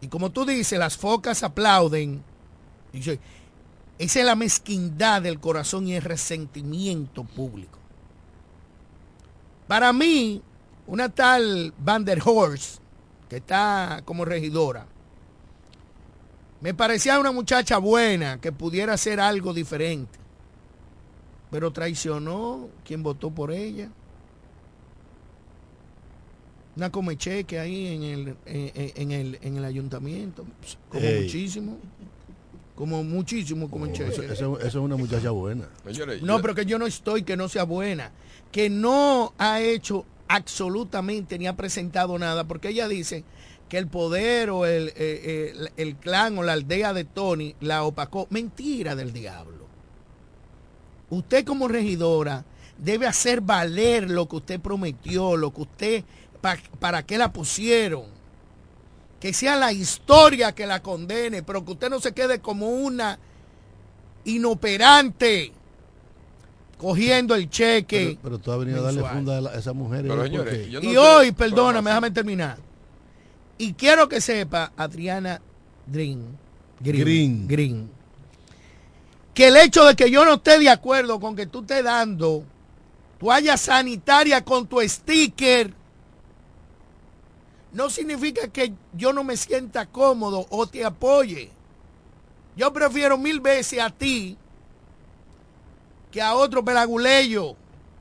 Y 0.00 0.08
como 0.08 0.30
tú 0.30 0.44
dices, 0.44 0.78
las 0.78 0.96
focas 0.96 1.42
aplauden. 1.42 2.22
Esa 2.92 3.18
es 4.20 4.24
la 4.24 4.36
mezquindad 4.36 5.22
del 5.22 5.40
corazón 5.40 5.86
y 5.86 5.94
el 5.94 6.02
resentimiento 6.02 7.24
público. 7.24 7.75
Para 9.68 9.92
mí, 9.92 10.40
una 10.86 11.08
tal 11.08 11.72
Van 11.78 12.04
der 12.04 12.20
Horst, 12.24 12.80
que 13.28 13.36
está 13.36 14.02
como 14.04 14.24
regidora, 14.24 14.86
me 16.60 16.72
parecía 16.74 17.18
una 17.18 17.32
muchacha 17.32 17.78
buena 17.78 18.40
que 18.40 18.52
pudiera 18.52 18.94
hacer 18.94 19.20
algo 19.20 19.52
diferente. 19.52 20.18
Pero 21.50 21.72
traicionó 21.72 22.68
quien 22.84 23.02
votó 23.02 23.30
por 23.30 23.52
ella. 23.52 23.88
Una 26.76 26.90
come 26.90 27.16
cheque 27.16 27.58
ahí 27.58 27.86
en 27.86 28.02
el, 28.02 28.28
en, 28.44 28.72
en- 28.74 28.92
en 28.96 29.10
el, 29.12 29.38
en 29.42 29.56
el 29.56 29.64
ayuntamiento. 29.64 30.44
Como 30.90 31.04
Ey. 31.04 31.22
muchísimo. 31.24 31.78
Como 32.74 33.02
muchísimo 33.02 33.70
como 33.70 33.86
cheque. 33.86 34.10
Eso, 34.10 34.22
eso- 34.22 34.58
eso 34.58 34.66
es 34.66 34.74
una 34.74 34.96
muchacha 34.96 35.30
buena. 35.30 35.68
No, 36.22 36.42
pero 36.42 36.54
que 36.54 36.66
yo 36.66 36.78
no 36.78 36.86
estoy 36.86 37.22
que 37.22 37.36
no 37.36 37.48
sea 37.48 37.64
buena. 37.64 38.10
Que 38.56 38.70
no 38.70 39.34
ha 39.36 39.60
hecho 39.60 40.06
absolutamente 40.28 41.38
ni 41.38 41.46
ha 41.46 41.56
presentado 41.58 42.18
nada. 42.18 42.44
Porque 42.44 42.70
ella 42.70 42.88
dice 42.88 43.22
que 43.68 43.76
el 43.76 43.86
poder 43.86 44.48
o 44.48 44.64
el, 44.64 44.94
eh, 44.96 45.52
el- 45.54 45.72
el 45.76 45.96
clan 45.96 46.38
o 46.38 46.42
la 46.42 46.54
aldea 46.54 46.94
de 46.94 47.04
Tony 47.04 47.54
la 47.60 47.84
opacó. 47.84 48.26
Mentira 48.30 48.96
del 48.96 49.12
diablo. 49.12 49.66
Usted 51.10 51.44
como 51.44 51.68
regidora 51.68 52.46
debe 52.78 53.06
hacer 53.06 53.42
valer 53.42 54.10
lo 54.10 54.26
que 54.26 54.36
usted 54.36 54.58
prometió, 54.58 55.36
lo 55.36 55.52
que 55.52 55.60
usted, 55.60 56.04
pa- 56.40 56.56
para 56.80 57.04
qué 57.04 57.18
la 57.18 57.34
pusieron. 57.34 58.04
Que 59.20 59.34
sea 59.34 59.56
la 59.56 59.74
historia 59.74 60.54
que 60.54 60.66
la 60.66 60.80
condene, 60.82 61.42
pero 61.42 61.62
que 61.62 61.72
usted 61.72 61.90
no 61.90 62.00
se 62.00 62.12
quede 62.12 62.38
como 62.40 62.70
una 62.70 63.18
inoperante 64.24 65.52
cogiendo 66.86 67.34
el 67.34 67.50
cheque. 67.50 68.10
Pero, 68.10 68.20
pero 68.22 68.38
tú 68.38 68.52
has 68.52 68.58
venido 68.60 68.78
a 68.78 68.82
darle 68.82 69.02
funda 69.02 69.38
a, 69.38 69.40
la- 69.40 69.50
a 69.50 69.54
esas 69.58 69.74
mujeres. 69.74 70.04
Pero, 70.04 70.16
¿por 70.18 70.26
señores, 70.26 70.54
qué? 70.54 70.70
yo 70.70 70.80
no 70.80 70.88
y 70.88 70.92
sé- 70.92 70.98
hoy, 70.98 71.32
perdóname, 71.32 71.90
déjame 71.90 72.10
terminar. 72.12 72.58
Y 73.58 73.72
quiero 73.72 74.08
que 74.08 74.20
sepa, 74.20 74.72
Adriana 74.76 75.40
Green, 75.88 76.38
Green, 76.78 77.00
Green. 77.04 77.48
Green, 77.48 77.90
que 79.34 79.48
el 79.48 79.56
hecho 79.56 79.84
de 79.84 79.96
que 79.96 80.08
yo 80.12 80.24
no 80.24 80.34
esté 80.34 80.60
de 80.60 80.70
acuerdo 80.70 81.18
con 81.18 81.34
que 81.34 81.46
tú 81.46 81.62
estés 81.62 81.82
dando 81.82 82.44
toalla 83.18 83.56
sanitaria 83.56 84.44
con 84.44 84.68
tu 84.68 84.80
sticker, 84.88 85.72
no 87.72 87.90
significa 87.90 88.46
que 88.46 88.72
yo 88.92 89.12
no 89.12 89.24
me 89.24 89.36
sienta 89.36 89.86
cómodo 89.86 90.46
o 90.50 90.66
te 90.68 90.84
apoye. 90.84 91.50
Yo 92.56 92.72
prefiero 92.72 93.18
mil 93.18 93.40
veces 93.40 93.80
a 93.80 93.90
ti 93.90 94.38
que 96.16 96.22
a 96.22 96.34
otro 96.34 96.64
pelaguleyo 96.64 97.56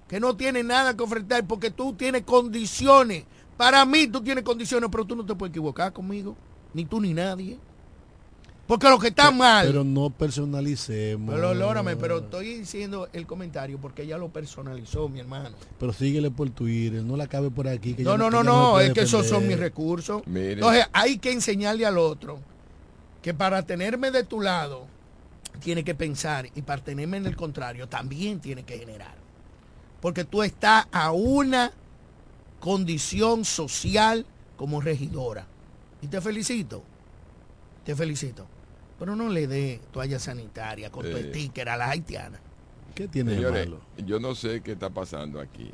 que 0.07 0.21
no 0.21 0.37
tiene 0.37 0.63
nada 0.63 0.95
que 0.95 1.03
ofrecer 1.03 1.43
porque 1.45 1.69
tú 1.69 1.91
tienes 1.91 2.21
condiciones. 2.21 3.25
Para 3.57 3.85
mí 3.85 4.07
tú 4.07 4.21
tienes 4.21 4.45
condiciones, 4.45 4.89
pero 4.89 5.03
tú 5.03 5.17
no 5.17 5.25
te 5.25 5.35
puedes 5.35 5.51
equivocar 5.51 5.91
conmigo, 5.91 6.33
ni 6.73 6.85
tú 6.85 7.01
ni 7.01 7.13
nadie. 7.13 7.59
Porque 8.67 8.89
lo 8.89 8.97
que 8.99 9.09
está 9.09 9.31
mal... 9.31 9.67
Pero 9.67 9.83
no 9.83 10.11
personalicemos. 10.11 11.35
Pero, 11.35 11.53
Lórame, 11.53 11.97
pero 11.97 12.19
estoy 12.19 12.59
diciendo 12.59 13.09
el 13.11 13.27
comentario 13.27 13.79
porque 13.79 14.03
ella 14.03 14.17
lo 14.17 14.29
personalizó, 14.29 15.09
mi 15.09 15.19
hermano. 15.19 15.57
Pero 15.77 15.91
síguele 15.91 16.31
por 16.31 16.49
Twitter, 16.51 17.03
no 17.03 17.17
la 17.17 17.27
cabe 17.27 17.51
por 17.51 17.67
aquí. 17.67 17.95
Que 17.95 18.03
No, 18.03 18.17
no, 18.17 18.29
no, 18.29 18.43
no, 18.43 18.79
es 18.79 18.93
que 18.93 19.01
esos 19.01 19.27
son 19.27 19.45
mis 19.45 19.59
recursos. 19.59 20.25
Mire. 20.25 20.53
Entonces 20.53 20.85
hay 20.93 21.17
que 21.17 21.33
enseñarle 21.33 21.85
al 21.85 21.97
otro 21.97 22.39
que 23.21 23.33
para 23.33 23.63
tenerme 23.63 24.09
de 24.11 24.23
tu 24.23 24.39
lado 24.39 24.94
tiene 25.55 25.83
que 25.83 25.95
pensar 25.95 26.47
y 26.55 26.61
para 26.61 26.83
tenerme 26.83 27.17
en 27.17 27.25
el 27.25 27.35
contrario 27.35 27.87
también 27.87 28.39
tiene 28.39 28.63
que 28.63 28.77
generar. 28.77 29.15
Porque 30.01 30.23
tú 30.23 30.43
estás 30.43 30.87
a 30.91 31.11
una 31.11 31.71
condición 32.59 33.45
social 33.45 34.25
como 34.57 34.81
regidora. 34.81 35.45
Y 36.01 36.07
te 36.07 36.21
felicito. 36.21 36.83
Te 37.83 37.95
felicito. 37.95 38.45
Pero 38.99 39.15
no 39.15 39.29
le 39.29 39.47
dé 39.47 39.81
toalla 39.91 40.19
sanitaria 40.19 40.89
con 40.91 41.03
tu 41.03 41.17
Eh. 41.17 41.29
sticker 41.29 41.69
a 41.69 41.77
las 41.77 41.89
haitianas. 41.89 42.39
¿Qué 42.93 43.07
tiene 43.07 43.31
de 43.31 43.37
Señores, 43.37 43.67
malo? 43.67 43.81
yo 44.05 44.19
no 44.19 44.33
sé 44.35 44.61
qué 44.61 44.71
está 44.73 44.89
pasando 44.89 45.39
aquí. 45.41 45.69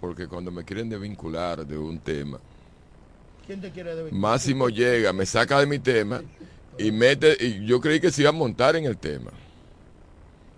Porque 0.00 0.26
cuando 0.26 0.50
me 0.50 0.64
quieren 0.64 0.88
desvincular 0.88 1.66
de 1.66 1.78
un 1.78 1.98
tema, 1.98 2.38
¿Quién 3.46 3.60
te 3.60 3.70
quiere 3.70 3.94
deber? 3.96 4.12
Máximo 4.12 4.68
llega, 4.68 5.12
me 5.12 5.26
saca 5.26 5.58
de 5.60 5.66
mi 5.66 5.78
tema 5.78 6.22
y 6.86 6.92
mete, 6.92 7.36
y 7.38 7.64
yo 7.66 7.80
creí 7.80 8.00
que 8.00 8.10
se 8.10 8.22
iba 8.22 8.30
a 8.30 8.32
montar 8.32 8.76
en 8.76 8.84
el 8.84 8.96
tema. 8.96 9.30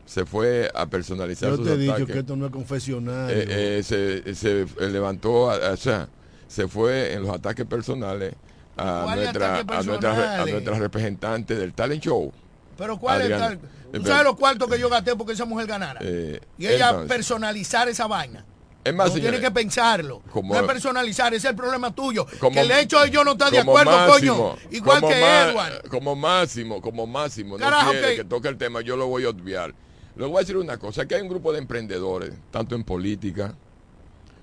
Se 0.07 0.27
fue 0.27 0.71
a 0.75 0.87
personalizar 0.87 1.51
Yo 1.51 1.57
sus 1.57 1.67
te 1.67 1.73
he 1.75 1.77
dicho 1.79 1.93
ataques. 1.93 2.13
que 2.13 2.19
esto 2.21 2.37
no 2.37 2.47
es 2.47 2.53
confesionario. 2.53 3.37
Eh, 3.37 3.79
eh, 3.79 3.83
se, 3.83 4.35
se 4.35 4.67
levantó, 4.91 5.45
o 5.45 5.77
sea, 5.77 6.09
se 6.49 6.69
fue 6.69 7.15
en 7.15 7.23
los 7.23 7.31
ataques 7.35 7.65
personales 7.65 8.35
a 8.77 9.03
¿Cuáles 9.05 9.25
nuestra, 9.25 9.55
ataques 9.59 9.79
a 9.79 9.83
nuestra, 9.83 10.43
a 10.43 10.47
nuestra 10.47 10.79
representante 10.79 11.55
del 11.55 11.73
talent 11.73 12.03
show. 12.03 12.33
Pero 12.77 12.99
¿cuál 12.99 13.23
Adriana. 13.23 13.47
es 13.53 13.59
tal? 13.61 14.01
¿Tú 14.01 14.07
sabes 14.07 14.25
los 14.25 14.37
cuartos 14.37 14.69
que 14.71 14.79
yo 14.79 14.89
gasté 14.89 15.15
porque 15.15 15.33
esa 15.35 15.45
mujer 15.45 15.67
ganara? 15.67 16.01
Eh, 16.03 16.41
y 16.59 16.67
ella 16.67 16.89
entonces, 16.89 17.09
personalizar 17.09 17.89
esa 17.89 18.07
vaina. 18.07 18.45
Es 18.85 18.95
más, 18.95 19.09
no 19.09 19.15
señores, 19.15 19.39
tiene 19.41 19.47
que 19.47 19.51
pensarlo. 19.55 20.23
como- 20.33 20.55
no 20.55 20.61
es 20.61 20.67
personalizar, 20.67 21.33
ese 21.35 21.47
es 21.47 21.51
el 21.51 21.57
problema 21.57 21.95
tuyo. 21.95 22.27
como- 22.41 22.55
que 22.55 22.61
el 22.61 22.71
hecho 22.73 23.01
de 23.01 23.11
yo 23.11 23.23
no 23.25 23.33
estar 23.33 23.51
de 23.51 23.59
acuerdo, 23.61 23.91
Máximo, 23.93 24.57
coño. 24.57 24.71
Igual 24.71 25.01
que 25.03 25.21
Ma- 25.21 25.43
Edward. 25.51 25.89
Como 25.89 26.17
máximo, 26.17 26.81
como 26.83 27.07
máximo, 27.07 27.57
no 27.59 27.65
Carajo, 27.65 27.91
quiere 27.93 28.09
que- 28.11 28.17
que 28.17 28.25
toque 28.25 28.49
el 28.49 28.57
tema, 28.59 28.81
yo 28.81 28.97
lo 28.97 29.07
voy 29.07 29.25
a 29.25 29.29
obviar. 29.31 29.75
Le 30.17 30.27
voy 30.27 30.37
a 30.37 30.41
decir 30.41 30.57
una 30.57 30.77
cosa, 30.79 31.07
que 31.07 31.15
hay 31.15 31.23
un 31.23 31.29
grupo 31.29 31.53
de 31.53 31.59
emprendedores, 31.59 32.33
tanto 32.51 32.75
en 32.75 32.85
política 32.85 33.55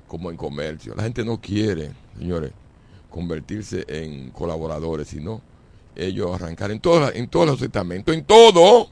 como 0.08 0.32
en 0.32 0.38
comercio. 0.38 0.96
La 0.96 1.04
gente 1.04 1.24
no 1.24 1.40
quiere, 1.40 1.92
señores, 2.18 2.52
convertirse 3.10 3.86
en 3.88 4.32
colaboradores, 4.32 5.08
sino 5.10 5.42
ellos 5.96 6.34
arrancar 6.34 6.72
en, 6.72 6.80
todos 6.80 7.12
en 7.14 7.28
todos 7.28 7.46
los 7.46 7.62
estamentos, 7.62 8.16
en 8.16 8.24
todo, 8.24 8.90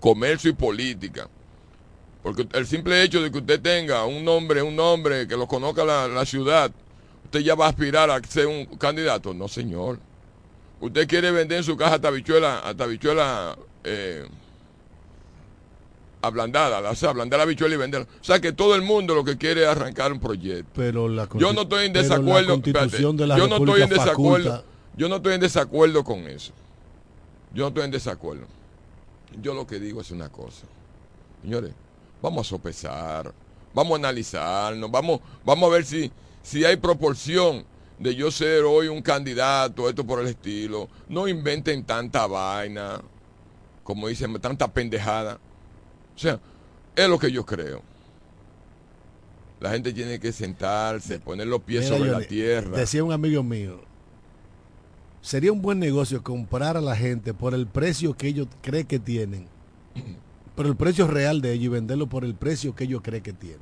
comercio 0.00 0.50
y 0.50 0.54
política. 0.54 1.28
Porque 2.26 2.44
el 2.54 2.66
simple 2.66 3.00
hecho 3.04 3.22
de 3.22 3.30
que 3.30 3.38
usted 3.38 3.60
tenga 3.60 4.04
un 4.04 4.24
nombre, 4.24 4.60
un 4.60 4.74
nombre 4.74 5.28
que 5.28 5.36
lo 5.36 5.46
conozca 5.46 5.84
la, 5.84 6.08
la 6.08 6.24
ciudad, 6.26 6.72
usted 7.24 7.38
ya 7.38 7.54
va 7.54 7.66
a 7.66 7.68
aspirar 7.68 8.10
a 8.10 8.20
ser 8.24 8.48
un 8.48 8.64
candidato. 8.78 9.32
No, 9.32 9.46
señor. 9.46 10.00
Usted 10.80 11.06
quiere 11.06 11.30
vender 11.30 11.58
en 11.58 11.62
su 11.62 11.76
caja 11.76 12.00
tabichuela, 12.00 12.66
a 12.66 12.74
tabichuela 12.74 13.56
eh, 13.84 14.26
ablandada, 16.22 16.80
la- 16.80 16.90
o 16.90 16.94
sea, 16.96 17.10
ablandar 17.10 17.38
la 17.38 17.44
bichuela 17.46 17.76
y 17.76 17.78
venderla. 17.78 18.08
O 18.20 18.24
sea, 18.24 18.40
que 18.40 18.52
todo 18.52 18.74
el 18.74 18.82
mundo 18.82 19.14
lo 19.14 19.22
que 19.24 19.36
quiere 19.38 19.62
es 19.62 19.68
arrancar 19.68 20.12
un 20.12 20.18
proyecto. 20.18 20.68
Pero 20.74 21.08
la 21.08 21.28
Yo 21.38 21.52
no 21.52 21.62
estoy 21.62 21.86
en 21.86 21.92
desacuerdo. 21.92 22.54
espérate, 22.54 22.96
de 23.22 23.26
la 23.28 23.38
yo 23.38 23.46
no 23.46 23.56
estoy 23.58 23.82
en 23.82 23.88
desacuerdo. 23.88 24.50
faculta- 24.50 24.64
Yo 24.96 25.08
no 25.08 25.16
estoy 25.16 25.34
en 25.34 25.40
desacuerdo 25.40 26.02
con 26.02 26.18
eso. 26.26 26.52
Yo 27.54 27.62
no 27.62 27.68
estoy 27.68 27.84
en 27.84 27.90
desacuerdo. 27.92 28.46
Yo 29.40 29.54
lo 29.54 29.64
que 29.64 29.78
digo 29.78 30.00
es 30.00 30.10
una 30.10 30.28
cosa. 30.28 30.66
Señores, 31.42 31.72
vamos 32.22 32.46
a 32.46 32.50
sopesar, 32.50 33.32
vamos 33.74 33.92
a 33.92 33.96
analizarnos, 33.96 34.90
vamos, 34.90 35.20
vamos 35.44 35.68
a 35.68 35.72
ver 35.72 35.84
si, 35.84 36.10
si 36.42 36.64
hay 36.64 36.76
proporción 36.76 37.64
de 37.98 38.14
yo 38.14 38.30
ser 38.30 38.64
hoy 38.64 38.88
un 38.88 39.02
candidato, 39.02 39.88
esto 39.88 40.06
por 40.06 40.20
el 40.20 40.28
estilo. 40.28 40.88
No 41.08 41.28
inventen 41.28 41.84
tanta 41.84 42.26
vaina, 42.26 43.00
como 43.82 44.08
dicen, 44.08 44.38
tanta 44.40 44.68
pendejada. 44.68 45.38
O 46.14 46.18
sea, 46.18 46.40
es 46.94 47.08
lo 47.08 47.18
que 47.18 47.30
yo 47.30 47.44
creo. 47.44 47.82
La 49.60 49.70
gente 49.70 49.92
tiene 49.92 50.20
que 50.20 50.32
sentarse, 50.32 51.18
poner 51.18 51.46
los 51.46 51.62
pies 51.62 51.84
Mira, 51.84 51.96
sobre 51.96 52.10
la 52.10 52.20
tierra. 52.20 52.76
Decía 52.76 53.02
un 53.02 53.12
amigo 53.12 53.42
mío, 53.42 53.80
sería 55.22 55.50
un 55.50 55.62
buen 55.62 55.78
negocio 55.78 56.22
comprar 56.22 56.76
a 56.76 56.80
la 56.80 56.94
gente 56.94 57.32
por 57.32 57.54
el 57.54 57.66
precio 57.66 58.14
que 58.14 58.28
ellos 58.28 58.48
creen 58.60 58.86
que 58.86 58.98
tienen, 58.98 59.48
por 60.56 60.66
el 60.66 60.74
precio 60.74 61.06
real 61.06 61.40
de 61.40 61.52
ellos 61.52 61.66
y 61.66 61.68
venderlo 61.68 62.08
por 62.08 62.24
el 62.24 62.34
precio 62.34 62.74
que 62.74 62.84
ellos 62.84 63.02
creen 63.04 63.22
que 63.22 63.32
tienen. 63.32 63.60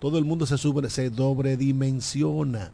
Todo 0.00 0.18
el 0.18 0.24
mundo 0.24 0.44
se 0.44 0.58
sube, 0.58 0.90
se 0.90 1.08
sobredimensiona. 1.14 2.72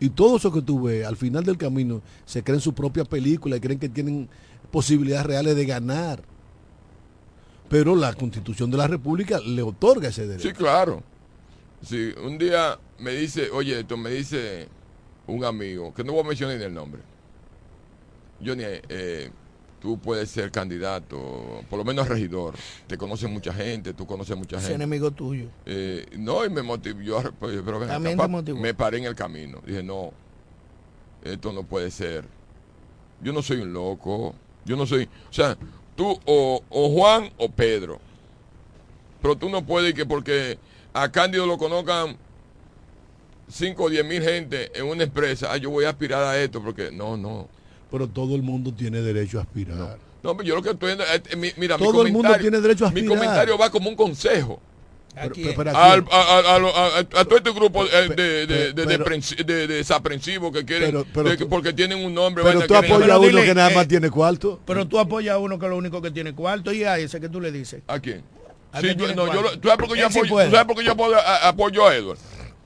Y 0.00 0.08
todo 0.10 0.36
eso 0.36 0.52
que 0.52 0.62
tú 0.62 0.84
ves, 0.84 1.04
al 1.04 1.16
final 1.16 1.44
del 1.44 1.58
camino, 1.58 2.00
se 2.24 2.42
creen 2.42 2.60
su 2.60 2.72
propia 2.72 3.04
película 3.04 3.56
y 3.56 3.60
creen 3.60 3.78
que 3.78 3.88
tienen 3.88 4.28
posibilidades 4.70 5.26
reales 5.26 5.56
de 5.56 5.66
ganar. 5.66 6.22
Pero 7.68 7.96
la 7.96 8.12
constitución 8.14 8.70
de 8.70 8.76
la 8.76 8.86
República 8.86 9.40
le 9.40 9.62
otorga 9.62 10.08
ese 10.08 10.26
derecho. 10.26 10.48
Sí, 10.48 10.54
claro. 10.54 11.02
Si 11.82 12.12
un 12.24 12.38
día 12.38 12.78
me 12.98 13.12
dice, 13.12 13.50
oye, 13.50 13.80
esto 13.80 13.96
me 13.96 14.10
dice 14.10 14.68
un 15.26 15.44
amigo, 15.44 15.92
que 15.92 16.04
no 16.04 16.12
voy 16.12 16.22
a 16.22 16.28
mencionar 16.28 16.56
ni 16.56 16.64
el 16.64 16.74
nombre. 16.74 17.02
Johnny, 18.44 18.64
eh, 18.88 19.30
tú 19.84 19.98
puedes 19.98 20.30
ser 20.30 20.50
candidato, 20.50 21.62
por 21.68 21.78
lo 21.78 21.84
menos 21.84 22.08
regidor. 22.08 22.54
Te 22.86 22.96
conoce 22.96 23.28
mucha 23.28 23.52
gente, 23.52 23.92
tú 23.92 24.06
conoces 24.06 24.34
mucha 24.34 24.58
gente. 24.58 24.72
enemigo 24.72 25.10
tuyo. 25.10 25.48
Eh, 25.66 26.06
no, 26.16 26.42
y 26.42 26.48
me 26.48 26.62
motivó. 26.62 27.02
yo, 27.02 27.22
pues, 27.38 27.60
pero 27.62 27.78
ven 27.78 27.90
También 27.90 28.18
acá, 28.18 28.26
te 28.26 28.32
motivó. 28.32 28.60
Me 28.60 28.72
paré 28.72 28.96
en 28.96 29.04
el 29.04 29.14
camino. 29.14 29.60
Dije, 29.66 29.82
no, 29.82 30.10
esto 31.22 31.52
no 31.52 31.64
puede 31.64 31.90
ser. 31.90 32.24
Yo 33.20 33.34
no 33.34 33.42
soy 33.42 33.58
un 33.58 33.74
loco. 33.74 34.34
Yo 34.64 34.74
no 34.74 34.86
soy. 34.86 35.04
O 35.28 35.32
sea, 35.34 35.54
tú 35.94 36.18
o, 36.24 36.62
o 36.70 36.88
Juan 36.88 37.30
o 37.36 37.50
Pedro. 37.50 38.00
Pero 39.20 39.36
tú 39.36 39.50
no 39.50 39.66
puedes 39.66 39.92
que 39.92 40.06
porque 40.06 40.58
a 40.94 41.12
Cándido 41.12 41.46
lo 41.46 41.58
conozcan 41.58 42.16
5 43.48 43.84
o 43.84 43.90
10 43.90 44.06
mil 44.06 44.22
gente 44.22 44.70
en 44.78 44.86
una 44.86 45.02
empresa. 45.02 45.52
Ah, 45.52 45.58
yo 45.58 45.68
voy 45.68 45.84
a 45.84 45.90
aspirar 45.90 46.22
a 46.22 46.40
esto 46.40 46.62
porque. 46.62 46.90
No, 46.90 47.18
no. 47.18 47.50
Pero 47.90 48.08
todo 48.08 48.34
el 48.34 48.42
mundo 48.42 48.72
tiene 48.72 49.00
derecho 49.02 49.38
a 49.38 49.42
aspirar. 49.42 49.98
No, 50.22 50.36
pero 50.36 50.42
yo 50.48 50.54
lo 50.56 50.62
que 50.62 50.70
estoy. 50.70 50.92
eh, 50.92 50.96
eh, 51.30 51.36
mi- 51.36 51.52
mira, 51.56 51.76
mi 51.78 51.84
Todo 51.84 52.02
el 52.06 52.12
mundo 52.12 52.34
tiene 52.40 52.60
derecho 52.60 52.86
a 52.86 52.90
Mi 52.90 53.00
aspirar. 53.00 53.18
comentario 53.18 53.58
va 53.58 53.70
como 53.70 53.88
un 53.90 53.96
consejo. 53.96 54.60
A, 55.16 55.28
todo 57.24 57.36
este 57.36 57.52
grupo 57.52 57.84
eh, 57.86 58.08
de, 58.16 59.66
desaprensivos 59.66 60.52
que 60.52 60.64
quieren, 60.64 60.90
Pero- 60.90 61.06
pero 61.12 61.28
de 61.30 61.36
que 61.36 61.44
tú- 61.44 61.50
porque 61.50 61.72
tienen 61.72 62.04
un 62.04 62.14
nombre, 62.14 62.42
Pero 62.42 62.66
tú 62.66 62.74
apoyas 62.74 63.10
a 63.10 63.18
uno 63.18 63.28
dile, 63.28 63.44
que 63.44 63.54
nada 63.54 63.70
más 63.70 63.84
eh, 63.84 63.88
tiene 63.88 64.10
cuarto. 64.10 64.60
Pero 64.66 64.86
tú 64.86 64.98
apoyas 64.98 65.34
a 65.34 65.38
uno 65.38 65.58
que 65.58 65.68
lo 65.68 65.76
único 65.76 66.02
que 66.02 66.10
tiene 66.10 66.34
cuarto 66.34 66.72
y 66.72 66.84
a 66.84 66.98
ese 66.98 67.20
que 67.20 67.28
tú 67.28 67.40
le 67.40 67.52
dices. 67.52 67.82
¿A 67.86 68.00
quién? 68.00 68.22
¿A 68.72 68.80
Sí, 68.80 68.88
yo, 68.96 69.14
no, 69.14 69.32
yo, 69.32 69.58
¿tú 69.60 69.68
sabes 69.68 69.86
por 69.86 69.94
qué 69.94 70.00
yo 70.00 70.10
sí 70.10 70.18
apoyo, 70.18 70.32
puede. 70.34 70.46
tú 70.48 70.52
sabes 70.56 70.66
por 70.66 70.76
qué 70.76 70.84
yo 70.84 70.92
apoyo 70.92 71.16
a, 71.16 71.48
apoyo 71.48 71.86
a 71.86 71.94
Edward? 71.94 72.18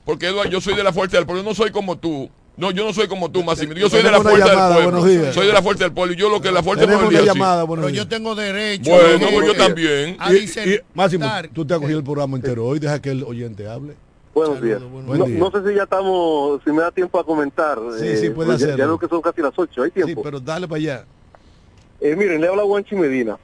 Porque 0.05 0.27
Edward, 0.27 0.49
yo 0.49 0.59
soy 0.59 0.73
de 0.75 0.83
la 0.83 0.91
fuerza 0.91 1.17
del 1.17 1.25
pueblo, 1.27 1.43
yo 1.43 1.49
no 1.49 1.55
soy 1.55 1.69
como 1.71 1.97
tú. 1.99 2.29
No, 2.59 2.71
yo 2.71 2.83
no 2.85 2.93
soy 2.93 3.07
como 3.07 3.31
tú, 3.31 3.41
Máximo. 3.41 3.71
Yo 3.73 3.89
soy 3.89 4.03
de 4.03 4.11
la 4.11 4.19
fuerza 4.21 4.47
llamada, 4.47 4.67
del 4.75 4.83
pueblo. 4.83 4.99
buenos 5.01 5.21
días. 5.21 5.33
Soy 5.35 5.47
de 5.47 5.53
la 5.53 5.61
fuerza 5.61 5.83
del 5.85 5.93
pueblo 5.93 6.13
y 6.13 6.17
yo 6.17 6.29
lo 6.29 6.41
que 6.41 6.51
la 6.51 6.61
fuerza 6.61 6.81
del 6.81 6.89
Tenemos 6.89 7.11
pueblo 7.13 7.25
llamada, 7.33 7.63
buenos 7.63 7.85
Pero 7.85 7.93
días. 7.93 8.03
yo 8.05 8.09
tengo 8.09 8.35
derecho. 8.35 8.91
Bueno, 8.91 9.07
eh, 9.07 9.29
pues 9.33 9.45
yo 9.47 9.53
eh, 9.53 9.57
también. 9.57 10.17
A 10.19 10.33
Y- 10.33 10.35
y- 10.35 10.39
disertar. 10.41 10.85
Máximo, 10.93 11.25
tú 11.53 11.65
te 11.65 11.73
has 11.73 11.79
cogido 11.79 11.99
el 11.99 12.03
programa 12.03 12.35
entero 12.35 12.65
hoy, 12.65 12.79
deja 12.79 13.01
que 13.01 13.11
el 13.11 13.23
oyente 13.23 13.65
hable. 13.67 13.95
Buenos 14.33 14.55
Saludos, 14.57 14.79
días. 14.79 14.91
buenos 14.91 15.07
Buen 15.07 15.19
No, 15.19 15.25
día. 15.25 15.39
no 15.39 15.51
sé 15.51 15.69
si 15.69 15.75
ya 15.75 15.83
estamos, 15.83 16.61
si 16.65 16.71
me 16.71 16.81
da 16.81 16.91
tiempo 16.91 17.17
a 17.19 17.23
comentar. 17.25 17.79
Sí, 17.97 18.17
sí, 18.17 18.29
puede 18.29 18.49
pues 18.49 18.59
ya- 18.59 18.75
veo 18.75 18.99
que 18.99 19.07
son 19.07 19.21
casi 19.21 19.41
las 19.41 19.53
8, 19.57 19.83
hay 19.83 19.89
Sí, 19.95 20.03
tiempo. 20.03 20.21
pero 20.21 20.39
dale 20.41 20.67
para 20.67 20.77
allá. 20.79 21.05
Eh, 22.01 22.15
miren, 22.17 22.41
le 22.41 22.47
habla 22.47 22.63
Juanchi 22.63 22.95
Medina. 22.95 23.37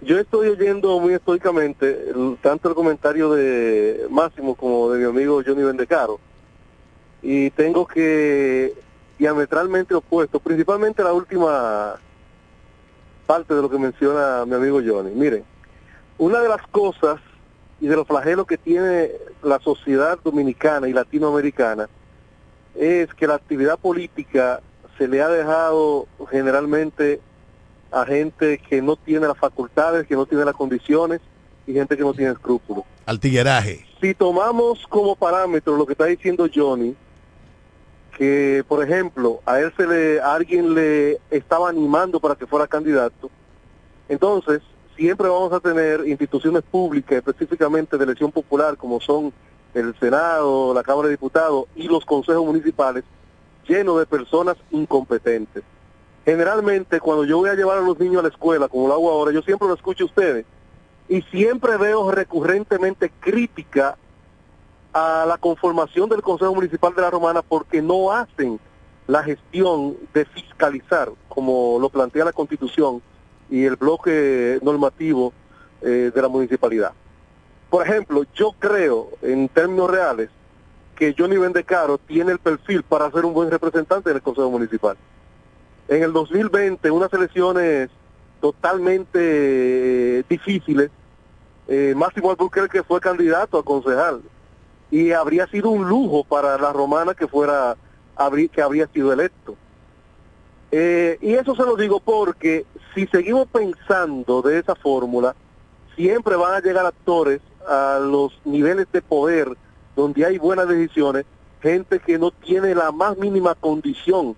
Yo 0.00 0.18
estoy 0.18 0.48
oyendo 0.48 1.00
muy 1.00 1.14
estoicamente 1.14 2.10
el- 2.10 2.36
tanto 2.40 2.68
el 2.68 2.74
comentario 2.76 3.32
de 3.32 4.06
Máximo 4.10 4.54
como 4.54 4.90
de 4.92 4.98
mi 5.00 5.04
amigo 5.06 5.42
Johnny 5.44 5.62
Bendecaro. 5.62 6.20
Y 7.24 7.50
tengo 7.50 7.86
que 7.86 8.74
diametralmente 9.18 9.94
opuesto, 9.94 10.38
principalmente 10.40 11.02
la 11.02 11.14
última 11.14 11.94
parte 13.26 13.54
de 13.54 13.62
lo 13.62 13.70
que 13.70 13.78
menciona 13.78 14.44
mi 14.44 14.54
amigo 14.54 14.80
Johnny. 14.84 15.10
Miren, 15.14 15.42
una 16.18 16.40
de 16.40 16.48
las 16.48 16.66
cosas 16.66 17.20
y 17.80 17.86
de 17.86 17.96
los 17.96 18.06
flagelos 18.06 18.46
que 18.46 18.58
tiene 18.58 19.10
la 19.42 19.58
sociedad 19.58 20.18
dominicana 20.22 20.86
y 20.86 20.92
latinoamericana 20.92 21.88
es 22.74 23.12
que 23.14 23.26
la 23.26 23.36
actividad 23.36 23.78
política 23.78 24.60
se 24.98 25.08
le 25.08 25.22
ha 25.22 25.28
dejado 25.28 26.06
generalmente 26.30 27.20
a 27.90 28.04
gente 28.04 28.58
que 28.58 28.82
no 28.82 28.96
tiene 28.96 29.26
las 29.26 29.38
facultades, 29.38 30.06
que 30.06 30.14
no 30.14 30.26
tiene 30.26 30.44
las 30.44 30.54
condiciones 30.54 31.20
y 31.66 31.72
gente 31.72 31.96
que 31.96 32.02
no 32.02 32.12
tiene 32.12 32.32
escrúpulos. 32.32 32.84
Al 33.06 33.18
tigueraje. 33.18 33.86
Si 34.00 34.14
tomamos 34.14 34.86
como 34.88 35.16
parámetro 35.16 35.76
lo 35.76 35.86
que 35.86 35.92
está 35.92 36.04
diciendo 36.04 36.48
Johnny, 36.52 36.94
que 38.16 38.64
por 38.66 38.82
ejemplo 38.82 39.40
a 39.44 39.60
él 39.60 39.72
se 39.76 39.86
le 39.86 40.20
a 40.20 40.34
alguien 40.34 40.74
le 40.74 41.20
estaba 41.30 41.68
animando 41.68 42.20
para 42.20 42.34
que 42.36 42.46
fuera 42.46 42.66
candidato, 42.66 43.30
entonces 44.08 44.62
siempre 44.96 45.28
vamos 45.28 45.52
a 45.52 45.60
tener 45.60 46.06
instituciones 46.06 46.62
públicas, 46.62 47.18
específicamente 47.18 47.98
de 47.98 48.04
elección 48.04 48.30
popular, 48.30 48.76
como 48.76 49.00
son 49.00 49.32
el 49.74 49.94
Senado, 49.98 50.72
la 50.72 50.84
Cámara 50.84 51.08
de 51.08 51.14
Diputados 51.14 51.64
y 51.74 51.88
los 51.88 52.04
consejos 52.04 52.44
municipales, 52.46 53.02
llenos 53.66 53.98
de 53.98 54.06
personas 54.06 54.56
incompetentes. 54.70 55.64
generalmente 56.24 57.00
cuando 57.00 57.24
yo 57.24 57.38
voy 57.38 57.50
a 57.50 57.54
llevar 57.54 57.78
a 57.78 57.82
los 57.82 57.98
niños 57.98 58.20
a 58.20 58.22
la 58.22 58.28
escuela, 58.28 58.68
como 58.68 58.88
lo 58.88 58.94
hago 58.94 59.10
ahora, 59.10 59.32
yo 59.32 59.42
siempre 59.42 59.68
lo 59.68 59.74
escucho 59.74 60.04
a 60.04 60.06
ustedes 60.06 60.46
y 61.08 61.20
siempre 61.22 61.76
veo 61.76 62.10
recurrentemente 62.10 63.10
crítica 63.20 63.98
a 64.94 65.26
la 65.26 65.36
conformación 65.38 66.08
del 66.08 66.22
Consejo 66.22 66.54
Municipal 66.54 66.94
de 66.94 67.02
la 67.02 67.10
Romana 67.10 67.42
porque 67.42 67.82
no 67.82 68.12
hacen 68.12 68.60
la 69.08 69.24
gestión 69.24 69.96
de 70.14 70.24
fiscalizar, 70.24 71.10
como 71.28 71.78
lo 71.80 71.90
plantea 71.90 72.24
la 72.24 72.32
Constitución 72.32 73.02
y 73.50 73.64
el 73.64 73.74
bloque 73.74 74.60
normativo 74.62 75.32
eh, 75.82 76.12
de 76.14 76.22
la 76.22 76.28
municipalidad. 76.28 76.92
Por 77.68 77.86
ejemplo, 77.86 78.24
yo 78.34 78.52
creo, 78.58 79.10
en 79.20 79.48
términos 79.48 79.90
reales, 79.90 80.30
que 80.94 81.12
Johnny 81.18 81.36
Bendecaro 81.36 81.98
tiene 81.98 82.30
el 82.30 82.38
perfil 82.38 82.84
para 82.84 83.10
ser 83.10 83.24
un 83.24 83.34
buen 83.34 83.50
representante 83.50 84.10
del 84.10 84.22
Consejo 84.22 84.48
Municipal. 84.48 84.96
En 85.88 86.04
el 86.04 86.12
2020, 86.12 86.88
unas 86.92 87.12
elecciones 87.12 87.90
totalmente 88.40 89.18
eh, 90.20 90.24
difíciles, 90.28 90.90
eh, 91.66 91.94
Máximo 91.96 92.30
Albuquerque 92.30 92.84
fue 92.84 93.00
candidato 93.00 93.58
a 93.58 93.64
concejal 93.64 94.22
y 94.94 95.10
habría 95.10 95.48
sido 95.48 95.70
un 95.70 95.88
lujo 95.88 96.22
para 96.22 96.56
la 96.56 96.72
romana 96.72 97.14
que 97.14 97.26
fuera 97.26 97.76
que 98.52 98.62
habría 98.62 98.86
sido 98.86 99.12
electo. 99.12 99.56
Eh, 100.70 101.18
y 101.20 101.32
eso 101.34 101.56
se 101.56 101.64
lo 101.64 101.74
digo 101.74 101.98
porque 101.98 102.64
si 102.94 103.08
seguimos 103.08 103.48
pensando 103.48 104.40
de 104.40 104.60
esa 104.60 104.76
fórmula, 104.76 105.34
siempre 105.96 106.36
van 106.36 106.54
a 106.54 106.60
llegar 106.60 106.86
actores 106.86 107.40
a 107.66 107.98
los 108.00 108.40
niveles 108.44 108.86
de 108.92 109.02
poder 109.02 109.48
donde 109.96 110.26
hay 110.26 110.38
buenas 110.38 110.68
decisiones, 110.68 111.24
gente 111.60 111.98
que 111.98 112.16
no 112.16 112.30
tiene 112.30 112.72
la 112.72 112.92
más 112.92 113.18
mínima 113.18 113.56
condición 113.56 114.36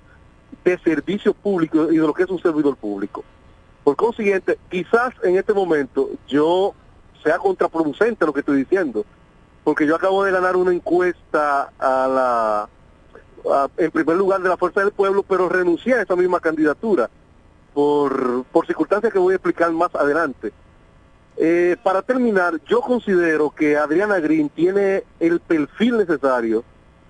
de 0.64 0.78
servicio 0.78 1.34
público 1.34 1.92
y 1.92 1.98
de 1.98 2.06
lo 2.06 2.14
que 2.14 2.22
es 2.22 2.30
un 2.30 2.40
servidor 2.40 2.76
público. 2.76 3.22
Por 3.84 3.94
consiguiente, 3.94 4.58
quizás 4.70 5.12
en 5.22 5.36
este 5.36 5.52
momento 5.52 6.08
yo 6.26 6.72
sea 7.22 7.36
contraproducente 7.36 8.24
lo 8.24 8.32
que 8.32 8.40
estoy 8.40 8.56
diciendo, 8.56 9.04
porque 9.66 9.84
yo 9.84 9.96
acabo 9.96 10.22
de 10.22 10.30
ganar 10.30 10.54
una 10.54 10.72
encuesta 10.72 11.72
a 11.80 12.06
la 12.06 13.68
en 13.76 13.90
primer 13.90 14.16
lugar 14.16 14.40
de 14.40 14.48
la 14.48 14.56
Fuerza 14.56 14.78
del 14.78 14.92
Pueblo, 14.92 15.24
pero 15.24 15.48
renuncié 15.48 15.94
a 15.94 16.02
esa 16.02 16.14
misma 16.14 16.38
candidatura 16.38 17.10
por, 17.74 18.44
por 18.44 18.64
circunstancias 18.64 19.12
que 19.12 19.18
voy 19.18 19.32
a 19.32 19.36
explicar 19.38 19.72
más 19.72 19.92
adelante. 19.96 20.52
Eh, 21.36 21.76
para 21.82 22.02
terminar, 22.02 22.60
yo 22.64 22.80
considero 22.80 23.50
que 23.50 23.76
Adriana 23.76 24.20
Green 24.20 24.50
tiene 24.50 25.02
el 25.18 25.40
perfil 25.40 25.98
necesario, 25.98 26.62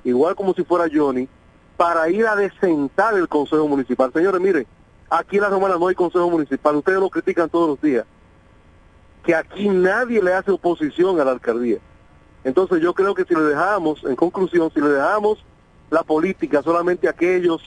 igual 0.03 0.35
como 0.35 0.55
si 0.55 0.65
fuera 0.65 0.89
Johnny, 0.91 1.29
para 1.77 2.09
ir 2.09 2.27
a 2.27 2.37
desentar 2.37 3.13
el 3.19 3.29
Consejo 3.29 3.69
Municipal. 3.69 4.11
Señores, 4.15 4.41
miren, 4.41 4.67
aquí 5.11 5.37
en 5.37 5.43
la 5.43 5.51
Romana 5.51 5.77
no 5.79 5.89
hay 5.89 5.95
Consejo 5.95 6.31
Municipal, 6.31 6.77
ustedes 6.77 7.01
lo 7.01 7.11
critican 7.11 7.51
todos 7.51 7.69
los 7.69 7.81
días, 7.83 8.07
que 9.23 9.35
aquí 9.35 9.69
nadie 9.69 10.23
le 10.23 10.33
hace 10.33 10.53
oposición 10.53 11.21
a 11.21 11.25
la 11.27 11.33
alcaldía. 11.33 11.81
Entonces 12.47 12.81
yo 12.81 12.95
creo 12.95 13.13
que 13.13 13.25
si 13.25 13.35
le 13.35 13.41
dejamos, 13.41 14.05
en 14.05 14.15
conclusión, 14.15 14.71
si 14.73 14.81
le 14.81 14.91
dejamos 14.91 15.45
la 15.91 16.05
política 16.05 16.63
solamente 16.63 17.09
a 17.09 17.11
aquellos 17.11 17.61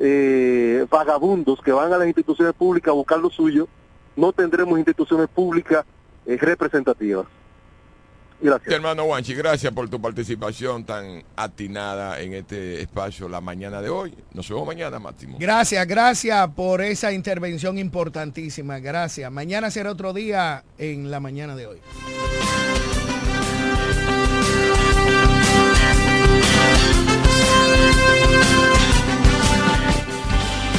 eh, 0.00 0.84
vagabundos 0.90 1.60
que 1.60 1.70
van 1.70 1.92
a 1.92 1.96
las 1.96 2.08
instituciones 2.08 2.52
públicas 2.52 2.90
a 2.90 2.94
buscar 2.94 3.20
lo 3.20 3.30
suyo, 3.30 3.68
no 4.16 4.32
tendremos 4.32 4.78
instituciones 4.78 5.28
públicas 5.28 5.86
eh, 6.26 6.36
representativas. 6.40 7.24
Gracias. 8.40 8.74
Hermano 8.74 9.04
Wanchi, 9.04 9.32
gracias 9.32 9.72
por 9.72 9.88
tu 9.88 10.00
participación 10.00 10.84
tan 10.84 11.22
atinada 11.36 12.20
en 12.20 12.34
este 12.34 12.82
espacio 12.82 13.28
la 13.28 13.40
mañana 13.40 13.80
de 13.80 13.90
hoy. 13.90 14.12
Nos 14.34 14.48
vemos 14.48 14.66
mañana, 14.66 14.98
Máximo. 14.98 15.36
Gracias, 15.38 15.86
gracias 15.86 16.48
por 16.48 16.82
esa 16.82 17.12
intervención 17.12 17.78
importantísima. 17.78 18.80
Gracias. 18.80 19.30
Mañana 19.30 19.70
será 19.70 19.92
otro 19.92 20.12
día 20.12 20.64
en 20.78 21.12
la 21.12 21.20
mañana 21.20 21.54
de 21.54 21.68
hoy. 21.68 21.80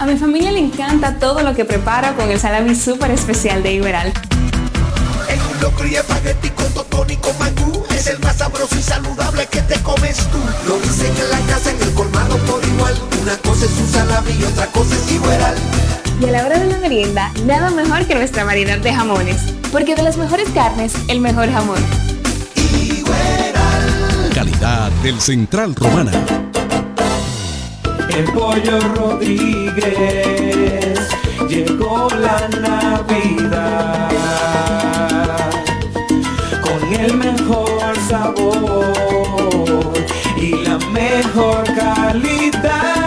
A 0.00 0.06
mi 0.06 0.16
familia 0.16 0.52
le 0.52 0.60
encanta 0.60 1.18
todo 1.18 1.42
lo 1.42 1.54
que 1.54 1.64
preparo 1.64 2.14
con 2.14 2.30
el 2.30 2.38
salami 2.38 2.76
súper 2.76 3.10
especial 3.10 3.64
de 3.64 3.72
Iberal. 3.72 4.12
En 5.28 5.40
un 5.40 5.60
locro 5.60 5.88
y 5.88 5.96
espagueti 5.96 6.50
con 6.50 6.72
totón 6.72 7.10
y 7.10 7.16
con 7.16 7.36
mangú. 7.36 7.84
Es 7.90 8.06
el 8.06 8.20
más 8.20 8.36
sabroso 8.36 8.76
y 8.78 8.82
saludable 8.82 9.46
que 9.46 9.60
te 9.62 9.74
comes 9.82 10.16
tú. 10.16 10.38
Lo 10.68 10.78
dicen 10.78 11.12
en 11.16 11.30
la 11.30 11.52
casa, 11.52 11.72
en 11.72 11.82
el 11.82 11.92
colmado 11.94 12.36
por 12.46 12.64
igual. 12.64 12.94
Una 13.22 13.36
cosa 13.38 13.64
es 13.64 13.72
un 13.72 13.88
salami 13.88 14.30
y 14.38 14.44
otra 14.44 14.66
cosa 14.66 14.94
es 14.94 15.12
igual. 15.12 15.54
Y 16.20 16.24
a 16.26 16.30
la 16.30 16.46
hora 16.46 16.58
de 16.60 16.66
la 16.66 16.78
merienda, 16.78 17.32
nada 17.44 17.70
mejor 17.70 18.06
que 18.06 18.14
nuestra 18.14 18.44
variedad 18.44 18.78
de 18.78 18.94
jamones. 18.94 19.38
Porque 19.72 19.96
de 19.96 20.02
las 20.02 20.16
mejores 20.16 20.48
carnes, 20.50 20.92
el 21.08 21.20
mejor 21.20 21.50
jamón. 21.50 21.84
Calidad 24.32 24.92
del 25.02 25.20
Central 25.20 25.74
Romana. 25.74 26.47
El 28.18 28.24
pollo 28.32 28.80
Rodríguez 28.96 29.88
llegó 31.48 32.08
la 32.18 32.48
Navidad 32.48 34.08
con 36.60 36.94
el 36.94 37.14
mejor 37.16 37.96
sabor 38.08 39.92
y 40.36 40.50
la 40.64 40.78
mejor 40.90 41.62
calidad. 41.76 42.98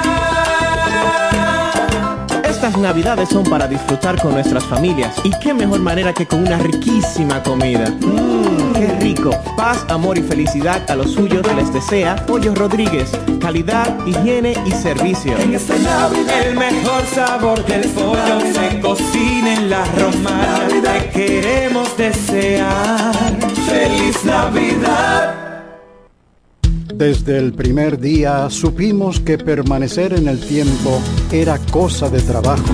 Estas 2.46 2.78
navidades 2.78 3.28
son 3.28 3.44
para 3.44 3.68
disfrutar 3.68 4.16
con 4.22 4.32
nuestras 4.32 4.64
familias 4.64 5.18
y 5.26 5.32
qué 5.42 5.54
mejor 5.54 5.82
manera 5.82 6.14
que 6.14 6.26
con 6.26 6.40
una 6.40 6.58
riquísima 6.58 7.44
comida. 7.44 7.90
Mm, 8.00 8.51
qué 8.82 9.00
rico. 9.00 9.32
Paz, 9.56 9.86
amor 9.90 10.18
y 10.18 10.22
felicidad 10.22 10.90
a 10.90 10.96
los 10.96 11.12
suyos 11.12 11.46
les 11.56 11.72
desea 11.72 12.16
Pollo 12.26 12.56
Rodríguez. 12.56 13.12
Calidad, 13.40 14.06
higiene 14.08 14.56
y 14.66 14.72
servicio. 14.72 15.38
En 15.38 15.54
esta 15.54 15.78
Navidad 15.78 16.48
el 16.48 16.58
mejor 16.58 17.06
sabor 17.06 17.66
del 17.66 17.88
pollo 17.90 18.40
se 18.54 18.80
cocina 18.80 19.54
en 19.54 19.70
la 19.70 19.86
romana. 19.86 20.68
Te 20.82 21.10
queremos 21.12 21.96
desear 21.96 23.14
feliz 23.68 24.26
Navidad. 24.26 25.36
Desde 26.94 27.38
el 27.38 27.54
primer 27.54 28.00
día 28.00 28.50
supimos 28.50 29.20
que 29.20 29.38
permanecer 29.38 30.14
en 30.14 30.28
el 30.28 30.40
tiempo 30.40 31.02
era 31.32 31.58
cosa 31.72 32.10
de 32.10 32.22
trabajo. 32.22 32.74